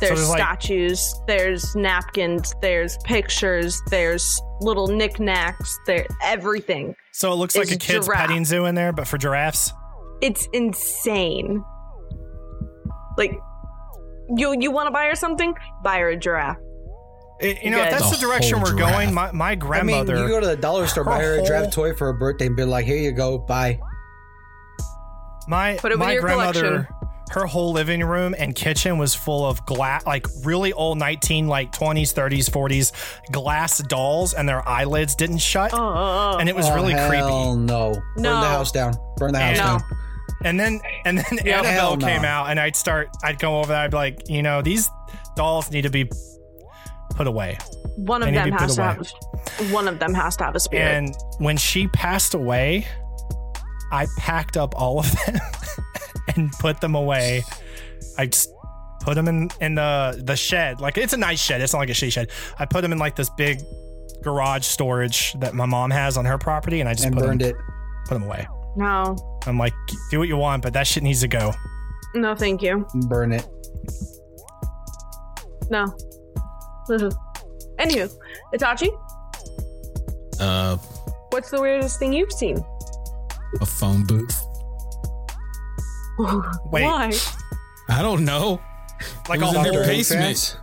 [0.00, 6.94] There's, there's, like- statues, there's napkins, there's pictures, there's little knickknacks, there everything.
[7.12, 8.20] So it looks like a kid's giraffe.
[8.26, 9.72] petting zoo in there, but for giraffes.
[10.20, 11.64] It's insane.
[13.16, 13.38] Like
[14.34, 15.54] you you want to buy her something?
[15.82, 16.58] Buy her a giraffe.
[17.40, 18.92] It- you know, if that's the, The direction we're giraffe.
[18.94, 20.14] going, my, my I grandmother.
[20.14, 22.46] mean, you go to the dollar store, buy her a giraffe toy for her birthday,
[22.46, 23.78] and be like, "Here you go, bye."
[25.48, 26.86] My Put it my your grandmother, collection.
[27.30, 31.70] her whole living room and kitchen was full of glass, like really old nineteen, like
[31.72, 32.92] twenties, thirties, forties
[33.30, 37.26] glass dolls, and their eyelids didn't shut, Oh, and it was Oh, really hell creepy.
[37.60, 38.40] No, burn No.
[38.40, 38.94] the house down.
[39.18, 39.64] Burn the house No.
[39.64, 39.82] down.
[40.44, 42.06] And then and then Yeah, Annabelle hell no.
[42.06, 44.88] came out, and I'd start, I'd go over there, I'd be like, you know, these
[45.34, 46.08] dolls need to be
[47.14, 47.58] put away.
[47.96, 48.94] one of need to them has to away.
[49.58, 50.84] have one of them has to have a spirit.
[50.94, 52.86] And when she passed away,
[53.92, 55.36] I packed up all of them
[56.36, 57.42] and put them away.
[58.18, 58.50] I just
[59.00, 60.80] put them in in the the shed.
[60.80, 61.60] Like it's a nice shed.
[61.62, 62.30] It's not like a shitty shed.
[62.58, 63.60] I put them in like this big
[64.22, 67.40] garage storage that my mom has on her property, and I just And put burned
[67.40, 67.56] them, it.
[68.08, 68.46] Put them away.
[68.76, 69.72] no, I'm like,
[70.10, 71.52] do what you want, but that shit needs to go.
[72.14, 72.86] no, thank you.
[73.08, 73.46] Burn it.
[75.70, 75.86] No.
[77.78, 78.08] Anywho,
[78.54, 78.88] Itachi,
[80.40, 80.76] Uh,
[81.30, 82.64] what's the weirdest thing you've seen?
[83.60, 84.42] a phone booth.
[86.72, 86.82] Wait.
[86.84, 87.12] Why?
[87.88, 88.60] I don't know.
[89.28, 90.58] Like It a in whole, their basement.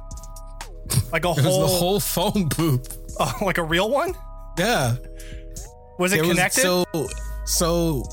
[1.12, 2.98] like a It was whole, the whole phone booth.
[3.20, 4.14] oh, like a real one.
[4.58, 4.96] Yeah.
[6.00, 6.62] Was it There was- connected?
[6.62, 6.86] so,
[7.46, 8.04] so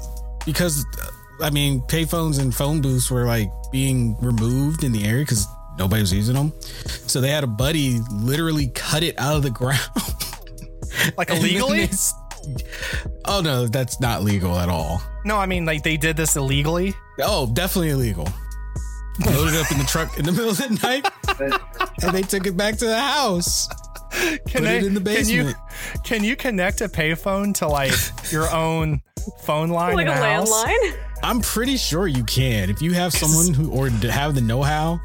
[0.47, 1.07] because uh,
[1.45, 5.47] I mean, payphones and phone booths were like being removed in the area because
[5.79, 6.53] nobody was using them.
[7.07, 9.81] So they had a buddy literally cut it out of the ground.
[11.17, 11.89] like illegally?
[13.27, 15.01] oh no, that's not legal at all.
[15.25, 16.95] No, I mean like they did this illegally.
[17.21, 18.29] Oh, definitely illegal.
[19.27, 21.07] Loaded up in the truck in the middle of the night,
[22.03, 23.69] and they took it back to the house.
[24.13, 25.57] Can Put it in the Can you, basement.
[26.05, 27.93] can you connect a payphone to like
[28.33, 29.03] your own
[29.43, 30.51] phone line Like in a a house?
[30.51, 30.97] landline?
[31.23, 34.99] I'm pretty sure you can if you have someone who or have the know-how.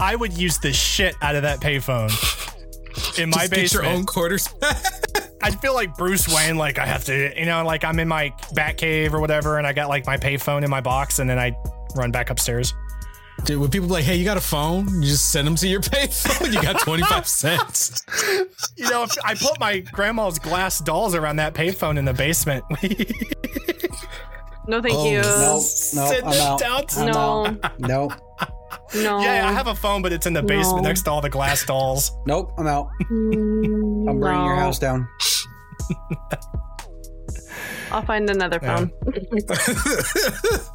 [0.00, 2.10] I would use the shit out of that payphone
[3.18, 4.48] in my Just get your own quarters.
[5.42, 8.32] I'd feel like Bruce Wayne, like I have to, you know, like I'm in my
[8.54, 11.38] bat cave or whatever, and I got like my payphone in my box, and then
[11.38, 11.56] I
[11.96, 12.72] run back upstairs.
[13.44, 15.68] Dude, when people be like, "Hey, you got a phone?" You just send them to
[15.68, 16.52] your payphone.
[16.52, 18.04] You got twenty five cents.
[18.76, 22.64] You know, if I put my grandma's glass dolls around that payphone in the basement,
[24.66, 25.22] No, thank Oh, you.
[25.22, 26.58] No, no, Send I'm them out.
[26.60, 27.46] down to- I'm No.
[27.62, 27.80] out.
[27.80, 28.12] Nope.
[28.96, 29.18] No.
[29.20, 30.88] yeah, I have a phone, but it's in the basement No.
[30.88, 32.12] next to all the glass dolls.
[32.26, 32.52] Nope.
[32.58, 32.88] I'm out.
[33.10, 35.08] Mm, I'm burning your house down.
[37.90, 38.76] I'll find another Yeah.
[38.76, 38.92] phone.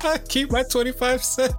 [0.02, 1.53] I keep my twenty five cents.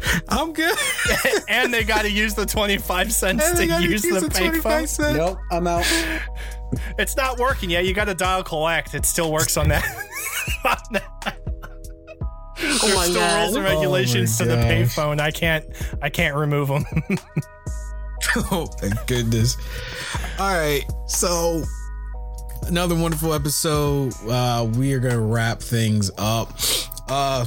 [0.28, 0.76] I'm good.
[1.48, 4.32] and they got to use the 25 cents to I gotta use the 25
[4.62, 4.88] payphone.
[4.88, 5.16] cents.
[5.16, 5.38] Nope.
[5.50, 5.84] I'm out.
[6.98, 7.84] It's not working yet.
[7.86, 8.92] You got to dial collect.
[8.94, 9.84] It still works on that.
[10.64, 11.36] on that.
[12.58, 13.40] There's Oh my still God.
[13.44, 15.20] rules and regulations Oh to my the payphone.
[15.20, 15.64] I can't.
[16.02, 16.84] I can't remove them.
[18.50, 19.56] oh thank goodness.
[20.40, 21.62] All right, so
[22.66, 24.12] another wonderful episode.
[24.28, 26.52] Uh, we are gonna wrap things up.
[27.08, 27.46] Uh,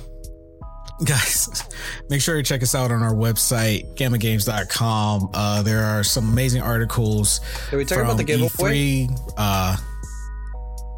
[1.05, 1.63] guys,
[2.09, 5.29] make sure you check us out on our website, gammagames.com.
[5.33, 7.39] Uh, there are some amazing articles.
[7.69, 9.07] Did we talk about the from giveaway?
[9.07, 9.33] E3.
[9.37, 9.77] Uh,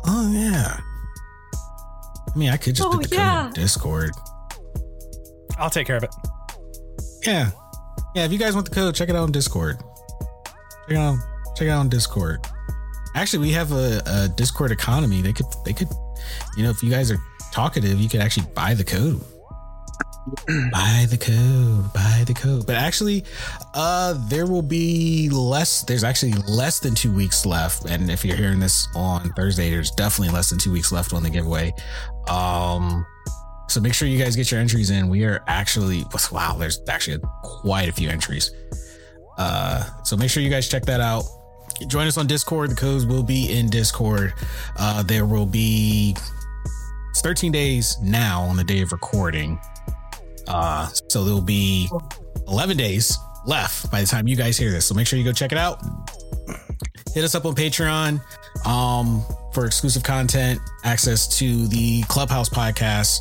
[0.06, 0.80] oh yeah.
[2.34, 3.44] I mean, I could just Oh, put the yeah.
[3.44, 4.11] code in Discord.
[5.57, 6.10] I'll take care of it.
[7.26, 7.52] Yeah.
[8.15, 9.78] Yeah, if you guys want the code, check it out on Discord.
[10.88, 11.18] Check it out,
[11.56, 12.45] check it out on Discord.
[13.15, 15.22] Actually, we have a, a Discord economy.
[15.22, 15.90] They could they could
[16.57, 17.18] you know, if you guys are
[17.52, 19.22] talkative, you could actually buy the code.
[20.72, 22.65] Buy the code, buy the code.
[22.65, 23.26] But actually,
[23.73, 28.35] uh there will be less there's actually less than 2 weeks left and if you're
[28.35, 31.73] hearing this on Thursday, there's definitely less than 2 weeks left on the giveaway.
[32.30, 33.06] Um
[33.68, 35.07] so make sure you guys get your entries in.
[35.10, 38.52] We are actually wow, there's actually quite a few entries.
[39.38, 41.23] Uh, so make sure you guys check that out.
[41.88, 42.72] Join us on Discord.
[42.72, 44.34] The codes will be in Discord.
[44.77, 46.15] Uh, there will be
[47.11, 49.60] it's 13 days now on the day of recording.
[50.48, 51.90] Uh, so there'll be
[52.48, 54.86] 11 days left by the time you guys hear this.
[54.86, 55.82] So make sure you go check it out.
[57.14, 58.22] Hit us up on Patreon.
[58.66, 59.24] Um,
[59.54, 63.20] for exclusive content, access to the Clubhouse podcast,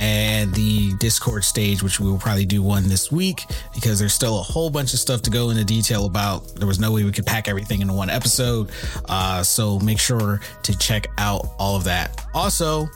[0.00, 3.42] and the Discord stage, which we will probably do one this week
[3.74, 6.54] because there's still a whole bunch of stuff to go into detail about.
[6.56, 8.70] There was no way we could pack everything into one episode.
[9.08, 12.24] Uh, so make sure to check out all of that.
[12.34, 12.88] Also,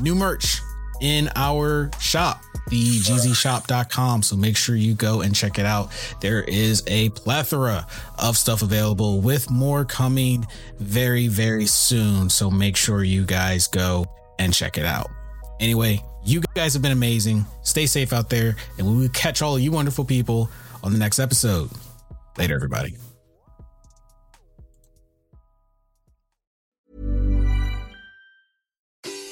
[0.00, 0.60] new merch
[1.00, 2.40] in our shop
[2.70, 4.22] thegzshop.com.
[4.22, 5.90] So make sure you go and check it out.
[6.20, 7.86] There is a plethora
[8.18, 10.46] of stuff available with more coming
[10.78, 12.28] very, very soon.
[12.28, 14.06] So make sure you guys go
[14.38, 15.10] and check it out.
[15.60, 17.46] Anyway, you guys have been amazing.
[17.62, 20.50] Stay safe out there, and we will catch all you wonderful people
[20.82, 21.70] on the next episode.
[22.36, 22.96] Later, everybody.